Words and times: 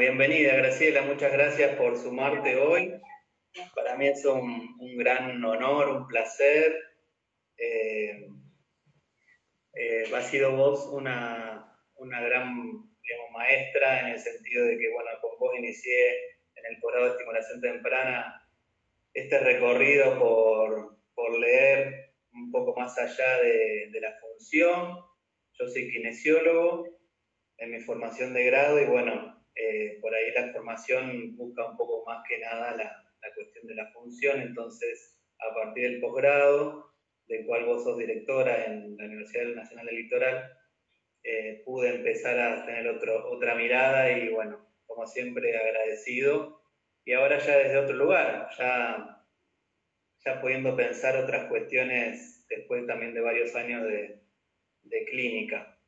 bienvenida 0.00 0.54
Graciela, 0.54 1.02
muchas 1.02 1.30
gracias 1.30 1.76
por 1.76 1.94
sumarte 1.98 2.56
hoy. 2.56 2.90
Para 3.74 3.96
mí 3.96 4.08
es 4.08 4.24
un, 4.24 4.96
gran 4.96 5.44
honor, 5.44 5.88
un 5.88 6.06
placer. 6.06 6.74
Eh, 7.58 8.26
eh, 9.74 10.04
ha 10.14 10.22
sido 10.22 10.56
vos 10.56 10.86
una, 10.90 11.76
una 11.96 12.20
gran 12.22 12.56
maestra 13.34 14.00
en 14.00 14.06
el 14.14 14.18
sentido 14.18 14.64
de 14.64 14.78
que, 14.78 14.90
bueno, 14.90 15.10
con 15.20 15.38
vos 15.38 15.54
inicié 15.58 16.16
en 16.54 16.64
el 16.70 16.80
posgrado 16.80 17.04
de 17.04 17.12
estimulación 17.12 17.60
temprana 17.60 18.48
este 19.12 19.38
recorrido 19.38 20.18
por, 20.18 20.96
por 21.14 21.38
leer 21.38 22.14
un 22.32 22.50
poco 22.50 22.74
más 22.74 22.96
allá 22.96 23.42
de, 23.42 23.90
de 23.92 24.00
la 24.00 24.14
función. 24.18 24.96
Yo 25.58 25.68
soy 25.68 25.92
kinesiólogo 25.92 26.88
en 27.58 27.70
mi 27.70 27.80
formación 27.80 28.32
de 28.32 28.44
grado 28.44 28.80
y 28.80 28.86
bueno, 28.86 29.39
eh, 29.54 29.98
por 30.00 30.14
ahí 30.14 30.30
la 30.32 30.52
formación 30.52 31.36
busca 31.36 31.70
un 31.70 31.76
poco 31.76 32.04
más 32.06 32.22
que 32.28 32.38
nada 32.38 32.76
la, 32.76 33.06
cuestión 33.34 33.66
de 33.66 33.74
la 33.74 33.90
función, 33.92 34.40
entonces 34.40 35.18
a 35.38 35.54
partir 35.54 35.84
del 35.84 36.00
posgrado, 36.00 36.92
del 37.26 37.46
cual 37.46 37.64
vos 37.64 37.84
sos 37.84 37.98
directora 37.98 38.64
en 38.64 38.96
la 38.96 39.04
Universidad 39.04 39.54
Nacional 39.54 39.86
del 39.86 39.96
Litoral, 39.96 40.52
eh, 41.22 41.62
pude 41.64 41.96
empezar 41.96 42.38
a 42.38 42.64
tener 42.66 42.88
otro, 42.88 43.30
otra 43.30 43.54
mirada 43.54 44.10
y 44.10 44.30
bueno, 44.30 44.66
como 44.86 45.06
siempre 45.06 45.56
agradecido. 45.56 46.62
Y 47.04 47.12
ahora 47.12 47.38
ya 47.38 47.58
desde 47.58 47.78
otro 47.78 47.96
lugar, 47.96 48.48
ya, 48.58 49.24
ya 50.24 50.40
pudiendo 50.40 50.76
pensar 50.76 51.16
otras 51.16 51.48
cuestiones 51.48 52.46
después 52.48 52.86
también 52.86 53.14
de 53.14 53.20
varios 53.20 53.54
años 53.54 53.84
de, 53.84 54.20
de 54.82 55.04
clínica. 55.06 55.78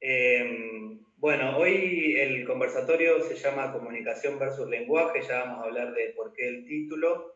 Em, 0.00 1.05
bueno, 1.26 1.58
hoy 1.58 2.14
el 2.20 2.44
conversatorio 2.44 3.20
se 3.20 3.34
llama 3.34 3.72
Comunicación 3.72 4.38
versus 4.38 4.68
Lenguaje, 4.68 5.22
ya 5.22 5.40
vamos 5.40 5.58
a 5.58 5.62
hablar 5.64 5.92
de 5.92 6.10
por 6.10 6.32
qué 6.32 6.46
el 6.46 6.64
título. 6.64 7.34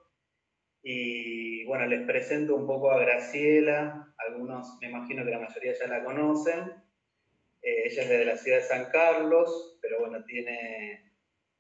Y 0.81 1.65
bueno, 1.65 1.87
les 1.87 2.07
presento 2.07 2.55
un 2.55 2.69
poco 2.69 2.93
a 2.93 3.01
Graciela, 3.01 4.15
algunos 4.17 4.79
me 4.81 4.91
imagino 4.91 5.25
que 5.25 5.33
la 5.33 5.41
mayoría 5.41 5.73
ya 5.77 5.89
la 5.89 6.05
conocen. 6.05 6.73
Eh, 7.63 7.87
ella 7.87 8.03
es 8.05 8.09
de 8.09 8.25
la 8.25 8.37
ciudad 8.37 8.59
de 8.59 8.63
San 8.63 8.93
Carlos, 8.93 9.77
pero 9.83 9.99
bueno, 9.99 10.25
tiene, 10.25 11.13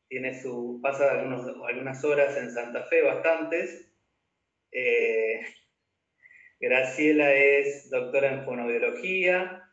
tiene 0.06 0.41
su, 0.41 0.78
pasa 0.81 1.11
algunas 1.11 2.05
horas 2.05 2.36
en 2.36 2.53
Santa 2.53 2.84
Fe, 2.84 3.03
bastantes. 3.03 3.92
Eh, 4.70 5.41
Graciela 6.61 7.34
es 7.34 7.91
doctora 7.91 8.34
en 8.34 8.45
fonobiología, 8.45 9.69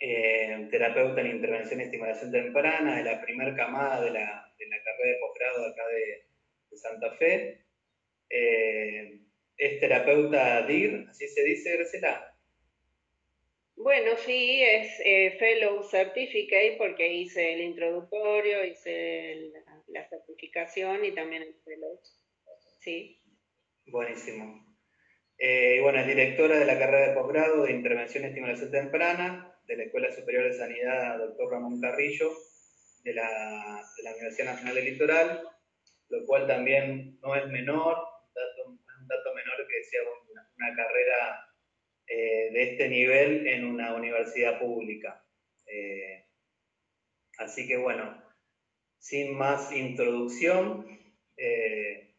eh, 0.00 0.68
terapeuta 0.70 1.20
en 1.20 1.36
intervención 1.36 1.80
y 1.80 1.84
estimulación 1.84 2.30
temprana, 2.30 2.96
de 2.96 3.04
la 3.04 3.20
primera 3.20 3.54
camada 3.54 4.00
de 4.02 4.10
la, 4.10 4.54
de 4.58 4.66
la 4.66 4.82
carrera 4.82 5.12
de 5.12 5.20
posgrado 5.20 5.66
acá 5.66 5.82
de, 5.88 6.26
de 6.70 6.76
Santa 6.76 7.12
Fe. 7.12 7.64
Eh, 8.30 9.20
es 9.56 9.80
terapeuta 9.80 10.62
DIR, 10.66 11.06
así 11.10 11.26
se 11.26 11.42
dice, 11.42 11.76
Graciela. 11.76 12.34
Bueno, 13.74 14.16
sí, 14.16 14.62
es 14.62 15.00
eh, 15.04 15.36
Fellow 15.38 15.82
Certificate 15.84 16.76
porque 16.78 17.12
hice 17.12 17.54
el 17.54 17.60
introductorio, 17.60 18.64
hice 18.64 19.52
la 19.88 20.08
certificación 20.08 21.04
y 21.04 21.12
también 21.12 21.42
el 21.42 21.54
Fellow. 21.64 22.00
Sí. 22.80 23.20
Buenísimo. 23.86 24.64
Eh, 25.38 25.78
bueno, 25.80 26.00
es 26.00 26.06
directora 26.08 26.58
de 26.58 26.66
la 26.66 26.78
carrera 26.78 27.08
de 27.08 27.14
posgrado 27.14 27.64
de 27.64 27.72
Intervención 27.72 28.24
y 28.24 28.26
Estimulación 28.26 28.70
Temprana 28.70 29.57
de 29.68 29.76
la 29.76 29.84
Escuela 29.84 30.10
Superior 30.10 30.44
de 30.44 30.54
Sanidad, 30.54 31.18
doctor 31.18 31.52
Ramón 31.52 31.78
Carrillo, 31.78 32.32
de 33.04 33.12
la, 33.12 33.84
Universidad 34.16 34.52
Nacional 34.52 34.74
del 34.74 34.84
Litoral, 34.86 35.42
lo 36.08 36.24
cual 36.24 36.46
también 36.46 37.18
no 37.20 37.36
es 37.36 37.46
menor, 37.48 37.98
un 38.66 38.80
dato 39.06 39.34
menor 39.34 39.68
que 39.68 39.84
sea 39.84 40.00
una, 40.56 40.74
carrera 40.74 41.46
eh, 42.06 42.50
de 42.52 42.62
este 42.72 42.88
nivel 42.88 43.46
en 43.46 43.66
una 43.66 43.94
universidad 43.94 44.58
pública. 44.58 45.24
Eh, 45.66 46.24
así 47.38 47.68
que 47.68 47.76
bueno, 47.76 48.22
sin 48.98 49.36
más 49.36 49.70
introducción, 49.72 50.86
eh, 51.36 52.14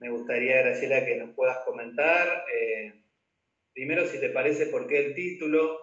me 0.00 0.10
gustaría, 0.10 0.62
Graciela, 0.62 1.04
que 1.04 1.16
nos 1.16 1.30
puedas 1.34 1.58
comentar, 1.58 2.44
primero 3.72 4.04
si 4.06 4.18
te 4.18 4.30
parece 4.30 4.66
por 4.66 4.88
qué 4.88 4.98
el 4.98 5.14
título 5.14 5.81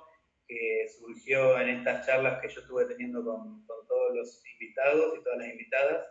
que 0.50 0.88
surgió 0.90 1.62
en 1.62 1.70
estas 1.70 2.08
charlas 2.08 2.42
que 2.42 2.50
yo 2.50 2.62
estuve 2.62 2.86
teniendo 2.86 3.24
con, 3.24 3.68
todos 3.68 4.16
los 4.16 4.44
invitados 4.54 5.18
y 5.18 5.24
todas 5.24 5.40
las 5.40 5.50
invitadas, 5.50 6.08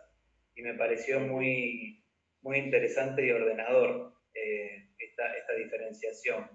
y 0.55 0.61
me 0.61 0.73
pareció 0.75 1.19
muy, 1.19 2.03
muy 2.41 2.57
interesante 2.57 3.25
y 3.25 3.31
ordenador 3.31 4.13
eh, 4.33 4.87
esta, 4.97 5.37
esta 5.37 5.53
diferenciación. 5.55 6.49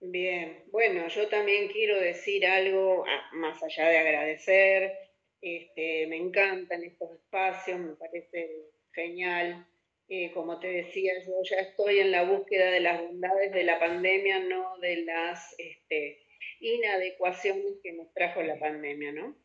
Bien, 0.00 0.64
bueno, 0.70 1.08
yo 1.08 1.28
también 1.28 1.68
quiero 1.68 1.98
decir 2.00 2.44
algo, 2.46 3.04
ah, 3.06 3.30
más 3.34 3.62
allá 3.62 3.88
de 3.88 3.98
agradecer, 3.98 4.92
este, 5.40 6.06
me 6.08 6.16
encantan 6.16 6.82
estos 6.82 7.12
espacios, 7.12 7.78
me 7.78 7.94
parece 7.94 8.66
genial. 8.92 9.66
Eh, 10.08 10.30
como 10.32 10.60
te 10.60 10.68
decía, 10.68 11.14
yo 11.26 11.32
ya 11.42 11.56
estoy 11.56 11.98
en 11.98 12.12
la 12.12 12.22
búsqueda 12.22 12.70
de 12.70 12.78
las 12.78 13.02
bondades 13.02 13.52
de 13.52 13.64
la 13.64 13.80
pandemia, 13.80 14.38
no 14.38 14.78
de 14.78 15.02
las 15.02 15.52
este, 15.58 16.20
inadecuaciones 16.60 17.80
que 17.82 17.92
nos 17.92 18.12
trajo 18.14 18.40
la 18.42 18.56
pandemia, 18.58 19.10
¿no? 19.12 19.36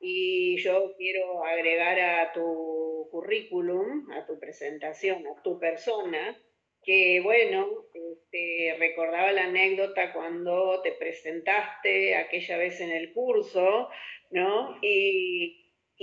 Y 0.00 0.56
yo 0.58 0.94
quiero 0.96 1.44
agregar 1.44 1.98
a 1.98 2.32
tu 2.32 3.08
currículum, 3.10 4.10
a 4.12 4.24
tu 4.24 4.38
presentación, 4.38 5.26
a 5.26 5.42
tu 5.42 5.58
persona, 5.58 6.40
que 6.84 7.20
bueno, 7.20 7.66
este, 7.92 8.76
recordaba 8.78 9.32
la 9.32 9.46
anécdota 9.46 10.12
cuando 10.12 10.80
te 10.82 10.92
presentaste 10.92 12.14
aquella 12.14 12.58
vez 12.58 12.80
en 12.80 12.90
el 12.92 13.12
curso, 13.12 13.88
¿no? 14.30 14.78
Y, 14.80 15.60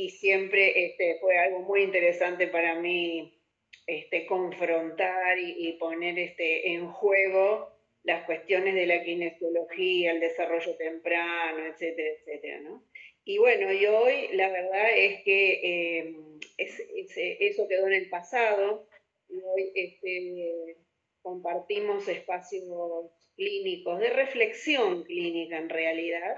siempre 0.09 0.85
este, 0.85 1.19
fue 1.19 1.38
algo 1.38 1.59
muy 1.59 1.83
interesante 1.83 2.47
para 2.47 2.73
mí 2.79 3.41
este, 3.87 4.25
confrontar 4.25 5.37
y, 5.39 5.73
poner 5.73 6.17
este, 6.19 6.73
en 6.73 6.87
juego 6.91 7.69
las 8.03 8.25
cuestiones 8.25 8.73
de 8.73 8.85
la 8.85 9.03
kinesiología, 9.03 10.11
el 10.11 10.19
desarrollo 10.19 10.75
temprano, 10.75 11.65
etcétera, 11.65 12.09
etcétera, 12.19 12.59
¿no? 12.61 12.83
Y 13.23 13.37
bueno, 13.37 13.71
y 13.71 13.85
hoy 13.85 14.29
la 14.33 14.49
verdad 14.49 14.89
es 14.95 15.23
que 15.23 15.59
eh, 15.63 16.15
eso 16.57 17.67
quedó 17.67 17.87
en 17.87 17.93
el 17.93 18.09
pasado 18.09 18.87
y 19.29 19.35
hoy 19.35 19.71
este, 19.75 20.77
compartimos 21.21 22.07
espacios 22.07 23.11
clínicos, 23.35 23.99
de 23.99 24.09
reflexión 24.09 25.03
clínica 25.03 25.57
en 25.57 25.69
realidad. 25.69 26.37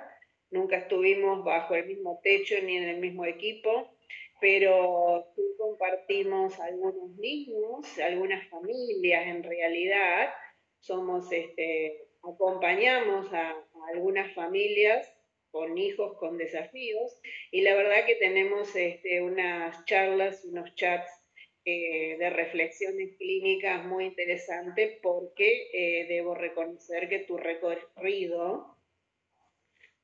Nunca 0.52 0.78
estuvimos 0.78 1.44
bajo 1.44 1.76
el 1.76 1.86
mismo 1.86 2.20
techo 2.22 2.56
ni 2.62 2.78
en 2.78 2.84
el 2.84 2.98
mismo 2.98 3.26
equipo, 3.26 3.93
pero 4.44 5.26
sí 5.38 5.42
compartimos 5.58 6.60
algunos 6.60 7.16
niños, 7.16 7.98
algunas 7.98 8.46
familias 8.50 9.26
en 9.26 9.42
realidad. 9.42 10.34
Somos, 10.82 11.32
este, 11.32 12.10
acompañamos 12.22 13.32
a, 13.32 13.52
a 13.52 13.88
algunas 13.94 14.34
familias 14.34 15.10
con 15.50 15.78
hijos 15.78 16.18
con 16.18 16.38
desafíos 16.38 17.22
y 17.52 17.62
la 17.62 17.74
verdad 17.74 18.06
que 18.06 18.16
tenemos 18.16 18.76
este, 18.76 19.22
unas 19.22 19.86
charlas, 19.86 20.44
unos 20.44 20.76
chats 20.76 21.10
eh, 21.64 22.18
de 22.18 22.30
reflexiones 22.30 23.16
clínicas 23.18 23.86
muy 23.86 24.08
interesantes 24.08 25.00
porque 25.02 25.70
eh, 25.72 26.06
debo 26.10 26.36
reconocer 26.36 27.08
que 27.08 27.20
tu 27.20 27.38
recorrido, 27.38 28.76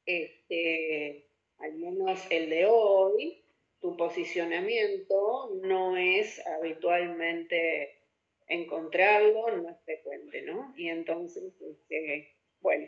este, 0.06 1.28
al 1.58 1.74
menos 1.74 2.26
el 2.30 2.50
de 2.50 2.66
hoy, 2.66 3.39
tu 3.82 3.96
posicionamiento 3.96 5.52
no 5.62 5.96
es 5.96 6.46
habitualmente 6.46 8.00
encontrarlo, 8.48 9.56
no 9.58 9.70
es 9.70 9.78
frecuente, 9.86 10.42
¿no? 10.42 10.74
Y 10.76 10.90
entonces, 10.90 11.54
este, 11.62 12.36
bueno, 12.62 12.88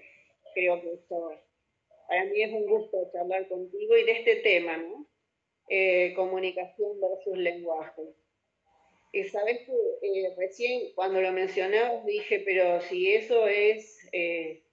creo 0.53 0.81
que 0.81 0.93
esto 0.93 1.31
para 2.07 2.25
mí 2.25 2.41
es 2.41 2.51
un 2.51 2.65
gusto 2.65 3.09
charlar 3.13 3.47
contigo 3.47 3.95
y 3.95 4.03
de 4.03 4.11
este 4.11 4.35
tema, 4.37 4.75
¿no? 4.77 5.07
Eh, 5.69 6.13
comunicación 6.15 6.99
versus 6.99 7.37
lenguaje. 7.37 8.01
Y 9.13 9.23
sabes 9.25 9.59
que 9.59 9.71
eh, 10.07 10.33
recién 10.37 10.93
cuando 10.93 11.21
lo 11.21 11.31
mencionabas 11.31 12.05
dije, 12.05 12.39
pero 12.39 12.81
si 12.81 13.13
eso 13.13 13.47
es, 13.47 14.09
eh, 14.11 14.63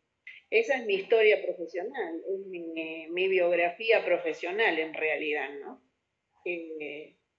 esa 0.50 0.78
es 0.78 0.86
mi 0.86 0.94
historia 0.94 1.40
profesional, 1.44 2.24
es 2.28 2.46
mi 2.46 3.28
biografía 3.28 4.04
profesional 4.04 4.78
en 4.78 4.94
realidad, 4.94 5.50
¿no? 5.60 5.87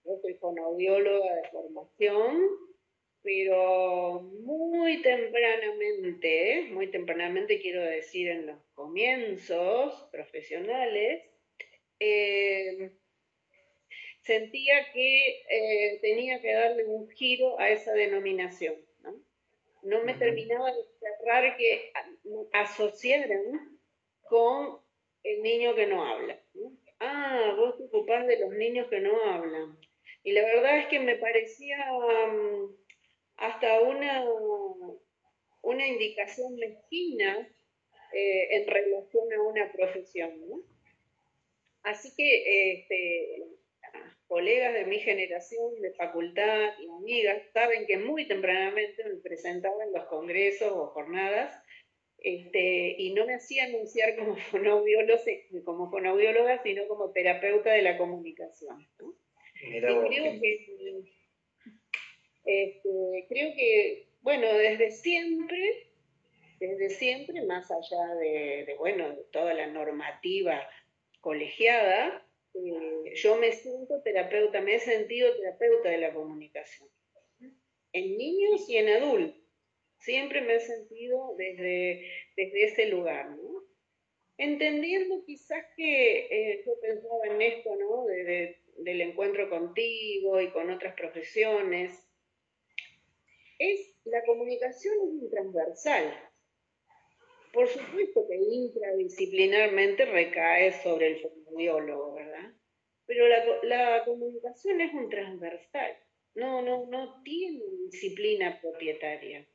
Yo 0.05 0.17
soy 0.21 0.33
fonoaudióloga 0.35 1.35
de 1.35 1.49
formación, 1.49 2.47
pero 3.21 4.21
muy 4.21 5.01
tempranamente, 5.01 6.69
muy 6.71 6.87
tempranamente 6.87 7.61
quiero 7.61 7.81
decir 7.83 8.29
en 8.29 8.47
los 8.47 8.57
comienzos 8.73 10.07
profesionales, 10.11 11.23
eh, 11.99 12.91
sentía 14.21 14.91
que 14.93 15.43
eh, 15.49 15.99
tenía 16.01 16.41
que 16.41 16.53
darle 16.53 16.85
un 16.85 17.09
giro 17.09 17.59
a 17.59 17.69
esa 17.69 17.93
denominación. 17.93 18.75
No, 19.01 19.15
no 19.83 20.03
me 20.03 20.13
terminaba 20.13 20.71
de 20.71 20.83
cerrar 20.99 21.57
que 21.57 21.91
asociaran 22.53 23.79
con 24.21 24.79
el 25.23 25.41
niño 25.41 25.75
que 25.75 25.87
no 25.87 26.05
habla. 26.05 26.38
Ah, 26.99 27.53
vos 27.55 27.77
te 27.77 27.85
ocupás 27.85 28.27
de 28.27 28.39
los 28.39 28.51
niños 28.51 28.87
que 28.89 28.99
no 28.99 29.11
hablan. 29.23 29.77
Y 30.23 30.33
la 30.33 30.43
verdad 30.43 30.79
es 30.79 30.87
que 30.87 30.99
me 30.99 31.15
parecía 31.15 31.77
mm, 31.77 32.75
hasta 33.37 33.81
una, 33.81 34.25
una 35.61 35.87
indicación 35.87 36.55
mezquina 36.57 37.47
eh, 38.11 38.47
en 38.57 38.67
relación 38.67 39.33
a 39.33 39.41
una 39.41 39.71
profesión. 39.71 40.63
Así 41.83 42.13
que 42.17 42.73
este, 42.73 43.43
colegas 44.27 44.73
de 44.73 44.85
mi 44.85 44.99
generación, 44.99 45.81
de 45.81 45.93
facultad 45.93 46.73
y 46.79 46.87
amigas, 46.89 47.41
saben 47.53 47.85
que 47.87 47.97
muy 47.97 48.27
tempranamente 48.27 49.03
me 49.05 49.15
presentaba 49.21 49.83
en 49.83 49.93
los 49.93 50.05
congresos 50.05 50.71
o 50.71 50.87
jornadas 50.87 51.63
este, 52.21 52.95
y 52.97 53.13
no 53.13 53.25
me 53.25 53.35
hacía 53.35 53.65
anunciar 53.65 54.15
como 54.17 54.35
fonoaudióloga, 54.51 55.21
como 55.63 55.89
fonoaudióloga, 55.89 56.61
sino 56.63 56.87
como 56.87 57.11
terapeuta 57.11 57.71
de 57.71 57.81
la 57.81 57.97
comunicación. 57.97 58.87
y 59.61 59.79
creo 59.79 60.09
que, 60.09 61.03
este, 62.45 63.25
creo 63.29 63.53
que, 63.55 64.07
bueno, 64.21 64.47
desde 64.53 64.91
siempre, 64.91 65.91
desde 66.59 66.89
siempre, 66.89 67.43
más 67.43 67.69
allá 67.71 68.15
de, 68.15 68.75
bueno, 68.77 69.09
de 69.09 69.23
toda 69.31 69.53
la 69.53 69.67
normativa 69.67 70.67
colegiada, 71.21 72.25
eh, 72.53 73.13
yo 73.15 73.37
me 73.37 73.51
siento 73.51 74.01
terapeuta, 74.01 74.61
me 74.61 74.75
he 74.75 74.79
sentido 74.79 75.35
terapeuta 75.35 75.89
de 75.89 75.99
la 75.99 76.13
comunicación, 76.13 76.89
en 77.93 78.17
niños 78.17 78.67
y 78.69 78.77
en 78.77 78.89
adultos. 78.89 79.38
Siempre 79.99 80.41
me 80.41 80.55
he 80.55 80.59
sentido 80.59 81.35
desde, 81.37 82.09
desde 82.35 82.63
ese 82.63 82.85
lugar, 82.87 83.31
¿no? 83.31 83.63
Entendiendo 84.37 85.25
quizás 85.25 85.65
que 85.75 86.19
eh, 86.31 86.63
yo 86.65 86.79
pensaba 86.79 87.25
en 87.25 87.41
esto, 87.41 87.75
¿no? 87.75 88.05
del 88.05 89.01
encuentro 89.01 89.49
contigo 89.49 90.39
y 90.39 90.51
con 90.51 90.69
otras 90.69 90.95
profesiones. 90.95 91.91
Es, 93.57 93.93
la 94.05 94.23
comunicación 94.23 94.95
es 95.21 95.29
transversal. 95.29 96.31
Por 97.51 97.67
supuesto 97.67 98.25
que 98.29 98.37
intradisciplinarmente 98.37 100.05
recae 100.05 100.71
sobre 100.81 101.07
el 101.07 101.19
fonoaudiólogo, 101.19 102.13
¿verdad? 102.13 102.53
Pero 103.05 103.27
la, 103.27 103.43
la 103.63 104.05
comunicación 104.05 104.79
es 104.79 104.93
un 104.93 105.09
transversal. 105.09 105.97
No, 106.35 106.61
no, 106.61 106.85
no 106.85 107.21
tiene 107.23 107.61
disciplina 107.91 108.61
propietaria. 108.61 109.45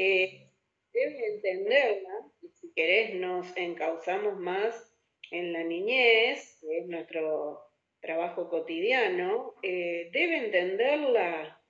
Eh, 0.00 0.48
debe 0.92 1.26
entenderla, 1.34 2.30
y 2.40 2.50
si 2.50 2.72
querés 2.72 3.14
nos 3.14 3.54
encauzamos 3.56 4.38
más 4.38 4.94
en 5.32 5.52
la 5.52 5.64
niñez, 5.64 6.56
que 6.60 6.78
es 6.78 6.86
nuestro 6.86 7.60
trabajo 8.00 8.48
cotidiano, 8.48 9.54
eh, 9.64 10.08
debe 10.12 10.36
entenderla 10.36 11.60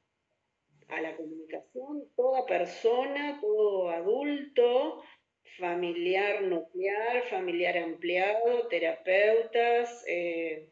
a 0.88 1.00
la 1.00 1.16
comunicación 1.16 2.12
toda 2.16 2.44
persona, 2.44 3.38
todo 3.40 3.88
adulto, 3.88 5.02
familiar 5.56 6.42
nuclear, 6.42 7.22
familiar 7.30 7.78
ampliado, 7.78 8.68
terapeutas, 8.68 10.04
eh, 10.06 10.68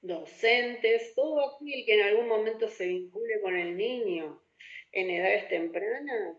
docentes, 0.00 1.14
todo 1.14 1.54
aquel 1.54 1.84
que 1.86 1.94
en 1.94 2.02
algún 2.02 2.26
momento 2.26 2.68
se 2.68 2.88
vincule 2.88 3.40
con 3.42 3.56
el 3.56 3.76
niño 3.76 4.42
en 4.90 5.10
edades 5.10 5.48
tempranas, 5.48 6.36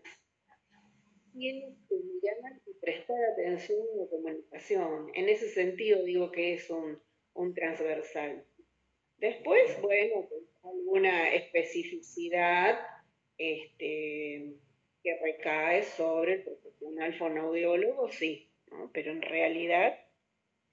tiene 1.36 1.76
que 1.88 1.96
mirar 1.96 2.60
y 2.66 2.74
prestar 2.80 3.16
atención 3.32 3.80
a 3.94 4.02
la 4.02 4.08
comunicación. 4.08 5.10
En 5.14 5.28
ese 5.28 5.48
sentido 5.48 6.02
digo 6.02 6.32
que 6.32 6.54
es 6.54 6.70
un, 6.70 7.00
transversal. 7.54 8.44
Después, 9.18 9.80
bueno, 9.80 10.26
pues, 10.28 10.42
alguna 10.64 11.34
especificidad 11.34 12.78
este, 13.36 14.54
que 15.02 15.18
recae 15.22 15.82
sobre 15.82 16.34
el 16.34 16.44
profesional 16.44 17.14
fonoaudiólogo, 17.18 18.10
sí, 18.10 18.50
pero 18.92 19.12
en 19.12 19.22
realidad, 19.22 19.98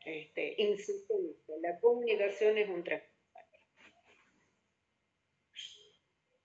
este, 0.06 0.56
insisto 0.58 1.14
en 1.16 1.62
la 1.62 1.80
comunicación 1.80 2.58
es 2.58 2.70
un 2.70 2.84
transversal. 2.84 3.14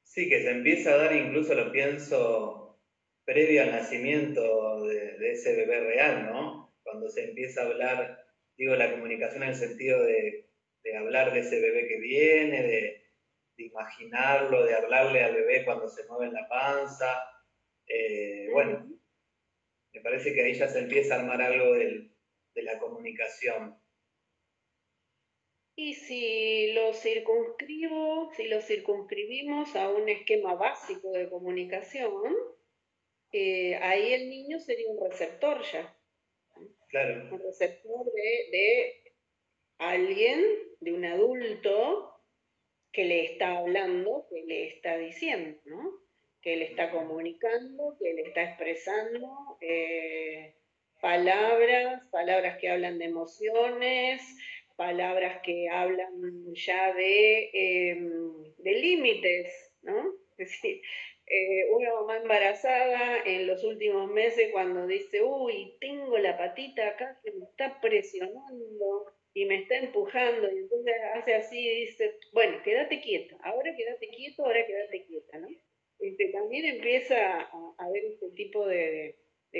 Sí, 0.03 0.29
que 0.29 0.43
se 0.43 0.51
empieza 0.51 0.95
a 0.95 0.97
dar, 0.97 1.15
incluso 1.15 1.55
lo 1.55 1.71
pienso 1.71 2.68
previo 3.29 3.63
al 3.63 3.73
nacimiento 3.73 4.87
de, 4.87 5.33
ese 5.33 5.55
bebé 5.55 5.81
real, 5.81 6.25
¿no? 6.33 6.75
Cuando 6.83 7.11
se 7.11 7.25
empieza 7.25 7.61
a 7.61 7.67
hablar, 7.67 8.27
digo, 8.57 8.75
la 8.75 8.91
comunicación 8.91 9.43
en 9.43 9.51
el 9.51 9.55
sentido 9.55 10.03
de, 10.03 10.49
hablar 10.97 11.35
de 11.35 11.41
ese 11.41 11.61
bebé 11.61 11.87
que 11.87 11.99
viene, 11.99 12.63
de, 12.63 13.05
imaginarlo, 13.59 14.65
de 14.65 14.75
hablarle 14.75 15.23
al 15.23 15.35
bebé 15.35 15.67
cuando 15.67 15.91
se 15.91 16.07
mueve 16.07 16.29
en 16.29 16.33
la 16.33 16.49
panza. 16.49 17.23
Eh, 17.87 18.49
bueno, 18.51 18.89
me 19.93 20.01
parece 20.01 20.33
que 20.33 20.45
ahí 20.45 20.55
ya 20.55 20.69
se 20.69 20.79
empieza 20.79 21.17
a 21.17 21.21
armar 21.21 21.43
algo 21.43 21.75
de 21.75 22.63
la 22.63 22.79
comunicación. 22.79 23.79
Y 25.77 25.95
si 25.95 26.73
lo 26.73 26.95
circunscribo, 26.95 28.33
si 28.35 28.49
lo 28.49 28.63
circunscribimos 28.63 29.77
a 29.77 29.91
un 29.91 30.09
esquema 30.09 30.55
básico 30.55 31.11
de 31.11 31.29
comunicación, 31.29 32.35
eh, 32.35 32.58
ahí 33.33 34.13
el 34.13 34.31
niño 34.31 34.59
sería 34.61 34.89
un 34.89 35.11
receptor 35.11 35.63
ya. 35.73 35.95
Claro. 36.89 37.29
Un 37.35 37.43
receptor 37.43 38.13
de, 38.13 39.03
alguien, 39.79 40.45
de 40.81 40.93
un 40.93 41.05
adulto, 41.05 42.15
que 42.93 43.05
le 43.05 43.25
está 43.25 43.59
hablando, 43.59 44.27
que 44.31 44.43
le 44.47 44.69
está 44.69 44.97
diciendo, 44.97 45.61
¿no? 45.67 45.93
Que 46.41 46.57
le 46.57 46.65
está 46.65 46.91
comunicando, 46.91 47.97
que 48.01 48.15
le 48.15 48.23
está 48.23 48.45
expresando 48.45 49.59
eh, 49.61 50.55
palabras, 51.01 52.03
palabras 52.11 52.59
que 52.59 52.71
hablan 52.71 52.99
de 52.99 53.05
emociones, 53.05 54.23
palabras 54.77 55.41
que 55.43 55.69
hablan 55.69 56.55
ya 56.55 56.95
de, 56.95 57.51
em, 57.53 58.55
de 58.59 58.73
límites, 58.73 59.73
¿no? 59.83 60.15
Es 60.39 60.51
decir, 60.51 60.81
eh, 61.31 61.71
una 61.71 61.93
mamá 61.95 62.17
embarazada 62.17 63.23
en 63.25 63.47
los 63.47 63.63
últimos 63.65 64.11
meses 64.11 64.51
cuando 64.53 64.87
dice, 64.87 65.23
uy, 65.23 65.77
tengo 65.81 66.17
la 66.19 66.39
patita 66.39 66.89
acá 66.89 67.21
que 67.23 67.33
me 67.33 67.45
está 67.45 67.81
presionando 67.81 69.13
y 69.35 69.45
me 69.45 69.63
está 69.63 69.77
empujando, 69.77 70.51
y 70.51 70.59
entonces 70.59 70.95
hace 71.15 71.35
así 71.35 71.59
y 71.59 71.81
dice, 71.87 72.19
bueno, 72.33 72.59
quédate 72.65 73.01
quieta, 73.01 73.37
ahora 73.43 73.75
quédate 73.77 74.09
quieto, 74.09 74.45
ahora 74.45 74.67
quédate 74.67 75.05
quieta, 75.05 75.39
¿no? 75.39 75.49
Este, 75.99 76.29
también 76.29 76.65
empieza 76.65 77.43
a, 77.43 77.75
a 77.79 77.91
ver 77.91 78.05
este 78.05 78.31
tipo 78.31 78.67
de, 78.67 79.17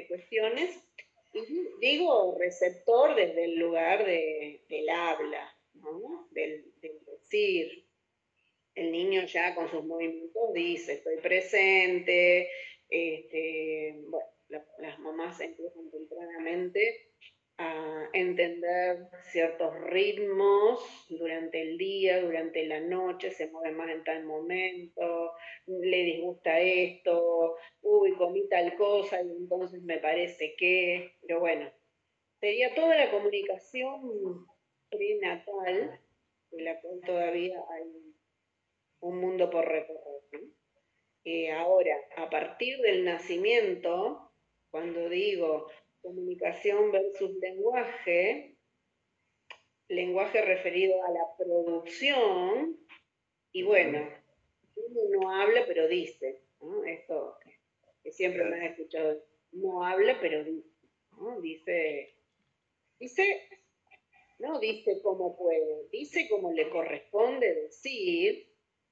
cuestiones. 0.09 0.79
Y 1.35 1.69
digo 1.81 2.37
receptor 2.39 3.15
desde 3.15 3.45
el 3.45 3.57
lugar 3.57 4.07
del 4.07 4.89
habla, 4.89 5.55
¿no? 5.75 6.29
del, 6.31 6.65
del 6.81 6.99
decir, 7.05 7.88
el 8.79 8.93
niño 8.93 9.25
ya 9.25 9.55
con 9.55 9.69
sus 9.71 9.85
movimientos 9.85 10.53
dice, 10.55 10.95
estoy 10.95 11.17
presente, 11.19 12.49
este, 12.89 13.97
bueno, 14.09 14.27
las 14.79 14.99
mamás 14.99 15.41
empiezan 15.41 15.91
tempranamente 15.91 17.09
a 17.59 18.09
entender 18.13 19.09
ciertos 19.33 19.75
ritmos 19.81 20.81
durante 21.09 21.61
el 21.61 21.77
día, 21.77 22.21
durante 22.21 22.65
la 22.67 22.79
noche, 22.81 23.33
se 23.33 23.49
mueve 23.49 23.75
más 23.75 23.91
en 23.91 24.05
tal 24.05 24.25
momento, 24.25 25.33
le 25.67 26.05
disgusta 26.05 26.61
esto, 26.61 27.57
uy, 27.83 28.15
comí 28.15 28.49
tal 28.49 28.77
cosa 28.77 29.21
y 29.21 29.31
entonces 29.33 29.83
me 29.83 29.99
parece 29.99 30.55
que, 30.57 31.17
pero 31.23 31.41
bueno, 31.41 31.69
sería 32.41 32.75
toda 32.77 32.97
la 32.97 33.11
comunicación 33.11 34.47
prenatal, 34.89 36.01
de 36.53 36.63
la 36.63 36.81
cual 36.81 37.01
todavía 37.05 37.61
hay 37.71 38.08
un 39.01 39.21
mundo 39.21 39.51
por 39.51 39.67
recorrer. 39.67 40.19
Eh, 41.25 41.51
ahora, 41.53 41.97
a 42.17 42.31
partir 42.31 42.79
del 42.81 43.05
nacimiento, 43.05 44.33
cuando 44.71 45.09
digo 45.09 45.67
comunicación 46.01 46.93
versus 46.93 47.37
lenguaje, 47.39 48.57
lenguaje 49.89 50.43
referido 50.43 51.03
a 51.05 51.11
la 51.11 51.25
producción, 51.37 52.79
y 53.53 53.63
bueno, 53.63 54.09
uno 54.77 55.01
no 55.11 55.31
habla 55.31 55.65
pero 55.67 55.89
dice, 55.89 56.43
esto 56.87 57.37
que 58.03 58.13
siempre 58.13 58.45
me 58.45 58.57
han 58.57 58.63
escuchado, 58.63 59.23
no 59.53 59.85
habla 59.85 60.19
pero 60.21 60.45
dice, 60.45 60.69
dice, 61.41 62.15
dice 62.99 63.49
no 64.39 64.61
dice 64.61 65.01
cómo 65.03 65.37
puede, 65.37 65.89
dice 65.91 66.29
cómo 66.31 66.53
le 66.53 66.71
corresponde 66.71 67.55
decir, 67.55 68.48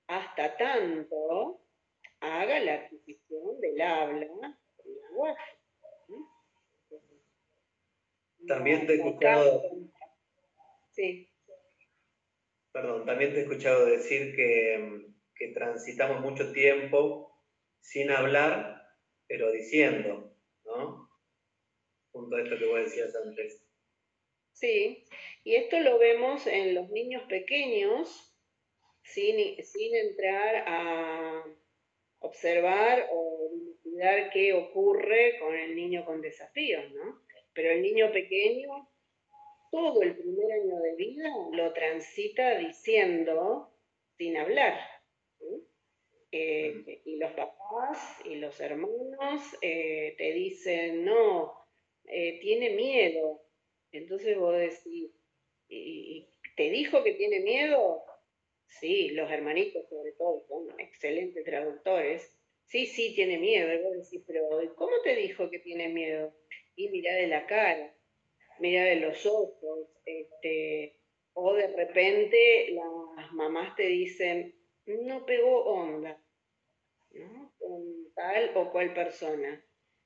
hasta 0.07 0.57
tanto 0.57 1.61
haga 2.21 2.61
la 2.61 2.75
adquisición 2.75 3.61
del 3.61 3.81
habla, 3.81 4.27
del 4.85 4.95
lenguaje. 5.09 5.59
También 8.47 8.87
te 8.87 8.95
he 8.95 8.97
escuchado. 8.97 9.63
Sí. 10.93 11.29
Perdón, 12.73 13.07
también 13.07 13.33
te 13.33 13.39
he 13.39 13.43
escuchado 13.43 13.87
decir 13.87 14.37
que, 14.37 15.07
que 15.35 15.49
transitamos 15.49 16.21
mucho 16.21 16.53
tiempo 16.53 17.37
sin 17.81 18.11
hablar, 18.11 18.83
pero 19.27 19.51
diciendo, 19.51 20.37
¿no? 20.65 21.11
Junto 22.13 22.37
a 22.37 22.43
esto 22.43 22.59
que 22.59 22.67
vos 22.67 22.81
decías 22.81 23.15
antes. 23.17 23.67
Sí, 24.53 25.05
y 25.45 25.57
esto 25.57 25.81
lo 25.81 25.99
vemos 25.99 26.47
en 26.47 26.75
los 26.75 26.89
niños 26.91 27.23
pequeños, 27.29 28.36
sin, 29.13 29.65
sin 29.65 29.95
entrar 29.95 30.65
a 30.67 31.45
observar 32.21 33.09
o 33.13 33.51
investigar 33.53 34.31
qué 34.31 34.53
ocurre 34.53 35.39
con 35.39 35.55
el 35.55 35.75
niño 35.75 36.05
con 36.05 36.21
desafíos, 36.21 36.85
¿no? 36.93 37.23
Pero 37.55 37.71
el 37.71 37.83
niño 37.83 38.13
pequeño, 38.13 38.89
todo 39.71 40.03
el 40.03 40.17
primer 40.17 40.53
año 40.53 40.77
de 40.81 40.95
vida 40.97 41.31
lo 41.53 41.73
transita 41.73 42.59
diciendo 42.59 43.71
sin 44.17 44.37
hablar. 44.37 44.79
Eh, 46.33 47.01
y 47.05 47.17
los 47.17 47.33
papás 47.33 48.21
y 48.25 48.35
los 48.37 48.61
hermanos 48.61 49.57
eh, 49.63 50.15
te 50.19 50.33
dicen, 50.33 51.05
no, 51.05 51.55
eh, 52.05 52.39
tiene 52.41 52.71
miedo. 52.71 53.43
Entonces 53.93 54.37
vos 54.37 54.55
decís, 54.55 55.13
¿y, 55.69 56.29
¿te 56.57 56.71
dijo 56.71 57.03
que 57.05 57.13
tiene 57.13 57.41
miedo? 57.41 58.05
Sí, 58.69 59.11
los 59.11 59.31
hermanitos 59.31 59.89
sobre 59.89 60.13
todo 60.13 60.45
son 60.49 60.81
excelentes 60.81 61.45
traductores. 61.45 62.37
Sí, 62.67 62.87
sí, 62.87 63.15
tiene 63.15 63.39
miedo. 63.39 63.69
Y 64.11 64.19
pero 64.21 64.49
¿cómo 64.75 65.01
te 65.03 65.17
dijo 65.17 65.51
que 65.51 65.61
tiene 65.61 65.89
miedo? 65.89 66.33
y 66.77 66.91
mira 66.91 67.15
de 67.15 67.27
la 67.27 67.47
cara, 67.47 67.95
mira 68.61 68.85
de 68.85 68.97
los 68.97 69.25
ojos, 69.27 69.89
este, 70.05 71.01
o 71.33 71.55
de 71.55 71.69
repente 71.69 72.71
las 73.17 73.33
mamás 73.33 73.75
te 73.77 73.85
dicen, 73.85 74.55
no 74.85 75.25
pegó 75.25 75.65
onda, 75.65 76.23
¿no? 77.13 77.53
Con 77.59 78.13
tal 78.15 78.53
o 78.57 78.71
cual 78.71 78.95
persona. 78.95 79.65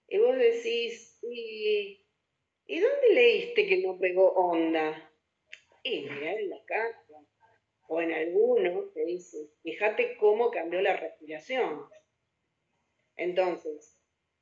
Y 0.09 0.19
vos 0.19 0.37
decís, 0.39 1.19
¿y, 1.23 2.07
¿y 2.67 2.81
dónde 2.81 3.15
leíste 3.15 3.67
que 3.67 3.79
no 3.79 3.99
pegó 3.99 4.33
onda? 4.33 5.13
Y 5.83 6.03
mira 6.03 6.33
en 6.33 6.51
la 6.51 6.65
casa. 6.67 7.00
O 7.93 8.01
en 8.01 8.13
algunos 8.13 8.95
te 8.95 9.05
dicen, 9.05 9.51
fíjate 9.65 10.17
cómo 10.17 10.53
cambió 10.53 10.81
la 10.81 10.97
respiración. 10.97 11.89
Entonces, 13.17 13.99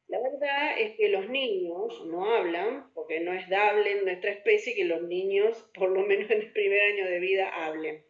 la 0.06 0.20
verdad 0.20 0.78
es 0.78 0.96
que 0.96 1.08
los 1.08 1.30
niños 1.30 2.04
no 2.08 2.26
hablan, 2.30 2.92
porque 2.92 3.20
no 3.20 3.32
es 3.32 3.48
dable 3.48 3.92
en 3.92 4.04
nuestra 4.04 4.32
especie 4.32 4.74
que 4.74 4.84
los 4.84 5.00
niños, 5.04 5.66
por 5.72 5.88
lo 5.88 6.02
menos 6.02 6.30
en 6.30 6.42
el 6.42 6.52
primer 6.52 6.78
año 6.92 7.06
de 7.06 7.20
vida, 7.20 7.48
hablen, 7.48 8.04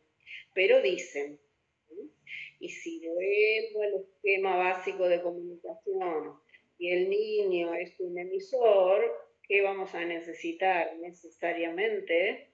pero 0.54 0.82
dicen. 0.82 1.38
Y 2.58 2.70
si 2.70 3.06
vuelvo 3.06 3.82
al 3.82 4.02
esquema 4.02 4.56
básico 4.56 5.08
de 5.08 5.22
comunicación 5.22 6.34
y 6.78 6.90
el 6.90 7.08
niño 7.08 7.74
es 7.74 7.94
un 8.00 8.18
emisor, 8.18 9.08
¿qué 9.44 9.62
vamos 9.62 9.94
a 9.94 10.04
necesitar 10.04 10.96
necesariamente? 10.96 12.50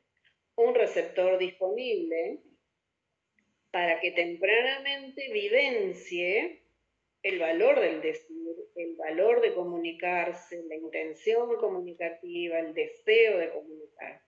Un 0.56 0.74
receptor 0.74 1.38
disponible 1.38 2.42
para 3.74 3.98
que 3.98 4.12
tempranamente 4.12 5.32
vivencie 5.32 6.62
el 7.24 7.40
valor 7.40 7.80
del 7.80 8.00
decir, 8.00 8.54
el 8.76 8.94
valor 8.94 9.40
de 9.40 9.52
comunicarse, 9.52 10.62
la 10.68 10.76
intención 10.76 11.56
comunicativa, 11.56 12.60
el 12.60 12.72
deseo 12.72 13.36
de 13.36 13.50
comunicar. 13.50 14.22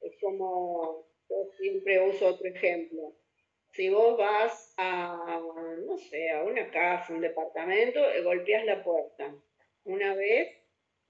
Es 0.00 0.16
como, 0.18 1.10
yo 1.28 1.50
siempre 1.58 2.00
uso 2.08 2.28
otro 2.28 2.48
ejemplo. 2.48 3.14
Si 3.72 3.90
vos 3.90 4.16
vas 4.16 4.72
a, 4.78 5.38
no 5.84 5.98
sé, 5.98 6.30
a 6.30 6.42
una 6.44 6.70
casa, 6.70 7.12
un 7.12 7.20
departamento, 7.20 8.00
eh, 8.12 8.22
golpeas 8.22 8.64
la 8.64 8.82
puerta. 8.82 9.36
Una 9.84 10.14
vez, 10.14 10.48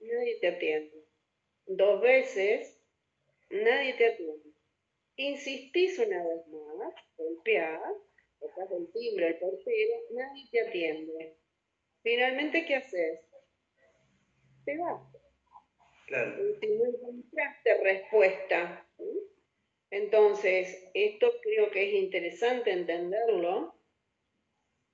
nadie 0.01 0.39
te 0.41 0.47
atiende. 0.49 1.05
Dos 1.67 2.01
veces, 2.01 2.83
nadie 3.49 3.93
te 3.93 4.07
atiende. 4.07 4.51
Insistís 5.17 5.99
una 5.99 6.17
vez 6.25 6.47
más, 6.47 6.70
golpeás, 7.17 7.81
tocas 8.39 8.71
el 8.71 8.91
timbre, 8.91 9.27
el 9.27 9.39
portero, 9.39 9.93
nadie 10.11 10.47
te 10.51 10.61
atiende. 10.61 11.37
Finalmente, 12.03 12.65
¿qué 12.65 12.75
haces? 12.75 13.19
Te 14.65 14.77
vas. 14.77 15.01
Claro. 16.07 16.35
Si 16.59 16.67
no 16.67 16.85
encontraste 16.85 17.77
respuesta. 17.83 18.87
Entonces, 19.91 20.89
esto 20.93 21.31
creo 21.41 21.69
que 21.69 21.89
es 21.89 21.93
interesante 21.93 22.71
entenderlo 22.71 23.75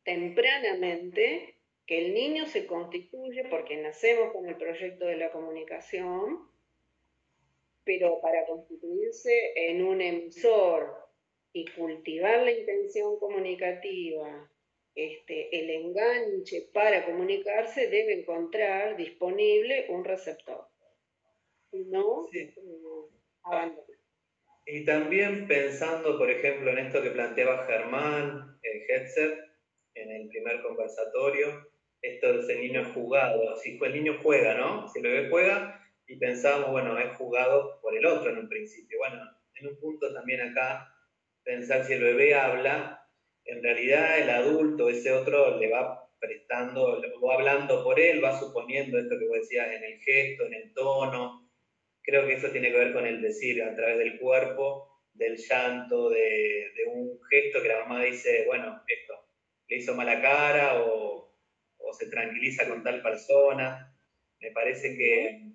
tempranamente, 0.04 1.56
que 1.86 2.06
el 2.06 2.14
niño 2.14 2.46
se 2.46 2.66
constituye 2.66 3.46
porque 3.46 3.78
nacemos 3.78 4.34
con 4.34 4.48
el 4.48 4.58
proyecto 4.58 5.06
de 5.06 5.18
la 5.18 5.32
comunicación, 5.32 6.50
pero 7.84 8.20
para 8.22 8.46
constituirse 8.46 9.70
en 9.70 9.84
un 9.84 10.02
emisor 10.02 11.07
y 11.58 11.66
cultivar 11.66 12.44
la 12.44 12.52
intención 12.52 13.18
comunicativa, 13.20 14.48
este, 14.94 15.60
el 15.60 15.70
enganche 15.72 16.70
para 16.72 17.04
comunicarse, 17.06 17.88
debe 17.88 18.20
encontrar 18.20 18.96
disponible 18.96 19.88
un 19.90 20.06
receptor. 20.06 20.68
no, 21.72 22.28
sí. 22.32 22.54
Y 24.68 24.86
también 24.86 25.48
pensando, 25.48 26.18
por 26.18 26.30
ejemplo, 26.30 26.70
en 26.72 26.80
esto 26.80 27.02
que 27.02 27.12
planteaba 27.12 27.66
Germán 27.66 28.60
en 28.62 28.82
Hetzer, 28.88 29.46
en 29.96 30.12
el 30.12 30.28
primer 30.28 30.62
conversatorio, 30.62 31.72
esto 32.02 32.34
de 32.34 32.40
ese 32.42 32.60
niño 32.60 32.92
jugado, 32.94 33.56
si 33.56 33.80
el 33.82 33.94
niño 33.94 34.20
juega, 34.22 34.54
¿no? 34.56 34.88
Si 34.90 35.00
el 35.00 35.06
bebé 35.06 35.30
juega 35.30 35.82
y 36.06 36.18
pensamos, 36.18 36.70
bueno, 36.70 37.00
es 37.00 37.16
jugado 37.18 37.80
por 37.82 37.98
el 37.98 38.06
otro 38.06 38.30
en 38.30 38.40
un 38.40 38.50
principio. 38.50 39.00
Bueno, 39.00 39.24
en 39.56 39.68
un 39.68 39.80
punto 39.80 40.14
también 40.14 40.42
acá 40.42 40.94
pensar 41.48 41.86
si 41.86 41.94
el 41.94 42.04
bebé 42.04 42.36
habla, 42.36 43.08
en 43.46 43.64
realidad 43.64 44.20
el 44.20 44.30
adulto, 44.30 44.90
ese 44.90 45.14
otro, 45.14 45.58
le 45.58 45.70
va 45.70 46.06
prestando, 46.20 47.02
va 47.26 47.36
hablando 47.36 47.86
por 47.86 48.00
él, 48.00 48.22
va 48.22 48.38
suponiendo 48.38 49.00
esto 49.00 49.18
que 49.18 49.28
vos 49.28 49.38
decías 49.38 49.68
en 49.70 49.84
el 49.84 50.00
gesto, 50.02 50.46
en 50.46 50.54
el 50.54 50.74
tono. 50.74 51.50
Creo 52.04 52.28
que 52.28 52.34
eso 52.34 52.50
tiene 52.50 52.70
que 52.70 52.78
ver 52.78 52.94
con 52.94 53.06
el 53.06 53.22
decir 53.22 53.64
a 53.64 53.74
través 53.76 53.98
del 53.98 54.20
cuerpo, 54.20 55.02
del 55.14 55.38
llanto, 55.38 56.10
de, 56.10 56.70
un 56.88 57.18
gesto 57.30 57.62
que 57.62 57.70
la 57.70 57.80
mamá 57.80 58.04
dice, 58.04 58.44
bueno, 58.46 58.84
esto, 58.86 59.14
le 59.70 59.78
hizo 59.78 59.96
mala 59.96 60.22
cara 60.22 60.84
o, 60.84 61.16
se 61.98 62.10
tranquiliza 62.10 62.68
con 62.68 62.84
tal 62.84 63.02
persona. 63.02 63.98
Me 64.42 64.52
parece 64.52 64.98
que, 64.98 65.54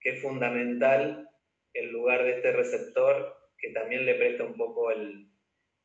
que 0.00 0.10
es 0.10 0.20
fundamental 0.20 1.30
el 1.72 1.90
lugar 1.90 2.24
de 2.24 2.32
este 2.32 2.52
receptor 2.52 3.37
que 3.58 3.70
también 3.70 4.06
le 4.06 4.14
presta 4.14 4.44
un 4.44 4.56
poco 4.56 4.90
el, 4.90 5.28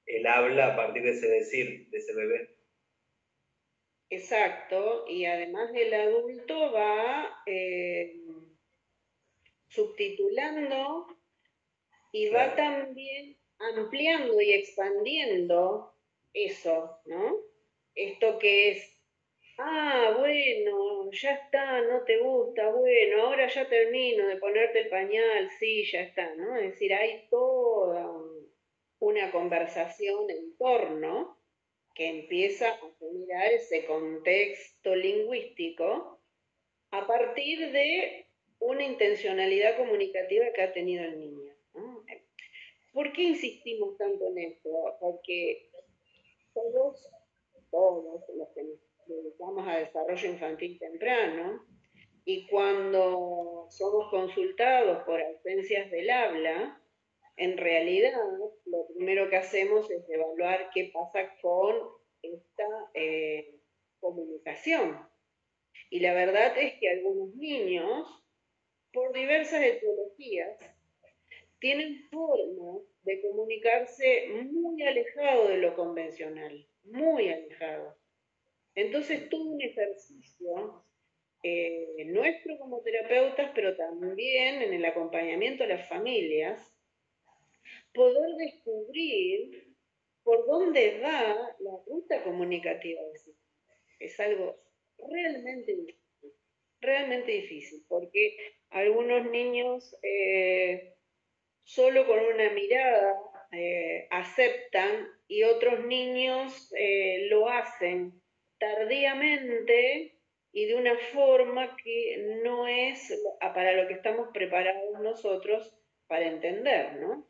el 0.05 0.27
habla 0.27 0.73
a 0.73 0.75
partir 0.75 1.03
de 1.03 1.11
ese 1.11 1.27
decir, 1.27 1.89
de 1.89 1.97
ese 1.97 2.13
bebé. 2.13 2.57
Exacto, 4.09 5.05
y 5.07 5.25
además 5.25 5.71
el 5.73 5.93
adulto 5.93 6.71
va 6.71 7.41
eh, 7.47 8.15
subtitulando 9.69 11.07
y 12.11 12.29
va 12.29 12.55
también 12.55 13.37
ampliando 13.57 14.39
y 14.39 14.53
expandiendo 14.53 15.95
eso, 16.33 16.99
¿no? 17.05 17.37
Esto 17.95 18.37
que 18.37 18.71
es, 18.71 18.92
ah, 19.63 20.15
bueno, 20.17 21.09
ya 21.11 21.31
está, 21.31 21.81
no 21.81 22.03
te 22.03 22.19
gusta, 22.19 22.69
bueno, 22.69 23.23
ahora 23.23 23.47
ya 23.47 23.67
termino 23.67 24.27
de 24.27 24.37
ponerte 24.37 24.81
el 24.81 24.89
pañal, 24.89 25.49
sí, 25.59 25.85
ya 25.91 26.01
está, 26.01 26.35
¿no? 26.35 26.57
Es 26.57 26.71
decir, 26.71 26.93
hay 26.93 27.27
toda 27.29 28.11
una 28.99 29.31
conversación 29.31 30.29
en 30.29 30.57
torno 30.57 31.37
que 31.95 32.07
empieza 32.07 32.69
a 32.69 32.79
generar 32.99 33.51
ese 33.51 33.85
contexto 33.85 34.95
lingüístico 34.95 36.19
a 36.91 37.07
partir 37.07 37.71
de 37.71 38.27
una 38.59 38.83
intencionalidad 38.83 39.77
comunicativa 39.77 40.51
que 40.53 40.61
ha 40.61 40.73
tenido 40.73 41.03
el 41.03 41.19
niño. 41.19 41.53
¿Por 42.93 43.11
qué 43.13 43.23
insistimos 43.23 43.97
tanto 43.97 44.27
en 44.27 44.37
esto? 44.37 44.69
Porque 44.99 45.69
todos, 46.53 47.09
todos 47.71 48.21
los 48.35 48.49
que 48.53 48.63
nos 48.63 48.79
dedicamos 49.07 49.67
a 49.67 49.77
desarrollo 49.77 50.29
infantil 50.29 50.79
temprano, 50.79 51.65
Y 52.25 52.47
cuando 52.47 53.67
somos 53.69 54.09
consultados 54.09 55.03
por 55.03 55.21
ausencias 55.21 55.91
del 55.91 56.09
habla, 56.09 56.81
en 57.35 57.57
realidad 57.57 58.13
lo 58.65 58.87
primero 58.87 59.29
que 59.29 59.37
hacemos 59.37 59.89
es 59.91 60.09
evaluar 60.09 60.69
qué 60.73 60.91
pasa 60.93 61.35
con 61.41 61.75
esta 62.21 62.63
eh, 62.93 63.59
comunicación. 63.99 64.97
Y 65.89 65.99
la 65.99 66.13
verdad 66.13 66.57
es 66.57 66.79
que 66.79 66.89
algunos 66.89 67.35
niños, 67.35 68.07
por 68.93 69.13
diversas 69.13 69.61
etiologías, 69.63 70.57
tienen 71.59 72.07
formas 72.09 72.83
de 73.03 73.21
comunicarse 73.21 74.27
muy 74.51 74.81
alejado 74.83 75.47
de 75.47 75.57
lo 75.57 75.75
convencional, 75.75 76.67
muy 76.83 77.29
alejado. 77.29 77.95
Entonces, 78.75 79.29
todo 79.29 79.51
un 79.51 79.61
ejercicio 79.61 80.83
eh, 81.43 82.05
nuestro 82.05 82.57
como 82.57 82.81
terapeutas, 82.81 83.51
pero 83.53 83.75
también 83.75 84.61
en 84.61 84.73
el 84.73 84.85
acompañamiento 84.85 85.63
a 85.63 85.67
las 85.67 85.87
familias, 85.87 86.73
poder 87.93 88.35
descubrir 88.37 89.75
por 90.23 90.45
dónde 90.47 90.99
va 91.01 91.35
la 91.59 91.71
ruta 91.85 92.23
comunicativa 92.23 93.01
Es 93.99 94.19
algo 94.19 94.57
realmente 94.97 95.75
difícil, 95.75 96.33
realmente 96.79 97.31
difícil, 97.33 97.85
porque 97.89 98.37
algunos 98.69 99.29
niños 99.29 99.95
eh, 100.01 100.95
solo 101.63 102.07
con 102.07 102.19
una 102.19 102.51
mirada 102.51 103.15
eh, 103.51 104.07
aceptan 104.09 105.07
y 105.27 105.43
otros 105.43 105.85
niños 105.85 106.73
lo 107.29 107.49
hacen 107.49 108.22
tardíamente 108.63 110.15
y 110.53 110.65
de 110.65 110.75
una 110.75 110.97
forma 111.11 111.75
que 111.75 112.39
no 112.43 112.65
es 112.65 113.13
para 113.39 113.73
lo 113.73 113.87
que 113.87 113.95
estamos 113.95 114.29
preparados 114.33 115.01
nosotros 115.01 115.75
para 116.07 116.27
entender, 116.27 116.95
¿no? 116.95 117.27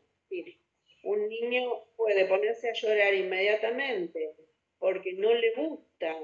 Un 1.04 1.28
niño 1.28 1.86
puede 1.96 2.26
ponerse 2.26 2.70
a 2.70 2.74
llorar 2.74 3.16
inmediatamente 3.16 4.36
porque 4.78 5.14
no 5.14 5.34
le 5.34 5.54
gusta 5.56 6.16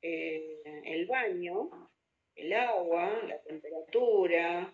eh, 0.00 0.62
el 0.84 1.06
baño, 1.06 1.90
el 2.34 2.52
agua, 2.54 3.22
la 3.28 3.42
temperatura, 3.42 4.72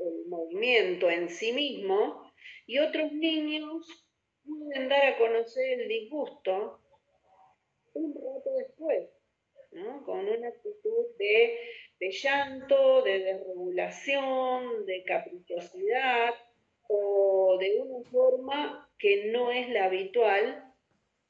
el 0.00 0.26
movimiento 0.26 1.08
en 1.08 1.28
sí 1.28 1.52
mismo, 1.52 2.32
y 2.66 2.78
otros 2.78 3.12
niños 3.12 4.06
pueden 4.44 4.88
dar 4.88 5.06
a 5.06 5.18
conocer 5.18 5.80
el 5.80 5.88
disgusto 5.88 6.83
un 7.94 8.14
rato 8.14 8.52
después, 8.58 9.08
con 10.04 10.28
una 10.28 10.48
actitud 10.48 11.06
de, 11.18 12.10
llanto, 12.10 13.02
de 13.02 13.18
desregulación, 13.20 14.86
de 14.86 15.02
caprichosidad 15.04 16.34
o 16.88 17.56
de 17.58 17.80
una 17.80 18.08
forma 18.10 18.90
que 18.98 19.26
no 19.32 19.50
es 19.50 19.68
la 19.70 19.86
habitual 19.86 20.72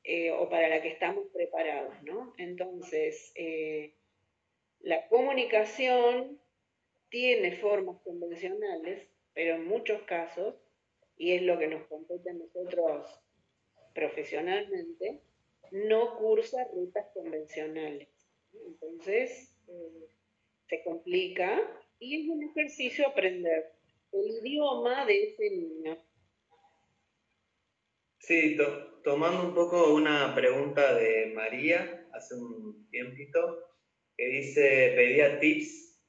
eh, 0.03 0.31
o 0.33 0.49
para 0.49 0.69
la 0.69 0.83
que 0.83 0.89
estamos 0.89 1.27
preparados. 1.33 1.95
Entonces, 2.37 3.33
eh, 3.37 3.95
la 4.81 5.09
comunicación 5.09 6.39
tiene 7.09 7.53
formas 7.53 8.01
convencionales, 8.03 9.09
pero 9.33 9.55
en 9.55 9.67
muchos 9.67 10.03
casos, 10.03 10.57
y 11.17 11.33
es 11.33 11.43
lo 11.43 11.59
que 11.59 11.69
nos 11.69 11.87
compete 11.87 12.31
a 12.31 12.35
nosotros 12.35 13.21
profesionalmente, 13.95 15.23
no 15.75 16.17
cursa 16.17 16.65
rutas 16.73 17.07
convencionales. 17.13 18.09
Entonces, 18.53 19.53
eh, 19.67 20.09
se 20.69 20.85
complica 20.85 21.61
y 21.99 22.23
es 22.23 22.29
un 22.29 22.45
ejercicio 22.45 23.09
aprender 23.09 23.73
el 24.13 24.47
idioma 24.47 25.05
de 25.05 25.25
ese 25.25 25.51
niño. 25.51 25.99
Sí, 28.19 28.57
tomando 29.03 29.49
un 29.49 29.55
poco 29.55 29.93
una 29.95 30.33
pregunta 30.35 30.95
de 30.95 31.33
María 31.35 32.09
hace 32.13 32.37
un 32.37 32.89
tiempito, 32.91 33.59
que 34.17 34.27
dice, 34.27 34.93
pedía 34.95 35.41
tips, 35.41 36.01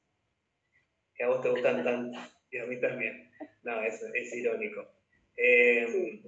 que 1.15 1.23
a 1.23 1.29
vos 1.29 1.41
te 1.41 1.49
gustan 1.49 1.83
tanto, 1.83 2.19
y 2.51 2.59
a 2.59 2.65
mí 2.67 2.79
también. 2.79 3.31
No, 3.63 3.81
es, 3.81 3.99
es 4.13 4.35
irónico. 4.35 4.87
Eh, 5.35 6.21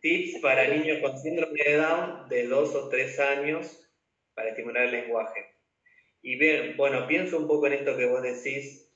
tips 0.00 0.40
para 0.40 0.68
niños 0.68 0.98
con 1.00 1.18
síndrome 1.18 1.62
de 1.62 1.76
Down 1.76 2.28
de 2.28 2.46
dos 2.46 2.74
o 2.74 2.88
tres 2.88 3.18
años 3.18 3.86
para 4.34 4.50
estimular 4.50 4.84
el 4.84 4.92
lenguaje. 4.92 5.46
Y 6.22 6.36
bien, 6.36 6.76
bueno, 6.76 7.06
pienso 7.06 7.38
un 7.38 7.46
poco 7.46 7.66
en 7.66 7.74
esto 7.74 7.96
que 7.96 8.06
vos 8.06 8.22
decís. 8.22 8.92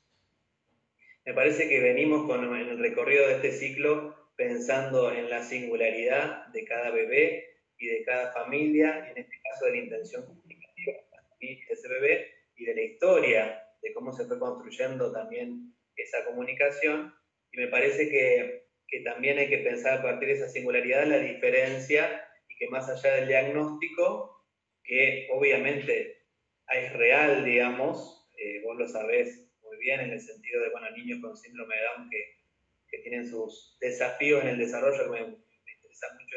Me 1.24 1.34
parece 1.34 1.68
que 1.68 1.80
venimos 1.80 2.26
con 2.26 2.56
el 2.56 2.78
recorrido 2.78 3.28
de 3.28 3.34
este 3.34 3.52
ciclo 3.52 4.32
pensando 4.36 5.12
en 5.12 5.28
la 5.28 5.42
singularidad 5.42 6.46
de 6.48 6.64
cada 6.64 6.90
bebé 6.90 7.58
y 7.78 7.88
de 7.88 8.02
cada 8.04 8.32
familia, 8.32 9.06
y 9.06 9.12
en 9.12 9.18
este 9.24 9.40
caso 9.42 9.66
de 9.66 9.72
la 9.72 9.76
intención 9.78 10.26
comunicativa 10.26 10.92
de 11.40 11.58
ese 11.68 11.88
bebé 11.88 12.34
y 12.56 12.64
de 12.64 12.74
la 12.74 12.82
historia 12.82 13.62
de 13.82 13.92
cómo 13.92 14.12
se 14.12 14.24
fue 14.24 14.38
construyendo 14.38 15.12
también 15.12 15.74
esa 15.96 16.24
comunicación. 16.24 17.14
Y 17.52 17.58
me 17.58 17.68
parece 17.68 18.08
que, 18.08 18.69
que 18.90 19.00
también 19.00 19.38
hay 19.38 19.48
que 19.48 19.58
pensar 19.58 19.98
a 19.98 20.02
partir 20.02 20.28
de 20.28 20.34
esa 20.34 20.48
singularidad 20.48 21.06
la 21.06 21.18
diferencia 21.18 22.28
y 22.48 22.56
que 22.56 22.68
más 22.68 22.88
allá 22.88 23.14
del 23.14 23.28
diagnóstico, 23.28 24.44
que 24.82 25.28
obviamente 25.32 26.24
es 26.68 26.92
real, 26.94 27.44
digamos, 27.44 28.28
eh, 28.36 28.60
vos 28.64 28.76
lo 28.76 28.88
sabés 28.88 29.48
muy 29.62 29.76
bien 29.78 30.00
en 30.00 30.10
el 30.10 30.20
sentido 30.20 30.62
de, 30.62 30.70
bueno, 30.70 30.90
niños 30.90 31.20
con 31.20 31.36
síndrome 31.36 31.76
de 31.76 31.82
Down 31.82 32.10
que, 32.10 32.40
tienen 33.02 33.26
sus 33.26 33.78
desafíos 33.80 34.42
en 34.42 34.48
el 34.48 34.58
desarrollo, 34.58 35.10
me, 35.10 35.20
interesa 35.20 36.06
mucho 36.12 36.36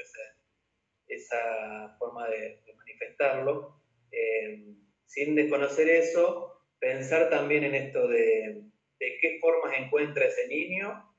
esa 1.07 1.95
forma 1.97 2.29
de, 2.29 2.61
manifestarlo. 2.77 3.81
Eh, 4.11 4.63
sin 5.07 5.35
desconocer 5.35 5.89
eso, 5.89 6.63
pensar 6.79 7.29
también 7.31 7.63
en 7.63 7.75
esto 7.75 8.07
de, 8.07 8.61
de 8.99 9.17
qué 9.19 9.39
formas 9.41 9.77
encuentra 9.77 10.25
ese 10.25 10.47
niño 10.47 11.12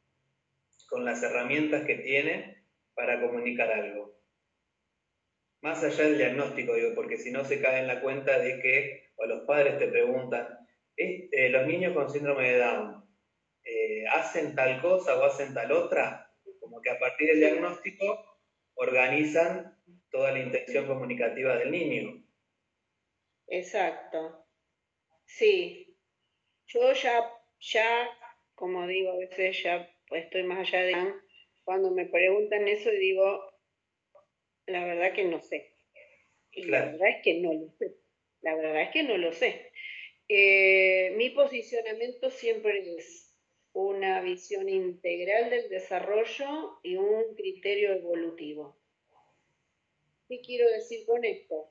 con 0.95 1.05
las 1.05 1.21
herramientas 1.25 1.85
que 1.87 1.97
tiene 1.97 2.65
para 2.95 3.21
comunicar 3.21 3.69
algo 3.69 4.15
más 5.61 5.83
allá 5.83 6.05
del 6.05 6.19
diagnóstico, 6.19 6.77
digo, 6.77 6.95
porque 6.95 7.17
si 7.17 7.33
no 7.33 7.45
se 7.45 7.61
cae 7.61 7.81
en 7.81 7.89
la 7.89 8.01
cuenta 8.01 8.39
de 8.39 8.61
que, 8.61 9.11
o 9.17 9.27
los 9.27 9.45
padres 9.45 9.77
te 9.81 9.89
preguntan, 9.89 10.47
eh, 10.97 11.49
los 11.49 11.67
niños 11.67 11.95
con 11.95 12.09
síndrome 12.09 12.49
de 12.53 12.59
Down, 12.59 13.05
eh, 13.65 14.05
¿hacen 14.07 14.55
tal 14.55 14.81
cosa 14.81 15.19
o 15.19 15.25
hacen 15.25 15.53
tal 15.53 15.73
otra? 15.73 16.33
Como 16.61 16.81
que 16.81 16.91
a 16.91 16.99
partir 17.01 17.27
del 17.27 17.41
diagnóstico 17.41 18.39
organizan 18.75 19.77
toda 20.13 20.31
la 20.31 20.39
intención 20.39 20.87
comunicativa 20.87 21.57
del 21.57 21.73
niño. 21.73 22.25
Exacto. 23.49 24.47
Sí. 25.25 25.99
Yo 26.67 26.93
ya, 26.93 27.29
ya, 27.59 28.09
como 28.55 28.87
digo, 28.87 29.11
a 29.11 29.17
veces 29.17 29.61
ya 29.61 29.91
pues 30.09 30.25
estoy 30.25 30.43
más 30.45 30.59
allá 30.59 30.83
de... 30.83 31.15
Cuando 31.65 31.91
me 31.93 32.05
preguntan 32.07 32.69
eso 32.69 32.91
digo, 32.91 33.41
la 34.67 34.85
verdad 34.85 35.15
que 35.15 35.25
no 35.25 35.41
sé. 35.41 35.73
Y 36.53 36.65
la 36.65 36.85
verdad 36.85 37.09
es 37.09 37.23
que 37.23 37.41
no 37.41 37.53
lo 37.53 37.71
sé. 37.79 37.97
La 38.43 38.55
verdad 38.55 38.83
es 38.83 38.91
que 38.91 39.03
no 39.03 39.17
lo 39.17 39.33
sé. 39.33 39.73
Eh, 40.29 41.15
mi 41.17 41.31
posicionamiento 41.31 42.31
siempre 42.31 42.97
es 42.97 43.35
una 43.73 44.21
visión 44.21 44.69
integral 44.69 45.51
del 45.51 45.69
desarrollo 45.69 46.79
y 46.83 46.97
un 46.97 47.35
criterio 47.35 47.93
evolutivo. 47.93 48.79
¿Qué 50.29 50.41
quiero 50.41 50.71
decir 50.71 51.05
con 51.07 51.25
esto? 51.25 51.71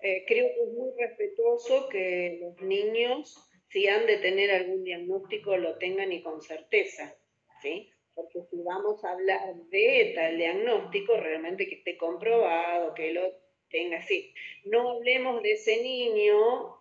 Eh, 0.00 0.24
creo 0.26 0.46
que 0.54 0.62
es 0.62 0.72
muy 0.72 0.92
respetuoso 0.98 1.88
que 1.88 2.38
los 2.40 2.60
niños, 2.62 3.36
si 3.68 3.88
han 3.88 4.06
de 4.06 4.18
tener 4.18 4.50
algún 4.50 4.84
diagnóstico, 4.84 5.56
lo 5.56 5.76
tengan 5.78 6.12
y 6.12 6.22
con 6.22 6.40
certeza. 6.40 7.16
¿Sí? 7.64 7.90
porque 8.14 8.42
si 8.50 8.62
vamos 8.62 9.04
a 9.04 9.12
hablar 9.12 9.54
de 9.70 10.12
tal 10.14 10.36
diagnóstico, 10.36 11.16
realmente 11.16 11.66
que 11.68 11.76
esté 11.76 11.96
comprobado, 11.96 12.94
que 12.94 13.12
lo 13.12 13.22
tenga 13.70 13.98
así. 13.98 14.32
No 14.64 14.92
hablemos 14.92 15.42
de 15.42 15.52
ese 15.52 15.82
niño 15.82 16.80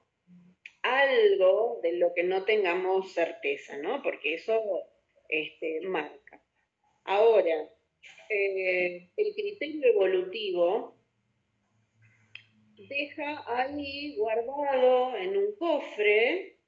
algo 0.84 1.80
de 1.82 1.94
lo 1.94 2.14
que 2.14 2.24
no 2.24 2.44
tengamos 2.44 3.14
certeza, 3.14 3.78
¿no? 3.78 4.04
Porque 4.04 4.36
eso 4.36 4.62
este, 5.30 5.82
marca. 5.82 6.44
Ahora, 7.06 7.70
eh, 8.30 9.10
el 9.18 9.34
criterio 9.34 9.88
evolutivo 9.88 10.98
deja 12.76 13.44
ahí 13.48 14.16
guardado 14.18 15.16
en 15.16 15.38
un 15.38 15.56
cofre 15.56 16.60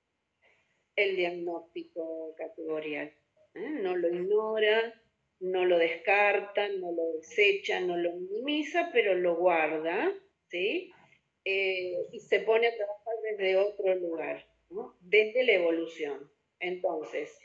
el 0.96 1.16
diagnóstico 1.18 2.34
categorial. 2.38 3.14
¿Eh? 3.56 3.70
no 3.70 3.96
lo 3.96 4.10
ignora, 4.10 5.02
no 5.40 5.66
lo 5.66 5.78
descarta, 5.78 6.68
no 6.70 6.92
lo 6.92 7.14
desecha, 7.18 7.80
no 7.80 7.98
lo 7.98 8.14
minimiza, 8.14 8.90
pero 8.94 9.16
lo 9.16 9.36
guarda, 9.36 10.14
¿sí? 10.48 10.92
Eh, 11.44 12.08
y 12.12 12.20
se 12.20 12.40
pone 12.40 12.68
a 12.68 12.76
trabajar 12.76 13.14
desde 13.24 13.58
otro 13.58 13.96
lugar. 13.96 14.46
desde 15.00 15.44
la 15.44 15.54
evolución. 15.54 16.30
Entonces, 16.60 17.38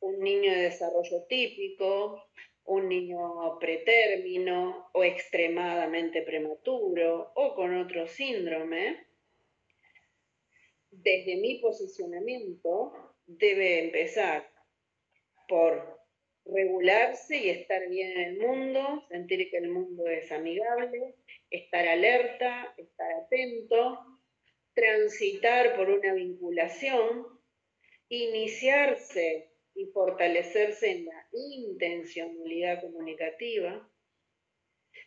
un 0.00 0.20
niño 0.20 0.52
de 0.52 0.62
desarrollo 0.62 1.24
típico, 1.28 2.24
un 2.64 2.88
niño 2.88 3.58
pretérmino 3.58 4.88
o 4.92 5.02
extremadamente 5.02 6.22
prematuro 6.22 7.32
o 7.34 7.54
con 7.54 7.76
otro 7.76 8.06
síndrome, 8.06 9.04
desde 10.90 11.36
mi 11.36 11.56
posicionamiento 11.56 12.92
debe 13.26 13.84
empezar 13.84 14.48
por 15.48 15.98
regularse 16.44 17.36
y 17.36 17.50
estar 17.50 17.88
bien 17.88 18.12
en 18.12 18.20
el 18.20 18.38
mundo, 18.38 19.04
sentir 19.08 19.50
que 19.50 19.58
el 19.58 19.70
mundo 19.70 20.06
es 20.06 20.30
amigable, 20.32 21.16
estar 21.50 21.86
alerta, 21.86 22.74
estar 22.76 23.12
atento, 23.24 23.98
transitar 24.74 25.76
por 25.76 25.90
una 25.90 26.14
vinculación, 26.14 27.26
iniciarse 28.08 29.52
y 29.74 29.86
fortalecerse 29.86 30.90
en 30.90 31.06
la 31.06 31.28
intencionalidad 31.32 32.80
comunicativa, 32.80 33.90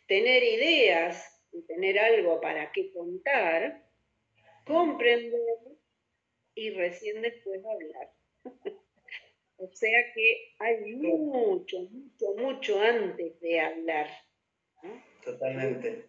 tener 0.06 0.42
ideas 0.42 1.42
y 1.52 1.62
tener 1.66 1.98
algo 1.98 2.40
para 2.40 2.70
qué 2.72 2.92
contar, 2.92 3.84
comprender 4.64 5.40
y 6.54 6.70
recién 6.70 7.22
después 7.22 7.60
hablar. 7.64 8.12
o 9.62 9.74
sea 9.74 10.12
que 10.14 10.54
hay 10.58 10.94
mucho, 10.94 11.80
mucho, 11.90 12.34
mucho 12.36 12.80
antes 12.80 13.38
de 13.40 13.60
hablar. 13.60 14.08
Totalmente. 15.24 16.06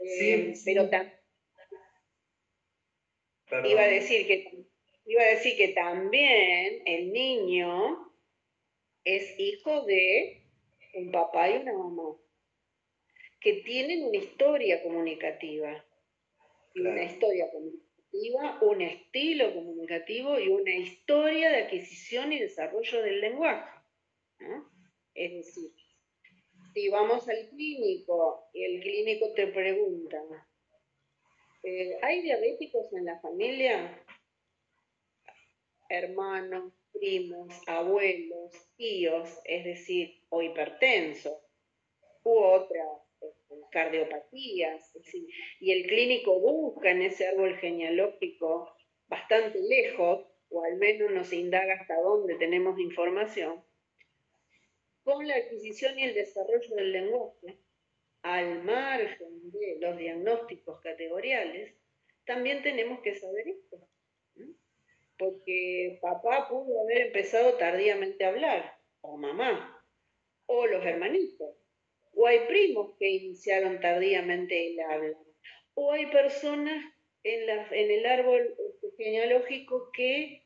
Eh, 0.00 0.54
sí, 0.54 0.62
pero 0.64 0.88
también 0.88 1.22
iba 3.64 3.82
a 3.82 3.88
decir 3.88 4.26
que 4.26 4.66
iba 5.04 5.22
a 5.22 5.26
decir 5.26 5.56
que 5.56 5.68
también 5.68 6.82
el 6.86 7.12
niño 7.12 8.12
es 9.04 9.38
hijo 9.38 9.84
de 9.84 10.42
un 10.94 11.10
papá 11.10 11.50
y 11.50 11.58
una 11.58 11.72
mamá 11.72 12.16
que 13.40 13.54
tienen 13.64 14.04
una 14.04 14.16
historia 14.16 14.82
comunicativa 14.82 15.84
y 16.74 16.80
una 16.80 17.02
historia 17.02 17.50
comunicativa, 17.50 17.91
un 18.60 18.82
estilo 18.82 19.54
comunicativo 19.54 20.38
y 20.38 20.48
una 20.48 20.74
historia 20.74 21.50
de 21.50 21.64
adquisición 21.64 22.32
y 22.32 22.40
desarrollo 22.40 23.02
del 23.02 23.20
lenguaje. 23.20 23.70
Es 25.14 25.32
decir, 25.32 25.70
si 26.74 26.88
vamos 26.88 27.28
al 27.28 27.48
clínico 27.48 28.48
y 28.52 28.64
el 28.64 28.82
clínico 28.82 29.32
te 29.34 29.46
pregunta, 29.48 30.18
eh, 31.62 31.98
¿hay 32.02 32.22
diabéticos 32.22 32.92
en 32.92 33.04
la 33.04 33.20
familia? 33.20 34.04
Hermanos, 35.88 36.72
primos, 36.92 37.54
abuelos, 37.66 38.52
tíos, 38.76 39.28
es 39.44 39.64
decir, 39.64 40.24
o 40.30 40.42
hipertensos, 40.42 41.38
u 42.24 42.38
cardiopatías, 43.72 44.96
y 45.58 45.72
el 45.72 45.88
clínico 45.88 46.38
busca 46.38 46.90
en 46.90 47.02
ese 47.02 47.26
árbol 47.26 47.56
genealógico 47.56 48.76
bastante 49.08 49.58
lejos, 49.60 50.26
o 50.50 50.64
al 50.64 50.76
menos 50.76 51.10
nos 51.10 51.32
indaga 51.32 51.74
hasta 51.74 52.00
dónde 52.00 52.36
tenemos 52.36 52.78
información, 52.78 53.64
con 55.02 55.26
la 55.26 55.34
adquisición 55.34 55.98
y 55.98 56.04
el 56.04 56.14
desarrollo 56.14 56.76
del 56.76 56.92
lenguaje, 56.92 57.58
al 58.22 58.62
margen 58.62 59.50
de 59.50 59.78
los 59.80 59.96
diagnósticos 59.96 60.80
categoriales, 60.80 61.74
también 62.24 62.62
tenemos 62.62 63.00
que 63.00 63.16
saber 63.16 63.48
esto. 63.48 63.88
Porque 65.18 65.98
papá 66.00 66.48
pudo 66.48 66.82
haber 66.82 67.08
empezado 67.08 67.54
tardíamente 67.54 68.24
a 68.24 68.28
hablar, 68.28 68.78
o 69.00 69.16
mamá, 69.16 69.84
o 70.46 70.66
los 70.66 70.84
hermanitos, 70.84 71.56
o 72.14 72.26
hay 72.26 72.40
primos 72.46 72.94
que 72.98 73.08
iniciaron 73.08 73.80
tardíamente 73.80 74.72
el 74.72 74.80
habla, 74.80 75.18
o 75.74 75.92
hay 75.92 76.06
personas 76.06 76.84
en, 77.24 77.90
el 77.90 78.06
árbol 78.06 78.54
genealógico 78.96 79.90
que 79.92 80.42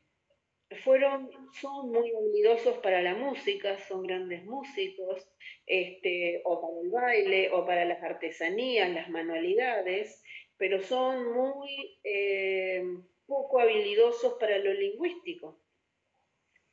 fueron, 0.83 1.31
son 1.61 1.91
muy 1.91 2.13
habilidosos 2.15 2.79
para 2.79 3.03
la 3.03 3.15
música, 3.15 3.79
son 3.79 4.03
grandes 4.03 4.45
músicos, 4.45 5.27
este, 5.67 6.43
o 6.45 6.61
para 6.61 6.81
el 6.81 6.91
baile, 6.91 7.51
o 7.53 7.65
para 7.65 7.85
las 7.85 8.03
artesanías, 8.03 8.91
las 8.91 9.09
manualidades, 9.09 10.23
pero 10.57 10.83
son 10.83 11.33
muy 11.33 11.99
eh, 12.03 12.85
poco 13.27 13.61
habilidosos 13.61 14.35
para 14.35 14.59
lo 14.59 14.73
lingüístico. 14.73 15.61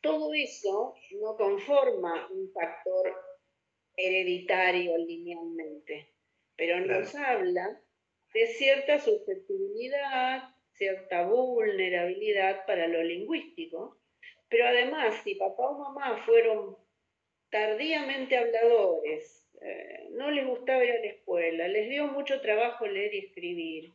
Todo 0.01 0.33
eso 0.33 0.95
no 1.21 1.37
conforma 1.37 2.27
un 2.31 2.51
factor 2.51 3.13
hereditario 3.95 4.97
linealmente, 4.97 6.09
pero 6.55 6.79
nos 6.79 7.13
habla 7.15 7.81
de 8.33 8.47
cierta 8.47 8.99
susceptibilidad, 8.99 10.43
cierta 10.73 11.25
vulnerabilidad 11.25 12.65
para 12.65 12.87
lo 12.87 13.03
lingüístico, 13.03 13.99
pero 14.49 14.67
además, 14.67 15.21
si 15.23 15.35
papá 15.35 15.69
o 15.69 15.79
mamá 15.79 16.23
fueron 16.25 16.77
tardíamente 17.49 18.37
habladores, 18.37 19.47
eh, 19.61 20.07
no 20.11 20.31
les 20.31 20.45
gustaba 20.45 20.83
ir 20.83 20.91
a 20.91 20.99
la 20.99 21.07
escuela, 21.07 21.67
les 21.67 21.89
dio 21.89 22.07
mucho 22.07 22.41
trabajo 22.41 22.85
leer 22.87 23.13
y 23.13 23.19
escribir, 23.19 23.93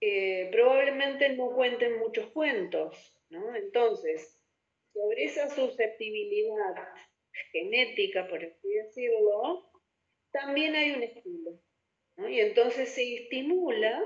eh, 0.00 0.48
probablemente 0.52 1.30
no 1.30 1.50
cuenten 1.50 1.98
muchos 1.98 2.26
cuentos, 2.30 3.16
¿no? 3.30 3.54
Entonces, 3.56 4.40
sobre 4.92 5.24
esa 5.24 5.48
susceptibilidad 5.48 6.74
genética, 7.52 8.28
por 8.28 8.44
así 8.44 8.68
decirlo, 8.68 9.70
también 10.32 10.74
hay 10.74 10.92
un 10.92 11.02
estilo, 11.02 11.60
¿no? 12.16 12.28
Y 12.28 12.40
entonces 12.40 12.88
se 12.90 13.14
estimula 13.14 14.02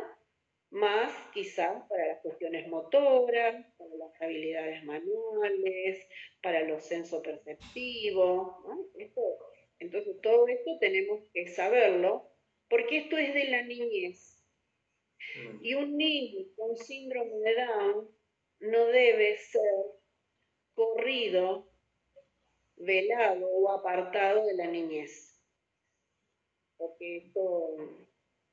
más 0.73 1.13
quizás 1.35 1.87
para 1.89 2.07
las 2.09 2.23
cuestiones 2.23 2.67
motoras, 2.69 3.67
para 3.77 3.95
las 3.95 4.23
habilidades 4.23 4.83
manuales, 4.85 6.09
para 6.43 6.63
los 6.63 6.83
sensoperceptivos. 6.83 8.47
¿no? 8.65 8.89
entonces 9.79 10.21
todo 10.23 10.49
esto 10.49 10.79
tenemos 10.81 11.21
que 11.35 11.47
saberlo, 11.49 12.31
porque 12.69 12.99
esto 12.99 13.19
es 13.19 13.35
de 13.35 13.45
la 13.49 13.63
niñez. 13.63 14.43
Mm. 15.37 15.59
Y 15.61 15.75
un 15.75 15.97
niño 15.97 16.47
con 16.57 16.77
síndrome 16.77 17.37
de 17.39 17.55
Down 17.55 18.11
no 18.61 18.87
debe 18.87 19.37
ser 19.37 19.63
corrido, 20.75 21.72
velado 22.77 23.47
o 23.47 23.71
apartado 23.71 24.47
de 24.47 24.55
la 24.55 24.67
niñez. 24.67 25.41
Porque 26.77 27.19
esto 27.19 27.77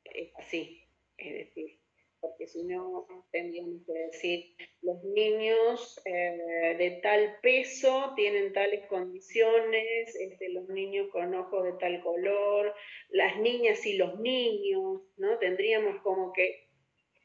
es 0.04 0.32
así, 0.38 0.84
es 1.18 1.34
decir, 1.34 1.80
porque 2.20 2.48
si 2.48 2.64
no 2.64 3.08
tendríamos 3.32 3.86
que 3.86 3.94
decir, 3.94 4.56
los 4.82 5.04
niños 5.04 6.02
eh, 6.06 6.76
de 6.78 7.00
tal 7.02 7.38
peso 7.42 8.14
tienen 8.16 8.54
tales 8.54 8.86
condiciones, 8.88 10.16
este, 10.16 10.50
los 10.50 10.68
niños 10.70 11.08
con 11.12 11.34
ojos 11.34 11.64
de 11.64 11.74
tal 11.74 12.02
color, 12.02 12.74
las 13.10 13.38
niñas 13.40 13.86
y 13.86 13.94
los 13.94 14.20
niños, 14.20 15.02
¿no? 15.18 15.38
Tendríamos 15.40 16.02
como 16.02 16.34
que 16.34 16.68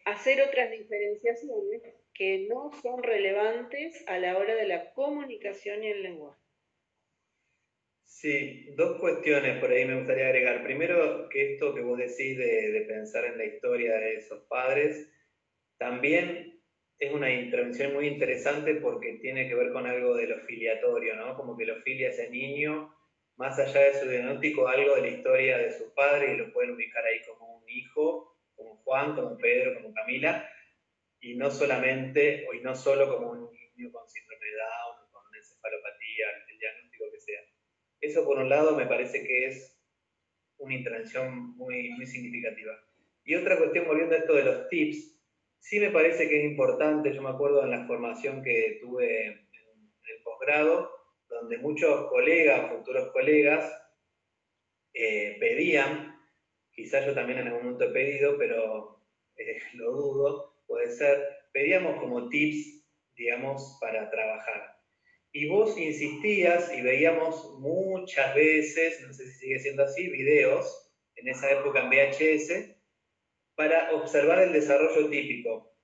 hacer 0.04 0.40
otras 0.42 0.70
diferenciaciones 0.70 1.83
que 2.14 2.46
no 2.48 2.70
son 2.80 3.02
relevantes 3.02 4.04
a 4.07 4.18
la 4.18 4.38
hora 4.38 4.54
de 4.54 4.68
la 4.68 4.92
comunicación 4.94 5.83
y 5.83 5.88
el 5.88 6.02
lenguaje. 6.02 6.43
Sí, 8.07 8.75
dos 8.77 8.99
cuestiones 9.01 9.59
por 9.61 9.71
ahí 9.71 9.85
me 9.85 9.97
gustaría 9.97 10.27
agregar. 10.27 10.62
Primero, 10.62 11.29
que 11.29 11.55
esto 11.55 11.75
que 11.75 11.81
vos 11.81 11.99
decís 11.99 12.38
de, 12.38 12.85
pensar 12.88 13.25
en 13.25 13.38
la 13.38 13.45
historia 13.45 13.97
de 13.97 14.17
esos 14.17 14.45
padres, 14.49 15.11
también 15.79 16.62
es 16.99 17.12
una 17.12 17.31
intervención 17.31 17.93
muy 17.93 18.07
interesante 18.07 18.77
porque 18.77 19.19
tiene 19.21 19.49
que 19.49 19.55
ver 19.55 19.73
con 19.73 19.87
algo 19.87 20.14
de 20.14 20.27
lo 20.29 20.38
filiatorio, 20.40 21.17
¿no? 21.17 21.37
Como 21.37 21.57
que 21.57 21.67
lo 21.67 21.77
filia 21.83 22.11
ese 22.11 22.31
niño, 22.31 22.95
más 23.37 23.59
allá 23.59 23.81
de 23.81 23.95
su 23.95 24.09
diagnóstico, 24.09 24.69
algo 24.69 24.95
de 24.95 25.03
la 25.03 25.09
historia 25.09 25.59
de 25.59 25.73
sus 25.73 25.93
padres 25.93 26.35
y 26.35 26.37
lo 26.37 26.53
pueden 26.53 26.73
ubicar 26.73 27.05
ahí 27.05 27.21
como 27.27 27.59
un 27.59 27.69
hijo, 27.69 28.38
como 28.55 28.77
Juan, 28.85 29.14
como 29.17 29.37
Pedro, 29.38 29.75
como 29.75 29.93
Camila, 29.93 30.49
y 31.21 31.35
no 31.37 31.51
solamente, 31.51 32.47
o 32.49 32.55
no 32.62 32.75
solo 32.77 33.09
como 33.09 33.33
un 33.33 33.51
niño 33.51 33.90
con 33.90 34.09
síndrome 34.09 34.47
de 34.47 34.57
Down, 34.57 35.11
con 35.11 35.23
encefalopatía, 35.35 36.27
el 36.49 36.59
diagnóstico 36.59 37.05
que 37.12 37.21
sea. 37.21 37.40
Eso 38.05 38.23
por 38.25 38.38
un 38.38 38.51
lado 38.51 38.77
me 38.77 38.85
parece 38.85 39.25
que 39.25 39.47
es 39.47 39.81
una 40.59 40.75
intervención 40.75 41.57
muy, 41.57 41.88
muy 41.90 42.07
significativa. 42.07 42.73
Y 43.25 43.35
otra 43.35 43.57
cuestión, 43.57 43.87
volviendo 43.87 44.14
a 44.14 44.19
esto 44.19 44.35
de 44.35 44.45
los 44.45 44.69
tips, 44.69 45.19
sí 45.59 45.81
me 45.81 45.90
parece 45.90 46.29
que 46.29 46.40
es 46.40 46.45
importante, 46.45 47.14
yo 47.14 47.23
me 47.23 47.31
acuerdo 47.31 47.64
en 47.64 47.71
la 47.71 47.87
formación 47.87 48.43
que 48.43 48.79
tuve 48.83 49.27
en 49.27 49.33
el 49.33 50.23
posgrado, 50.23 50.90
donde 51.31 51.57
muchos 51.57 52.11
colegas, 52.11 52.71
futuros 52.71 53.11
colegas, 53.11 53.73
eh, 54.93 55.38
pedían, 55.40 56.21
quizás 56.73 57.07
yo 57.07 57.14
también 57.14 57.38
en 57.38 57.47
algún 57.47 57.62
momento 57.62 57.85
he 57.85 57.93
pedido, 57.93 58.37
pero 58.37 59.03
eh, 59.37 59.62
lo 59.73 59.93
dudo, 59.93 60.59
puede 60.67 60.90
ser, 60.90 61.27
pedíamos 61.55 61.99
como 61.99 62.29
tips, 62.29 62.85
digamos, 63.14 63.79
para 63.81 64.11
trabajar. 64.11 64.73
Y 65.37 65.49
vos 65.49 65.77
insistías 65.77 66.73
y 66.73 66.81
veíamos 66.81 67.59
muchas 67.59 68.37
veces, 68.37 69.01
no 69.05 69.12
sé 69.12 69.27
si 69.27 69.33
sigue 69.40 69.59
siendo 69.59 69.83
así, 69.83 70.09
videos, 70.09 70.92
en 71.16 71.27
esa 71.27 71.51
época 71.51 71.81
en 71.81 71.90
VHS, 71.90 72.77
para 73.57 73.92
observar 73.94 74.40
el 74.42 74.53
desarrollo 74.53 75.11
típico. 75.11 75.77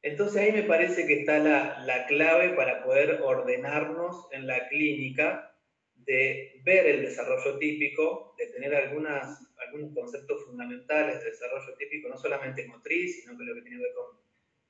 Entonces 0.00 0.40
ahí 0.40 0.52
me 0.52 0.62
parece 0.62 1.06
que 1.06 1.20
está 1.20 1.38
la, 1.38 1.80
la 1.84 2.06
clave 2.06 2.54
para 2.54 2.82
poder 2.82 3.20
ordenarnos 3.22 4.26
en 4.32 4.46
la 4.46 4.66
clínica 4.68 5.54
de 5.92 6.58
ver 6.64 6.86
el 6.86 7.02
desarrollo 7.02 7.58
típico, 7.58 8.34
de 8.38 8.46
tener 8.46 8.74
algunos 8.74 9.38
conceptos 9.94 10.46
fundamentales 10.46 11.22
de 11.22 11.30
desarrollo 11.30 11.76
típico, 11.76 12.08
no 12.08 12.16
solamente 12.16 12.66
motriz, 12.66 13.20
sino 13.20 13.36
que 13.36 13.44
lo 13.44 13.54
que 13.54 13.60
tiene 13.60 13.76
que 13.76 13.82
ver 13.82 13.92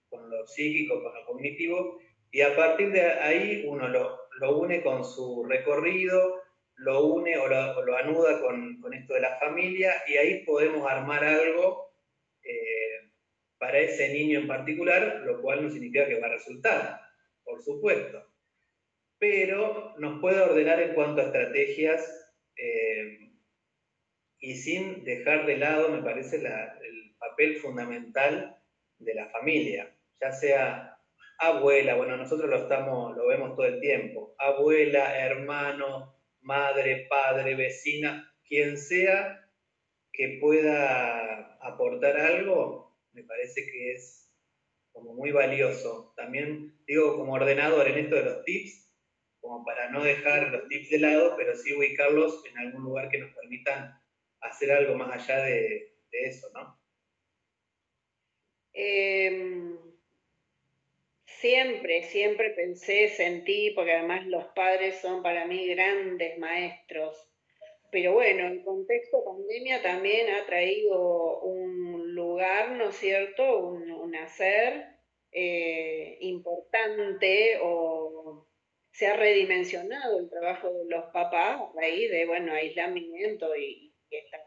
con 0.09 0.29
lo 0.29 0.45
psíquico, 0.45 1.01
con 1.05 1.15
lo 1.15 1.25
cognitivo, 1.25 2.01
y 2.37 2.43
a 2.43 2.55
partir 2.55 2.93
de 2.93 3.01
ahí 3.01 3.65
uno 3.67 3.89
lo, 3.89 4.29
lo 4.41 4.59
une 4.59 4.83
con 4.83 5.03
su 5.07 5.43
recorrido, 5.45 6.43
lo 6.75 7.07
une 7.07 7.39
o 7.39 7.49
lo, 7.49 7.83
lo 7.83 7.97
anuda 7.97 8.43
con, 8.43 8.79
con, 8.83 8.93
esto 8.93 9.15
de 9.15 9.21
la 9.21 9.39
familia, 9.39 9.95
y 10.07 10.19
ahí 10.19 10.45
podemos 10.45 10.87
armar 10.87 11.25
algo 11.25 11.95
eh, 12.43 13.11
para 13.57 13.79
ese 13.79 14.13
niño 14.13 14.41
en 14.41 14.49
particular, 14.49 15.23
lo 15.25 15.41
cual 15.41 15.63
no 15.63 15.71
significa 15.71 16.07
que 16.07 16.21
va 16.21 16.27
a 16.27 16.33
resultar, 16.33 17.01
por 17.43 17.63
supuesto. 17.63 18.31
Pero 19.19 19.95
nos 19.97 20.21
puede 20.21 20.43
ordenar 20.43 20.79
en 20.83 20.93
cuanto 20.93 21.23
a 21.23 21.25
estrategias 21.25 22.35
eh, 22.55 23.33
y 24.41 24.57
sin 24.57 25.05
dejar 25.05 25.47
de 25.47 25.57
lado, 25.57 25.89
me 25.89 26.03
parece, 26.03 26.37
el 26.37 27.17
papel 27.19 27.57
fundamental 27.57 28.63
de 28.99 29.15
la 29.15 29.31
familia, 29.31 29.97
ya 30.21 30.33
sea 30.33 30.96
abuela, 31.39 31.97
bueno, 31.97 32.17
nosotros 32.17 32.49
lo, 32.49 32.57
estamos, 32.57 33.17
lo 33.17 33.29
vemos 33.29 33.55
todo 33.57 33.67
el 33.67 33.81
tiempo, 33.81 34.35
abuela, 34.39 35.19
hermano, 35.19 36.17
madre, 36.41 37.07
padre, 37.09 37.55
vecina, 37.55 38.33
quien 38.45 38.79
sea 38.79 39.43
que 40.13 40.39
pueda 40.41 41.59
aportar 41.61 42.17
algo, 42.17 42.97
me 43.13 43.23
parece 43.25 43.67
que 43.67 43.93
es 43.93 44.33
como 44.93 45.13
muy 45.13 45.31
valioso. 45.31 46.15
También 46.17 46.75
digo 46.87 47.17
como 47.17 47.35
ordenador 47.35 47.87
en 47.87 47.99
esto 47.99 48.17
de 48.17 48.25
los 48.25 48.45
tips, 48.45 48.91
como 49.41 49.65
para 49.65 49.91
no 49.91 50.03
dejar 50.03 50.51
los 50.51 50.69
tips 50.69 50.91
de 50.91 50.99
lado, 51.01 51.35
pero 51.37 51.55
sí 51.55 51.75
ubicarlos 51.75 52.45
en 52.47 52.59
algún 52.59 52.85
lugar 52.85 53.11
que 53.11 53.19
nos 53.19 53.35
permitan 53.35 54.01
hacer 54.41 54.73
algo 54.73 54.95
más 54.95 55.13
allá 55.13 55.43
de, 55.45 55.93
eso, 56.11 56.51
¿no? 56.55 56.81
Em, 58.73 59.77
siempre, 61.47 62.03
siempre 62.03 62.51
pensé, 62.51 63.09
sentí, 63.09 63.71
porque 63.71 63.93
además 63.93 64.27
los 64.27 64.47
padres 64.47 64.97
son 64.97 65.23
para 65.23 65.47
mí 65.47 65.67
grandes 65.69 66.39
maestros. 66.39 67.17
Pero 67.93 68.15
bueno, 68.15 68.49
el 68.49 68.65
contexto 68.65 69.25
pandemia 69.25 69.81
también 69.81 70.29
ha 70.35 70.45
traído 70.45 71.41
un 71.43 72.15
lugar, 72.15 72.73
¿no 72.73 72.89
es 72.89 72.97
cierto? 72.97 73.59
Un, 73.59 73.87
hacer 74.17 74.87
eh, 75.31 76.17
importante 76.21 77.59
o 77.63 78.49
se 78.91 79.07
ha 79.07 79.17
redimensionado 79.17 80.19
el 80.19 80.31
trabajo 80.31 80.73
de 80.73 80.87
los 80.89 81.05
papás 81.13 81.61
a 81.61 81.73
raíz 81.77 82.11
de, 82.11 82.27
bueno, 82.27 82.55
aislamiento 82.55 83.55
y, 83.55 83.95
esta 84.11 84.39
cuestión. 84.39 84.46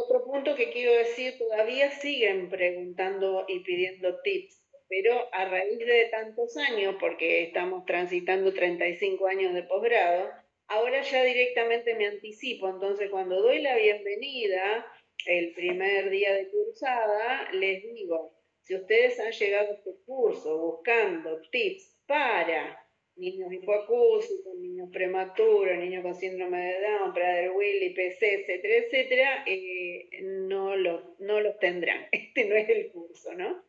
Otro 0.00 0.24
punto 0.24 0.54
que 0.54 0.70
quiero 0.70 0.92
decir, 0.92 1.36
todavía 1.38 1.90
siguen 1.90 2.48
preguntando 2.48 3.44
y 3.48 3.58
pidiendo 3.64 4.20
tips, 4.20 4.62
pero 4.88 5.28
a 5.32 5.44
raíz 5.46 5.76
de 5.76 6.04
tantos 6.12 6.56
años, 6.56 6.94
porque 7.00 7.42
estamos 7.42 7.84
transitando 7.84 8.54
35 8.54 9.26
años 9.26 9.54
de 9.54 9.64
posgrado, 9.64 10.30
ahora 10.68 11.02
ya 11.02 11.24
directamente 11.24 11.96
me 11.96 12.06
anticipo, 12.06 12.68
entonces 12.68 13.10
cuando 13.10 13.42
doy 13.42 13.60
la 13.60 13.74
bienvenida, 13.74 14.86
el 15.26 15.52
primer 15.54 16.10
día 16.10 16.32
de 16.32 16.48
cursada, 16.48 17.50
les 17.54 17.82
digo, 17.82 18.38
si 18.62 18.76
ustedes 18.76 19.18
han 19.18 19.32
llegado 19.32 19.72
a 19.72 19.74
este 19.74 19.90
curso 20.06 20.58
buscando 20.58 21.40
tips 21.50 22.04
para 22.06 22.87
niños 23.18 23.52
hipoacúsicos, 23.52 24.54
niños 24.56 24.88
prematuros, 24.92 25.76
niños 25.76 26.02
con 26.02 26.14
síndrome 26.14 26.58
de 26.58 26.80
Down, 26.80 27.12
Prader-Willi, 27.12 27.94
PC, 27.94 28.40
etcétera, 28.40 28.74
etcétera, 28.76 29.44
eh, 29.46 30.08
no, 30.22 30.76
los, 30.76 31.18
no 31.18 31.40
los 31.40 31.58
tendrán. 31.58 32.06
Este 32.12 32.44
no 32.46 32.54
es 32.54 32.68
el 32.68 32.90
curso, 32.90 33.34
¿no? 33.34 33.62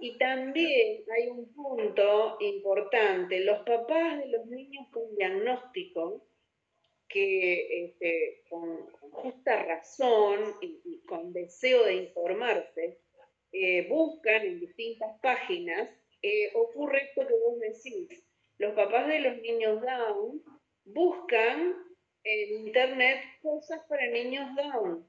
Y 0.00 0.18
también 0.18 1.04
hay 1.16 1.28
un 1.28 1.52
punto 1.54 2.36
importante, 2.40 3.40
los 3.40 3.60
papás 3.60 4.18
de 4.18 4.28
los 4.28 4.46
niños 4.46 4.88
con 4.90 5.14
diagnóstico, 5.16 6.26
que 7.08 7.84
este, 7.84 8.42
con, 8.50 8.90
justa 9.12 9.62
razón 9.62 10.56
y, 10.60 11.00
con 11.06 11.32
deseo 11.32 11.84
de 11.84 11.94
informarse, 11.94 12.98
eh, 13.52 13.86
buscan 13.88 14.44
en 14.44 14.60
distintas 14.60 15.16
páginas, 15.22 15.88
eh, 16.20 16.50
ocurre 16.54 17.04
esto 17.04 17.26
que 17.26 17.34
vos 17.34 17.60
decís. 17.60 18.24
Los 18.58 18.74
papás 18.74 19.08
de 19.08 19.20
los 19.20 19.36
niños 19.38 19.80
Down 19.82 20.42
buscan 20.84 21.74
en 22.22 22.66
Internet 22.66 23.20
cosas 23.42 23.80
para 23.88 24.06
niños 24.06 24.48
Down 24.54 25.08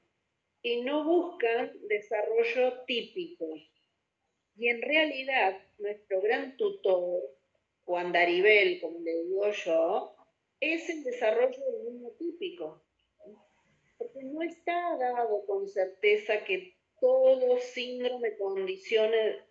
y 0.62 0.82
no 0.82 1.04
buscan 1.04 1.72
desarrollo 1.88 2.82
típico. 2.86 3.46
Y 4.56 4.68
en 4.68 4.82
realidad, 4.82 5.58
nuestro 5.78 6.20
gran 6.22 6.56
tutor, 6.56 7.22
Juan 7.84 8.12
Daribel, 8.12 8.80
como 8.80 8.98
le 9.00 9.22
digo 9.24 9.50
yo, 9.50 10.16
es 10.58 10.88
el 10.88 11.04
desarrollo 11.04 11.64
del 11.70 11.84
niño 11.84 12.10
típico. 12.18 12.82
Porque 13.98 14.24
no 14.24 14.42
está 14.42 14.96
dado 14.96 15.46
con 15.46 15.68
certeza 15.68 16.44
que 16.44 16.76
todo 17.00 17.58
síndrome 17.58 18.36
condicione 18.36 19.45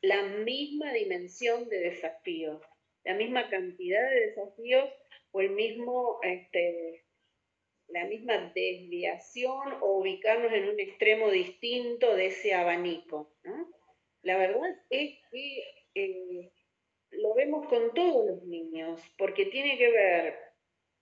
la 0.00 0.22
misma 0.22 0.92
dimensión 0.92 1.68
de 1.68 1.80
desafíos, 1.80 2.62
la 3.04 3.14
misma 3.14 3.48
cantidad 3.48 4.08
de 4.10 4.26
desafíos 4.26 4.88
o 5.32 5.40
el 5.40 5.50
mismo, 5.50 6.20
este, 6.22 7.04
la 7.88 8.04
misma 8.04 8.52
desviación 8.54 9.74
o 9.80 9.98
ubicarnos 9.98 10.52
en 10.52 10.68
un 10.68 10.80
extremo 10.80 11.30
distinto 11.30 12.14
de 12.14 12.26
ese 12.26 12.54
abanico. 12.54 13.34
La 14.22 14.36
verdad 14.36 14.76
es 14.90 15.18
que 15.30 15.64
eh, 15.94 16.52
lo 17.10 17.34
vemos 17.34 17.66
con 17.68 17.94
todos 17.94 18.26
los 18.26 18.42
niños, 18.44 19.00
porque 19.16 19.46
tiene 19.46 19.78
que 19.78 19.90
ver 19.90 20.38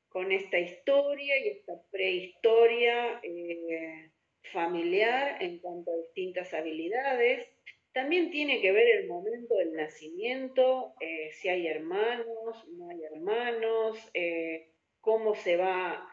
con 0.08 0.32
esta 0.32 0.58
historia 0.58 1.38
y 1.38 1.48
esta 1.48 1.74
prehistoria. 1.90 3.20
Eh, 3.22 4.10
familiar 4.52 5.42
en 5.42 5.58
cuanto 5.58 5.90
a 5.92 5.96
distintas 5.96 6.52
habilidades. 6.54 7.48
También 7.96 8.30
tiene 8.30 8.60
que 8.60 8.72
ver 8.72 8.86
el 8.98 9.08
momento 9.08 9.54
del 9.54 9.72
nacimiento, 9.72 10.92
eh, 11.00 11.30
si 11.32 11.48
hay 11.48 11.66
hermanos, 11.66 12.68
no 12.76 12.90
hay 12.90 13.02
hermanos, 13.04 13.98
eh, 14.12 14.68
cómo 15.00 15.34
se 15.34 15.56
va 15.56 16.06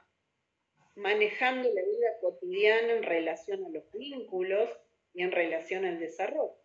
manejando 0.96 1.68
la 1.74 1.82
vida 1.82 2.08
cotidiana 2.22 2.94
en 2.94 3.04
relación 3.04 3.66
a 3.66 3.70
los 3.70 3.84
vínculos 3.92 4.70
y 5.14 5.24
en 5.24 5.34
relación 5.34 5.84
al 5.84 6.00
desarrollo. 6.00 6.56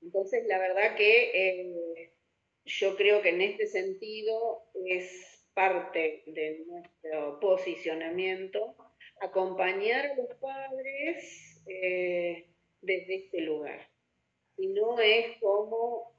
Entonces, 0.00 0.46
la 0.46 0.60
verdad 0.60 0.94
que 0.94 1.32
eh, 1.34 2.12
yo 2.66 2.94
creo 2.94 3.20
que 3.20 3.30
en 3.30 3.40
este 3.40 3.66
sentido 3.66 4.62
es 4.84 5.44
parte 5.54 6.22
de 6.26 6.62
nuestro 6.68 7.40
posicionamiento 7.40 8.76
acompañar 9.20 10.06
a 10.06 10.14
los 10.14 10.32
padres 10.36 11.64
desde 12.86 13.16
este 13.16 13.40
lugar. 13.40 13.90
Y 14.56 14.68
no 14.68 14.98
es 15.00 15.38
como 15.40 16.14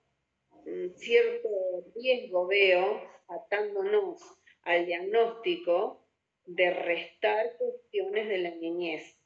un 0.66 0.94
cierto 0.96 1.50
riesgo 1.96 2.48
veo 2.48 3.02
atándonos 3.28 4.22
al 4.64 4.86
diagnóstico 4.86 6.06
de 6.46 6.72
restar 6.72 7.58
cuestiones 7.58 8.28
de 8.28 8.38
la 8.40 8.52
niñez. 8.52 9.18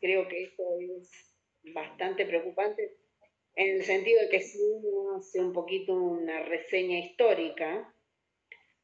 Creo 0.00 0.28
que 0.28 0.44
esto 0.44 0.62
es 0.80 1.10
bastante 1.74 2.26
preocupante 2.26 2.96
en 3.54 3.76
el 3.76 3.84
sentido 3.84 4.20
de 4.22 4.28
que 4.28 4.40
si 4.40 4.58
uno 4.60 5.16
hace 5.16 5.40
un 5.40 5.52
poquito 5.52 5.94
una 5.94 6.42
reseña 6.44 6.98
histórica, 6.98 7.94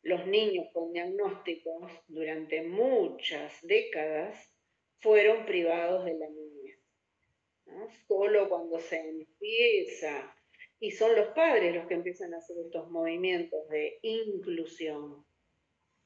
los 0.03 0.27
niños 0.27 0.67
con 0.73 0.93
diagnósticos 0.93 1.93
durante 2.09 2.63
muchas 2.63 3.53
décadas 3.63 4.53
fueron 4.99 5.47
privados 5.47 6.05
de 6.05 6.15
la 6.15 6.29
niñez. 6.29 6.44
Solo 8.07 8.49
cuando 8.49 8.79
se 8.79 9.01
empieza, 9.01 10.35
y 10.81 10.91
son 10.91 11.15
los 11.17 11.29
padres 11.29 11.75
los 11.75 11.87
que 11.87 11.95
empiezan 11.95 12.35
a 12.35 12.39
hacer 12.39 12.57
estos 12.59 12.91
movimientos 12.91 13.69
de 13.69 13.99
inclusión. 14.03 15.25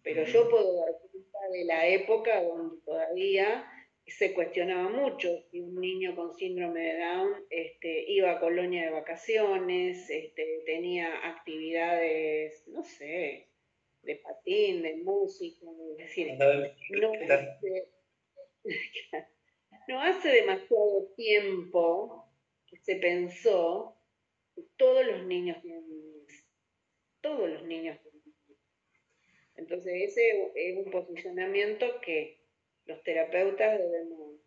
Pero 0.02 0.24
yo 0.24 0.48
puedo 0.48 0.76
dar 0.78 0.94
cuenta 1.00 1.38
de 1.50 1.64
la 1.64 1.86
época 1.88 2.42
donde 2.42 2.80
todavía 2.84 3.68
se 4.06 4.32
cuestionaba 4.32 4.88
mucho 4.88 5.42
si 5.50 5.60
un 5.60 5.80
niño 5.80 6.14
con 6.16 6.34
síndrome 6.34 6.80
de 6.80 6.98
Down 6.98 7.44
este, 7.50 8.10
iba 8.10 8.30
a 8.32 8.40
colonia 8.40 8.84
de 8.84 8.90
vacaciones, 8.90 10.08
este, 10.08 10.62
tenía 10.64 11.28
actividades, 11.28 12.66
no 12.68 12.84
sé, 12.84 13.48
de 14.02 14.16
patín, 14.16 14.82
de 14.82 14.96
música, 14.96 15.66
es 15.90 15.98
decir, 15.98 16.32
no 16.38 17.12
no 19.88 20.02
hace 20.02 20.28
demasiado 20.28 21.06
tiempo 21.16 22.30
que 22.66 22.76
se 22.76 22.96
pensó 22.96 23.96
que 24.54 24.62
todos 24.76 25.04
los 25.04 25.24
niños 25.24 25.60
tienen 25.62 25.88
todos 27.22 27.48
los 27.50 27.64
niños 27.64 27.98
tienen 28.02 28.34
Entonces 29.56 30.10
ese 30.10 30.52
es 30.54 30.76
un 30.76 30.90
posicionamiento 30.92 32.00
que 32.02 32.38
los 32.84 33.02
terapeutas 33.02 33.78
debemos 33.78 34.40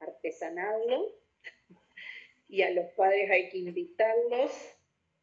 artesanarlo 0.00 1.14
y 2.48 2.62
a 2.62 2.70
los 2.70 2.86
padres 2.92 3.30
hay 3.30 3.50
que 3.50 3.58
invitarlos 3.58 4.50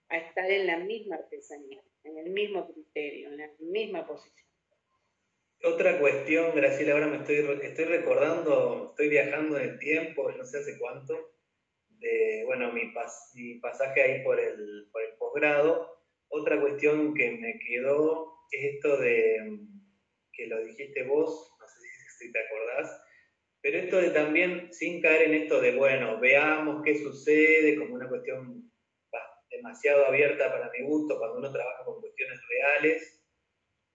a 0.10 0.17
estar 0.17 0.50
en 0.50 0.67
la 0.67 0.78
misma 0.78 1.15
artesanía, 1.15 1.84
en 2.04 2.17
el 2.19 2.30
mismo 2.30 2.71
criterio, 2.71 3.30
en 3.30 3.38
la 3.38 3.52
misma 3.60 4.08
posición. 4.08 4.46
Otra 5.63 5.99
cuestión, 5.99 6.55
Graciela, 6.55 6.93
ahora 6.93 7.07
me 7.07 7.17
estoy, 7.17 7.37
estoy 7.63 7.85
recordando, 7.85 8.89
estoy 8.91 9.09
viajando 9.09 9.57
en 9.57 9.69
el 9.69 9.79
tiempo, 9.79 10.31
no 10.31 10.45
sé 10.45 10.59
hace 10.59 10.77
cuánto, 10.77 11.33
de 11.89 12.43
bueno, 12.45 12.71
mi, 12.71 12.93
pasaje 13.59 14.01
ahí 14.01 14.23
por 14.23 14.39
el, 14.39 14.87
por 14.91 15.01
el 15.01 15.17
posgrado. 15.17 15.97
Otra 16.29 16.61
cuestión 16.61 17.15
que 17.15 17.31
me 17.31 17.57
quedó 17.59 18.33
es 18.51 18.75
esto 18.75 18.97
de 18.97 19.59
que 20.31 20.45
lo 20.45 20.63
dijiste 20.63 21.03
vos, 21.03 21.51
no 21.59 21.67
sé 21.67 21.79
si 22.19 22.31
te 22.31 22.39
acordás, 22.39 23.01
pero 23.61 23.79
esto 23.79 23.97
de 23.97 24.11
también, 24.11 24.71
sin 24.71 25.01
caer 25.01 25.23
en 25.23 25.33
esto 25.33 25.59
de, 25.59 25.75
bueno, 25.75 26.19
veamos 26.19 26.83
qué 26.83 26.99
sucede, 26.99 27.77
como 27.77 27.95
una 27.95 28.07
cuestión 28.07 28.71
demasiado 29.49 30.05
abierta 30.05 30.51
para 30.51 30.69
mi 30.69 30.85
gusto, 30.85 31.17
cuando 31.17 31.39
uno 31.39 31.51
trabaja 31.51 31.83
con 31.83 31.99
cuestiones 31.99 32.39
reales 32.47 33.16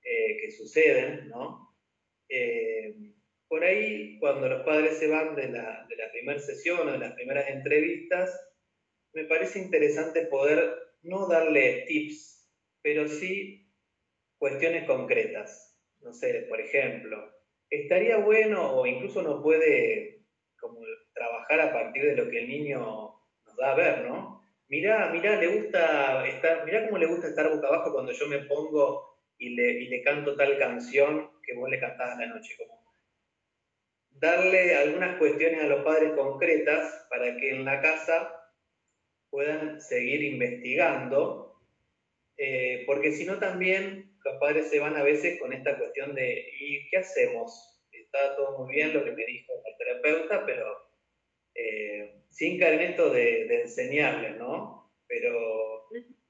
eh, 0.02 0.38
que 0.40 0.50
suceden, 0.50 1.28
¿no? 1.28 1.76
Eh, 2.28 2.94
por 3.48 3.62
ahí, 3.64 4.18
cuando 4.18 4.48
los 4.48 4.64
padres 4.64 4.98
se 4.98 5.08
van 5.08 5.36
de 5.36 5.48
la, 5.48 5.86
de 5.88 5.96
la 5.96 6.10
primera 6.10 6.38
sesión 6.38 6.88
o 6.88 6.92
de 6.92 6.98
las 6.98 7.12
primeras 7.12 7.48
entrevistas, 7.48 8.30
me 9.12 9.24
parece 9.24 9.58
interesante 9.58 10.26
poder 10.26 10.74
no 11.02 11.28
darle 11.28 11.84
tips, 11.86 12.50
pero 12.82 13.06
sí 13.08 13.68
cuestiones 14.38 14.86
concretas 14.86 15.72
no 16.02 16.12
sé, 16.12 16.46
por 16.48 16.60
ejemplo, 16.60 17.32
estaría 17.70 18.18
bueno 18.18 18.72
o 18.76 18.86
incluso 18.86 19.20
uno 19.20 19.42
puede 19.42 20.24
como 20.60 20.80
trabajar 21.14 21.60
a 21.60 21.72
partir 21.72 22.04
de 22.04 22.16
lo 22.16 22.30
que 22.30 22.40
el 22.40 22.48
niño 22.48 23.14
nos 23.46 23.56
da 23.56 23.72
a 23.72 23.74
ver, 23.74 24.04
¿no? 24.04 24.42
Mirá, 24.68 25.10
mirá, 25.12 25.36
le 25.36 25.58
gusta 25.58 26.26
estar, 26.26 26.64
mirá 26.64 26.86
cómo 26.86 26.98
le 26.98 27.06
gusta 27.06 27.28
estar 27.28 27.50
boca 27.50 27.68
abajo 27.68 27.92
cuando 27.92 28.12
yo 28.12 28.26
me 28.26 28.38
pongo 28.40 29.11
y 29.42 29.50
le, 29.50 29.70
y 29.82 29.88
le 29.88 30.02
canto 30.02 30.36
tal 30.36 30.58
canción 30.58 31.30
que 31.42 31.54
vos 31.54 31.68
le 31.68 31.80
cantás 31.80 32.16
a 32.16 32.20
la 32.20 32.26
noche. 32.26 32.54
Como 32.56 32.82
darle 34.10 34.76
algunas 34.76 35.18
cuestiones 35.18 35.62
a 35.62 35.66
los 35.66 35.84
padres 35.84 36.12
concretas 36.12 37.06
para 37.10 37.36
que 37.36 37.50
en 37.50 37.64
la 37.64 37.80
casa 37.80 38.32
puedan 39.30 39.80
seguir 39.80 40.22
investigando, 40.22 41.60
eh, 42.36 42.84
porque 42.86 43.10
si 43.12 43.24
no 43.24 43.38
también 43.38 44.16
los 44.24 44.36
padres 44.38 44.70
se 44.70 44.78
van 44.78 44.96
a 44.96 45.02
veces 45.02 45.40
con 45.40 45.52
esta 45.52 45.76
cuestión 45.76 46.14
de, 46.14 46.48
¿y 46.60 46.88
qué 46.88 46.98
hacemos? 46.98 47.82
Está 47.90 48.36
todo 48.36 48.58
muy 48.58 48.74
bien 48.74 48.94
lo 48.94 49.04
que 49.04 49.10
me 49.10 49.26
dijo 49.26 49.52
el 49.64 49.76
terapeuta, 49.76 50.46
pero 50.46 50.92
eh, 51.54 52.22
sin 52.30 52.58
caer 52.58 52.74
en 52.74 52.90
esto 52.90 53.10
de, 53.10 53.62
enseñarles, 53.62 54.36
¿no? 54.36 54.92
Pero, 55.08 55.81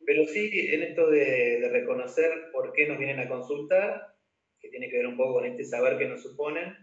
pero 0.07 0.27
sí 0.27 0.51
en 0.73 0.83
esto 0.83 1.11
de, 1.11 1.69
reconocer 1.71 2.51
por 2.53 2.73
qué 2.73 2.87
nos 2.87 2.99
vienen 2.99 3.21
a 3.21 3.29
consultar, 3.29 4.15
que 4.61 4.69
tiene 4.69 4.89
que 4.89 4.99
ver 4.99 5.07
un 5.07 5.17
poco 5.17 5.35
con 5.35 5.47
este 5.47 5.65
saber 5.65 5.99
que 5.99 6.07
nos 6.07 6.23
suponen, 6.23 6.75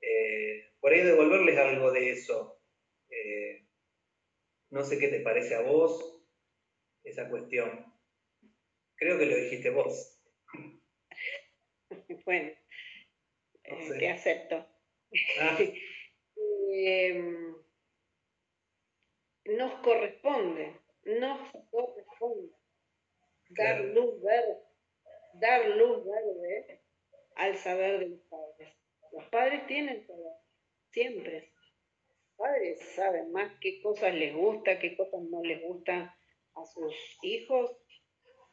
eh, 0.00 0.72
por 0.80 0.92
ahí 0.92 1.02
devolverles 1.02 1.58
algo 1.58 1.90
de 1.92 2.10
eso. 2.10 2.60
Eh, 3.10 3.66
no 4.70 4.84
sé 4.84 4.98
qué 4.98 5.08
te 5.08 5.20
parece 5.20 5.54
a 5.54 5.62
vos 5.62 6.22
esa 7.04 7.28
cuestión. 7.28 7.92
Creo 8.96 9.18
que 9.18 9.26
lo 9.26 9.36
dijiste 9.36 9.70
vos. 9.70 10.14
Bueno, 12.26 12.50
eh, 13.64 13.88
te 13.98 14.10
acepto. 14.10 14.66
Ah. 15.40 15.58
Nos 19.46 19.80
corresponde, 19.80 20.76
nos 21.04 21.50
corresponde 21.70 22.52
dar 23.50 23.80
luz 23.80 24.22
verde, 24.22 24.58
dar 25.34 25.66
luz 25.68 26.04
verde 26.04 26.82
al 27.36 27.56
saber 27.56 28.00
de 28.00 28.08
los 28.08 28.20
padres. 28.28 28.74
Los 29.12 29.24
padres 29.30 29.66
tienen 29.66 30.06
saber, 30.06 30.32
siempre. 30.90 31.52
Los 32.26 32.36
padres 32.36 32.80
saben 32.94 33.32
más 33.32 33.52
qué 33.60 33.80
cosas 33.80 34.14
les 34.14 34.34
gusta, 34.34 34.78
qué 34.78 34.96
cosas 34.96 35.22
no 35.22 35.42
les 35.42 35.62
gustan 35.62 36.10
a 36.54 36.64
sus 36.66 36.94
hijos 37.22 37.76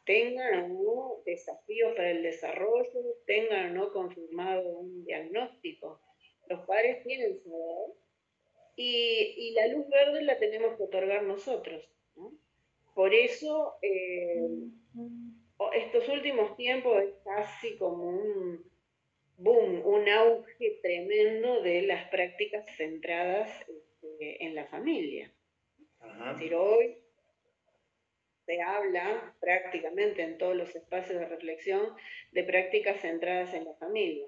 tengan 0.06 0.72
o 0.72 0.84
no 0.84 1.24
desafíos 1.26 1.94
para 1.96 2.12
el 2.12 2.24
desarrollo, 2.24 3.18
tengan 3.26 3.72
o 3.72 3.74
no 3.74 3.92
confirmado 3.92 4.80
un 4.80 5.04
diagnóstico. 5.04 6.02
Los 6.48 6.66
padres 6.66 7.04
tienen 7.04 7.42
saber 7.42 7.96
y, 8.76 9.34
y 9.38 9.52
la 9.54 9.68
luz 9.68 9.88
verde 9.90 10.22
la 10.22 10.38
tenemos 10.38 10.78
que 10.78 10.84
otorgar 10.84 11.24
nosotros. 11.24 11.84
Por 12.96 13.14
eso, 13.14 13.76
eh, 13.82 14.40
estos 15.74 16.08
últimos 16.08 16.56
tiempos 16.56 17.04
es 17.04 17.14
casi 17.26 17.76
como 17.78 18.10
un 18.10 18.64
boom, 19.38 19.86
un 19.86 20.08
auge 20.08 20.80
tremendo 20.82 21.62
de 21.62 21.82
las 21.82 22.10
prácticas 22.10 22.66
centradas 22.78 23.52
este, 23.68 24.46
en 24.46 24.56
la 24.56 24.66
familia. 24.68 25.30
Es 26.02 26.38
decir, 26.38 26.56
hoy 26.56 26.98
se 28.46 28.62
habla 28.62 29.36
prácticamente 29.42 30.22
en 30.22 30.38
todos 30.38 30.56
los 30.56 30.74
espacios 30.74 31.20
de 31.20 31.26
reflexión 31.26 31.94
de 32.32 32.44
prácticas 32.46 33.02
centradas 33.02 33.54
en 33.54 33.66
la 33.66 33.74
familia. 33.76 34.26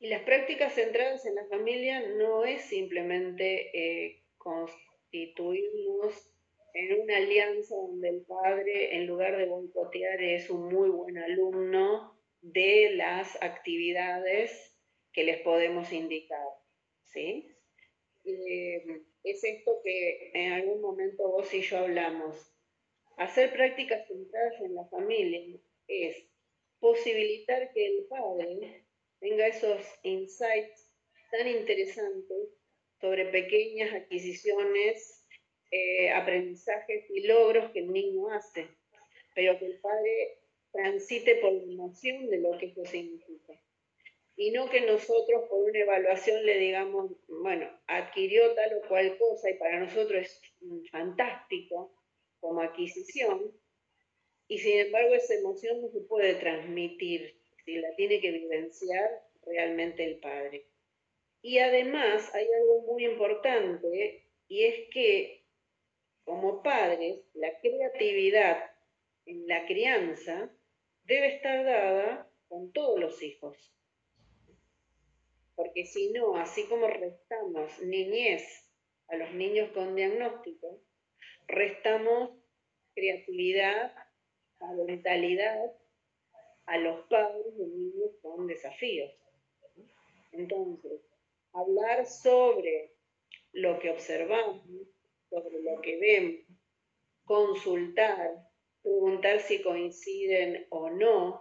Y 0.00 0.08
las 0.08 0.22
prácticas 0.22 0.74
centradas 0.74 1.24
en 1.26 1.36
la 1.36 1.46
familia 1.46 2.00
no 2.00 2.44
es 2.44 2.62
simplemente 2.62 3.70
eh, 3.72 4.24
constituirnos 4.38 6.32
en 6.74 7.00
una 7.00 7.16
alianza 7.16 7.74
donde 7.74 8.08
el 8.08 8.22
padre, 8.22 8.96
en 8.96 9.06
lugar 9.06 9.36
de 9.36 9.46
boicotear, 9.46 10.22
es 10.22 10.50
un 10.50 10.68
muy 10.68 10.88
buen 10.90 11.18
alumno 11.18 12.18
de 12.42 12.92
las 12.94 13.42
actividades 13.42 14.76
que 15.12 15.24
les 15.24 15.40
podemos 15.40 15.92
indicar. 15.92 16.46
¿sí? 17.04 17.54
Eh, 18.24 19.02
es 19.24 19.44
esto 19.44 19.80
que 19.84 20.30
en 20.34 20.52
algún 20.52 20.80
momento 20.80 21.28
vos 21.28 21.52
y 21.52 21.62
yo 21.62 21.78
hablamos. 21.78 22.36
Hacer 23.16 23.52
prácticas 23.52 24.06
centradas 24.06 24.60
en 24.62 24.74
la 24.74 24.86
familia 24.86 25.60
es 25.86 26.16
posibilitar 26.78 27.72
que 27.72 27.86
el 27.86 28.06
padre 28.06 28.86
tenga 29.20 29.46
esos 29.46 29.84
insights 30.02 30.90
tan 31.30 31.46
interesantes 31.46 32.48
sobre 33.00 33.26
pequeñas 33.26 33.92
adquisiciones, 33.92 35.19
eh, 35.70 36.10
aprendizajes 36.10 37.08
y 37.10 37.26
logros 37.26 37.70
que 37.72 37.80
el 37.80 37.92
niño 37.92 38.28
hace, 38.30 38.68
pero 39.34 39.58
que 39.58 39.66
el 39.66 39.80
padre 39.80 40.38
transite 40.72 41.36
por 41.36 41.52
la 41.52 41.62
emoción 41.62 42.28
de 42.28 42.38
lo 42.38 42.58
que 42.58 42.66
eso 42.66 42.84
significa. 42.84 43.60
Y 44.36 44.52
no 44.52 44.70
que 44.70 44.80
nosotros 44.80 45.48
por 45.48 45.68
una 45.68 45.80
evaluación 45.80 46.44
le 46.46 46.58
digamos, 46.58 47.12
bueno, 47.28 47.68
adquirió 47.86 48.54
tal 48.54 48.78
o 48.78 48.88
cual 48.88 49.18
cosa 49.18 49.50
y 49.50 49.54
para 49.54 49.80
nosotros 49.80 50.22
es 50.22 50.90
fantástico, 50.90 51.94
como 52.40 52.62
adquisición, 52.62 53.52
y 54.48 54.58
sin 54.58 54.78
embargo 54.78 55.14
esa 55.14 55.34
emoción 55.34 55.82
no 55.82 55.88
se 55.88 56.00
puede 56.00 56.34
transmitir, 56.34 57.36
si 57.64 57.76
la 57.76 57.94
tiene 57.94 58.20
que 58.20 58.32
vivenciar 58.32 59.22
realmente 59.44 60.04
el 60.04 60.18
padre. 60.18 60.66
Y 61.42 61.58
además 61.58 62.34
hay 62.34 62.46
algo 62.60 62.82
muy 62.82 63.04
importante, 63.04 64.24
y 64.48 64.64
es 64.64 64.88
que 64.90 65.39
como 66.24 66.62
padres, 66.62 67.20
la 67.34 67.58
creatividad 67.60 68.70
en 69.26 69.46
la 69.46 69.66
crianza 69.66 70.50
debe 71.04 71.36
estar 71.36 71.64
dada 71.64 72.30
con 72.48 72.72
todos 72.72 72.98
los 72.98 73.22
hijos. 73.22 73.56
Porque 75.54 75.84
si 75.84 76.12
no, 76.12 76.36
así 76.36 76.66
como 76.68 76.86
restamos 76.86 77.80
niñez 77.82 78.70
a 79.08 79.16
los 79.16 79.32
niños 79.32 79.70
con 79.72 79.94
diagnóstico, 79.94 80.80
restamos 81.46 82.30
creatividad, 82.94 83.92
mentalidad 84.86 85.72
a 86.66 86.78
los 86.78 87.06
padres 87.06 87.56
de 87.56 87.66
niños 87.66 88.10
con 88.22 88.46
desafíos. 88.46 89.12
Entonces, 90.32 91.00
hablar 91.52 92.06
sobre 92.06 92.92
lo 93.52 93.78
que 93.80 93.90
observamos, 93.90 94.62
sobre 95.30 95.62
lo 95.62 95.80
que 95.80 95.98
vemos, 95.98 96.40
consultar, 97.24 98.30
preguntar 98.82 99.40
si 99.40 99.62
coinciden 99.62 100.66
o 100.70 100.90
no, 100.90 101.40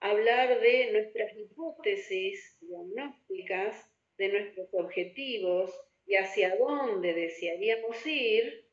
hablar 0.00 0.60
de 0.60 0.92
nuestras 0.92 1.36
hipótesis 1.36 2.56
diagnósticas, 2.60 3.90
de 4.16 4.28
nuestros 4.28 4.68
objetivos 4.74 5.72
y 6.06 6.16
hacia 6.16 6.56
dónde 6.56 7.14
desearíamos 7.14 8.06
ir 8.06 8.68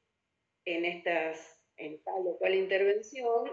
en 0.65 0.85
estas 0.85 1.57
en 1.77 2.01
tal 2.03 2.27
o 2.27 2.37
cual 2.37 2.53
intervención 2.53 3.49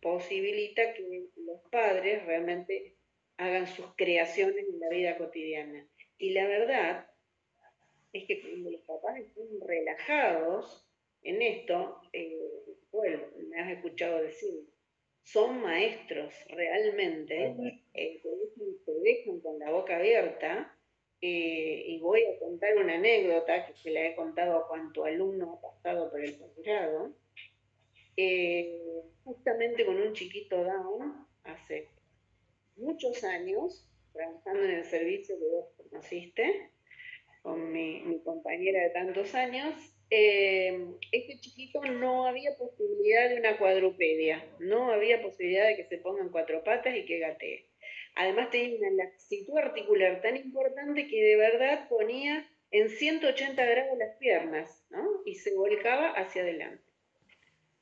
posibilita 0.00 0.94
que 0.94 1.28
los 1.36 1.60
padres 1.70 2.24
realmente 2.24 2.96
hagan 3.36 3.66
sus 3.66 3.86
creaciones 3.96 4.66
en 4.68 4.80
la 4.80 4.88
vida 4.88 5.18
cotidiana. 5.18 5.86
Y 6.16 6.30
la 6.30 6.46
verdad 6.46 7.07
es 8.12 8.24
que 8.26 8.40
cuando 8.40 8.70
los 8.70 8.80
papás 8.82 9.18
están 9.18 9.46
relajados 9.66 10.88
en 11.22 11.42
esto, 11.42 12.00
eh, 12.12 12.38
bueno, 12.90 13.22
me 13.48 13.60
has 13.60 13.70
escuchado 13.72 14.22
decir, 14.22 14.68
son 15.22 15.60
maestros 15.60 16.34
realmente, 16.48 17.54
eh, 17.92 18.22
te, 18.22 18.92
dejan, 19.02 19.40
con 19.40 19.58
la 19.58 19.70
boca 19.70 19.96
abierta. 19.96 20.74
Eh, 21.20 21.84
y 21.88 21.98
voy 21.98 22.24
a 22.24 22.38
contar 22.38 22.76
una 22.76 22.94
anécdota 22.94 23.66
que 23.66 23.74
se 23.74 23.90
la 23.90 24.06
he 24.06 24.14
contado 24.14 24.56
a 24.56 24.68
cuanto 24.68 25.04
alumno 25.04 25.54
ha 25.54 25.60
pasado 25.60 26.10
por 26.10 26.24
el 26.24 26.34
posgrado. 26.36 27.12
Eh, 28.16 29.02
justamente 29.24 29.84
con 29.84 30.00
un 30.00 30.12
chiquito 30.12 30.64
Down, 30.64 31.26
hace 31.44 31.88
muchos 32.76 33.22
años, 33.24 33.86
trabajando 34.12 34.62
en 34.62 34.70
el 34.70 34.84
servicio 34.84 35.38
que 35.38 35.44
vos 35.44 35.68
conociste, 35.76 36.70
con 37.48 37.72
mi, 37.72 38.20
compañera 38.24 38.82
de 38.82 38.90
tantos 38.90 39.34
años, 39.34 39.74
este 40.10 41.40
chiquito 41.40 41.82
no 41.82 42.26
había 42.26 42.54
posibilidad 42.58 43.30
de 43.30 43.36
una 43.36 43.56
cuadrupedia, 43.56 44.44
no 44.58 44.92
había 44.92 45.22
posibilidad 45.22 45.66
de 45.66 45.76
que 45.76 45.84
se 45.84 45.96
ponga 45.96 46.22
en 46.22 46.28
cuatro 46.28 46.62
patas 46.62 46.94
y 46.94 47.06
que 47.06 47.18
gatee. 47.18 47.64
Además 48.16 48.50
tenía 48.50 48.76
una 48.76 49.04
laxitud 49.04 49.56
articular 49.56 50.20
tan 50.20 50.36
importante 50.36 51.06
que 51.08 51.22
de 51.22 51.36
verdad 51.36 51.88
ponía 51.88 52.46
en 52.70 52.90
180 52.90 53.64
grados 53.64 53.96
las 53.96 54.16
piernas, 54.16 54.84
¿no? 54.90 55.22
Y 55.24 55.36
se 55.36 55.54
volcaba 55.54 56.10
hacia 56.10 56.42
adelante. 56.42 56.82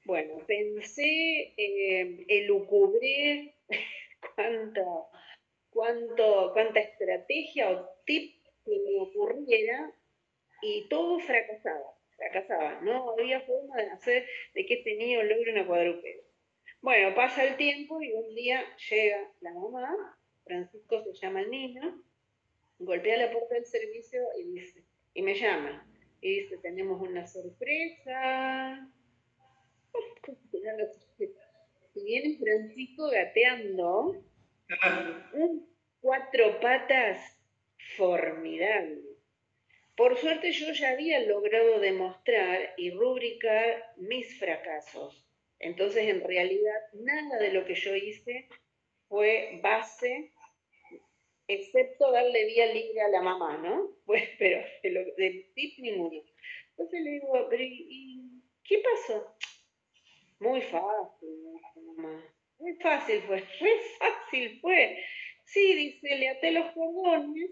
Bueno, 0.05 0.39
pensé, 0.47 1.55
eh, 1.57 2.25
elucubré 2.29 3.57
cuánto, 4.37 5.09
cuánto, 5.71 6.51
cuánta 6.53 6.81
estrategia 6.81 7.71
o 7.71 7.89
tip 8.05 8.36
que 8.67 8.79
me 8.81 9.01
ocurriera 9.01 9.95
y 10.63 10.89
todo 10.89 11.19
fracasaba 11.21 11.97
fracasaba, 12.17 12.81
no 12.81 13.11
había 13.11 13.41
forma 13.43 13.77
de 13.77 13.91
hacer 13.91 14.27
de 14.55 14.67
que 14.67 14.75
este 14.75 14.97
niño 14.97 15.23
logre 15.23 15.53
una 15.53 15.67
cuadrúpeda. 15.67 16.23
Bueno, 16.81 17.15
pasa 17.15 17.45
el 17.45 17.57
tiempo 17.57 18.01
y 18.03 18.13
un 18.13 18.35
día 18.35 18.65
llega 18.91 19.31
la 19.41 19.53
mamá, 19.53 20.19
Francisco 20.45 21.03
se 21.03 21.13
llama 21.15 21.43
el 21.43 21.51
niño, 21.51 22.03
golpea 22.79 23.17
la 23.17 23.33
puerta 23.33 23.55
del 23.55 23.67
servicio 23.67 24.21
y 24.39 24.53
dice, 24.53 24.85
y 25.15 25.23
me 25.23 25.35
llama, 25.35 25.87
y 26.21 26.41
dice, 26.41 26.59
tenemos 26.59 27.01
una 27.01 27.27
sorpresa. 27.27 28.89
Y 31.95 32.05
viene 32.05 32.39
Francisco 32.39 33.09
gateando 33.11 34.23
un 35.33 35.67
cuatro 36.01 36.61
patas 36.61 37.36
formidable 37.97 39.17
por 39.97 40.19
suerte 40.19 40.53
yo 40.53 40.73
ya 40.73 40.91
había 40.91 41.21
logrado 41.21 41.81
demostrar 41.81 42.75
y 42.77 42.91
rubricar 42.91 43.95
mis 43.97 44.39
fracasos. 44.39 45.27
Entonces, 45.59 46.07
en 46.07 46.21
realidad, 46.21 46.79
nada 46.93 47.39
de 47.39 47.53
lo 47.53 47.65
que 47.65 47.75
yo 47.75 47.97
hice 47.97 48.47
fue 49.09 49.59
base, 49.63 50.33
excepto 51.49 52.13
darle 52.13 52.45
vía 52.45 52.67
libre 52.67 53.01
a 53.01 53.09
la 53.09 53.23
mamá, 53.23 53.57
¿no? 53.57 53.97
Pues, 54.07 54.23
pero 54.39 54.63
del 55.17 55.53
tip 55.55 55.79
ninguno. 55.79 56.23
Entonces 56.71 57.01
le 57.01 57.11
digo, 57.13 57.47
pero 57.49 57.63
¿y, 57.63 58.43
qué 58.63 58.79
pasó? 58.79 59.35
Muy 60.41 60.61
fácil, 60.61 61.31
mamá. 61.97 62.23
Muy 62.59 62.75
fácil 62.77 63.23
fue, 63.23 63.43
muy 63.61 63.71
fácil 63.99 64.61
fue. 64.61 65.03
Sí, 65.47 65.75
dice, 65.75 66.17
le 66.17 66.29
até 66.29 66.51
los 66.53 66.71
cordones 66.73 67.51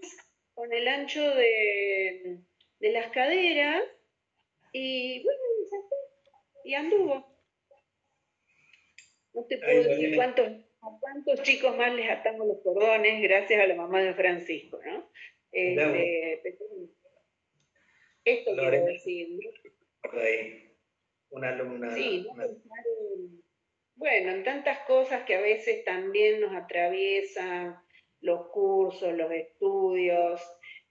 con 0.55 0.73
el 0.73 0.89
ancho 0.89 1.23
de, 1.35 2.39
las 2.81 3.11
caderas 3.11 3.83
y 4.73 5.23
bueno, 5.23 5.41
y 6.65 6.75
anduvo. 6.75 7.27
No 9.33 9.45
te 9.47 9.59
puedo 9.59 9.83
decir 9.83 10.15
cuántos, 10.15 10.47
a 10.47 10.99
cuántos 11.01 11.43
chicos 11.43 11.77
más 11.77 11.93
les 11.95 12.09
atamos 12.09 12.47
los 12.47 12.63
cordones 12.63 13.23
gracias 13.23 13.61
a 13.61 13.67
la 13.67 13.75
mamá 13.75 14.01
de 14.03 14.15
Francisco, 14.15 14.81
¿no? 14.85 15.11
Este, 15.51 16.59
esto 18.25 18.51
quiero 18.57 18.87
decir. 18.87 19.39
Una 21.31 21.49
alumna. 21.49 21.95
Sí, 21.95 22.27
bueno, 23.97 24.33
en 24.33 24.45
tantas 24.45 24.81
cosas 24.81 25.25
que 25.25 25.35
a 25.35 25.41
veces 25.41 25.85
también 25.85 26.41
nos 26.41 26.55
atraviesan 26.55 27.84
los 28.25 28.49
cursos, 28.49 29.13
los 29.13 29.31
estudios, 29.31 30.41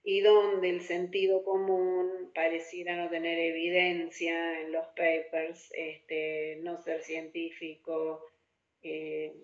y 0.04 0.20
donde 0.20 0.70
el 0.70 0.82
sentido 0.82 1.42
común 1.42 2.30
pareciera 2.32 2.96
no 2.96 3.10
tener 3.10 3.36
evidencia 3.38 4.60
en 4.60 4.70
los 4.70 4.86
papers, 4.88 5.72
este, 5.72 6.60
no 6.62 6.80
ser 6.80 7.02
científico, 7.02 8.24
eh, 8.82 9.34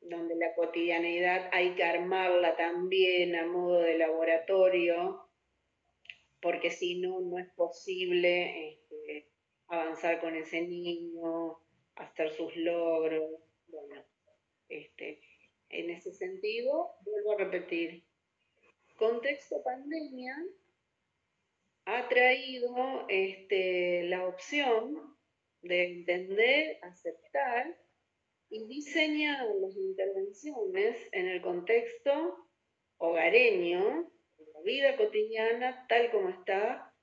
donde 0.00 0.36
la 0.36 0.54
cotidianidad 0.54 1.48
hay 1.52 1.74
que 1.74 1.82
armarla 1.82 2.54
también 2.54 3.34
a 3.34 3.46
modo 3.46 3.80
de 3.80 3.98
laboratorio, 3.98 5.28
porque 6.40 6.70
si 6.70 7.00
no, 7.00 7.20
no 7.20 7.40
es 7.40 7.48
posible 7.54 8.74
este, 8.74 9.26
avanzar 9.66 10.20
con 10.20 10.36
ese 10.36 10.62
niño, 10.62 11.58
hacer 11.96 12.30
sus 12.30 12.54
logros. 12.54 13.40
Bueno, 13.66 14.04
este, 14.68 15.20
en 15.80 15.90
ese 15.90 16.12
sentido, 16.12 16.90
vuelvo 17.02 17.32
a 17.32 17.44
repetir, 17.44 18.04
contexto 18.96 19.62
pandemia 19.62 20.36
ha 21.86 22.08
traído 22.08 23.06
este, 23.08 24.04
la 24.04 24.26
opción 24.26 25.16
de 25.62 25.84
entender, 25.84 26.78
aceptar 26.82 27.76
y 28.50 28.66
diseñar 28.66 29.46
las 29.60 29.76
intervenciones 29.76 30.96
en 31.12 31.28
el 31.28 31.42
contexto 31.42 32.48
hogareño, 32.98 34.10
en 34.38 34.52
la 34.52 34.60
vida 34.62 34.96
cotidiana 34.96 35.86
tal 35.88 36.10
como 36.10 36.28
está, 36.28 36.94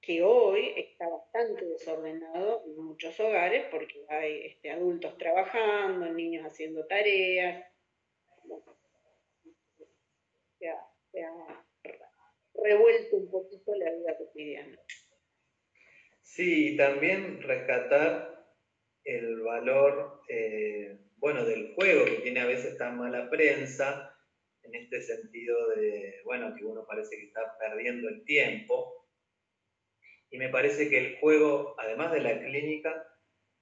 que 0.00 0.22
hoy 0.22 0.72
está 0.76 1.08
bastante 1.08 1.64
desordenado 1.64 2.62
en 2.66 2.84
muchos 2.84 3.18
hogares 3.20 3.66
porque 3.70 4.04
hay 4.08 4.46
este, 4.46 4.70
adultos 4.70 5.16
trabajando, 5.16 6.12
niños 6.12 6.44
haciendo 6.44 6.86
tareas, 6.86 7.64
se 11.10 11.22
ha, 11.22 11.64
revuelto 12.54 13.16
un 13.16 13.30
poquito 13.30 13.74
la 13.74 13.90
vida 13.92 14.16
cotidiana. 14.16 14.78
Sí, 16.22 16.76
también 16.76 17.42
rescatar 17.42 18.34
el 19.04 19.40
valor, 19.42 20.22
eh, 20.28 20.98
bueno, 21.16 21.44
del 21.44 21.74
juego 21.74 22.04
que 22.06 22.22
tiene 22.22 22.40
a 22.40 22.46
veces 22.46 22.78
tan 22.78 22.96
mala 22.96 23.28
prensa, 23.28 24.10
en 24.62 24.74
este 24.74 25.02
sentido 25.02 25.68
de, 25.70 26.22
bueno, 26.24 26.54
que 26.56 26.64
uno 26.64 26.86
parece 26.86 27.16
que 27.16 27.26
está 27.26 27.56
perdiendo 27.58 28.08
el 28.08 28.24
tiempo. 28.24 29.06
Y 30.30 30.38
me 30.38 30.48
parece 30.48 30.88
que 30.88 30.98
el 30.98 31.18
juego, 31.18 31.74
además 31.78 32.12
de 32.12 32.20
la 32.20 32.40
clínica, 32.40 33.06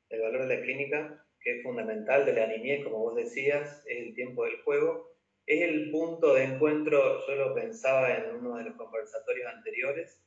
el 0.08 0.22
valor 0.22 0.46
de 0.46 0.56
la 0.56 0.62
clínica, 0.62 1.26
que 1.40 1.58
es 1.58 1.62
fundamental 1.62 2.24
de 2.24 2.32
la 2.34 2.46
niñez, 2.46 2.84
como 2.84 2.98
vos 2.98 3.16
decías, 3.16 3.84
es 3.86 3.98
el 3.98 4.14
tiempo 4.14 4.44
del 4.44 4.62
juego, 4.62 5.11
es 5.46 5.62
el 5.62 5.90
punto 5.90 6.34
de 6.34 6.44
encuentro, 6.44 7.26
yo 7.26 7.34
lo 7.34 7.54
pensaba 7.54 8.14
en 8.14 8.36
uno 8.36 8.56
de 8.56 8.64
los 8.64 8.76
conversatorios 8.76 9.52
anteriores, 9.52 10.22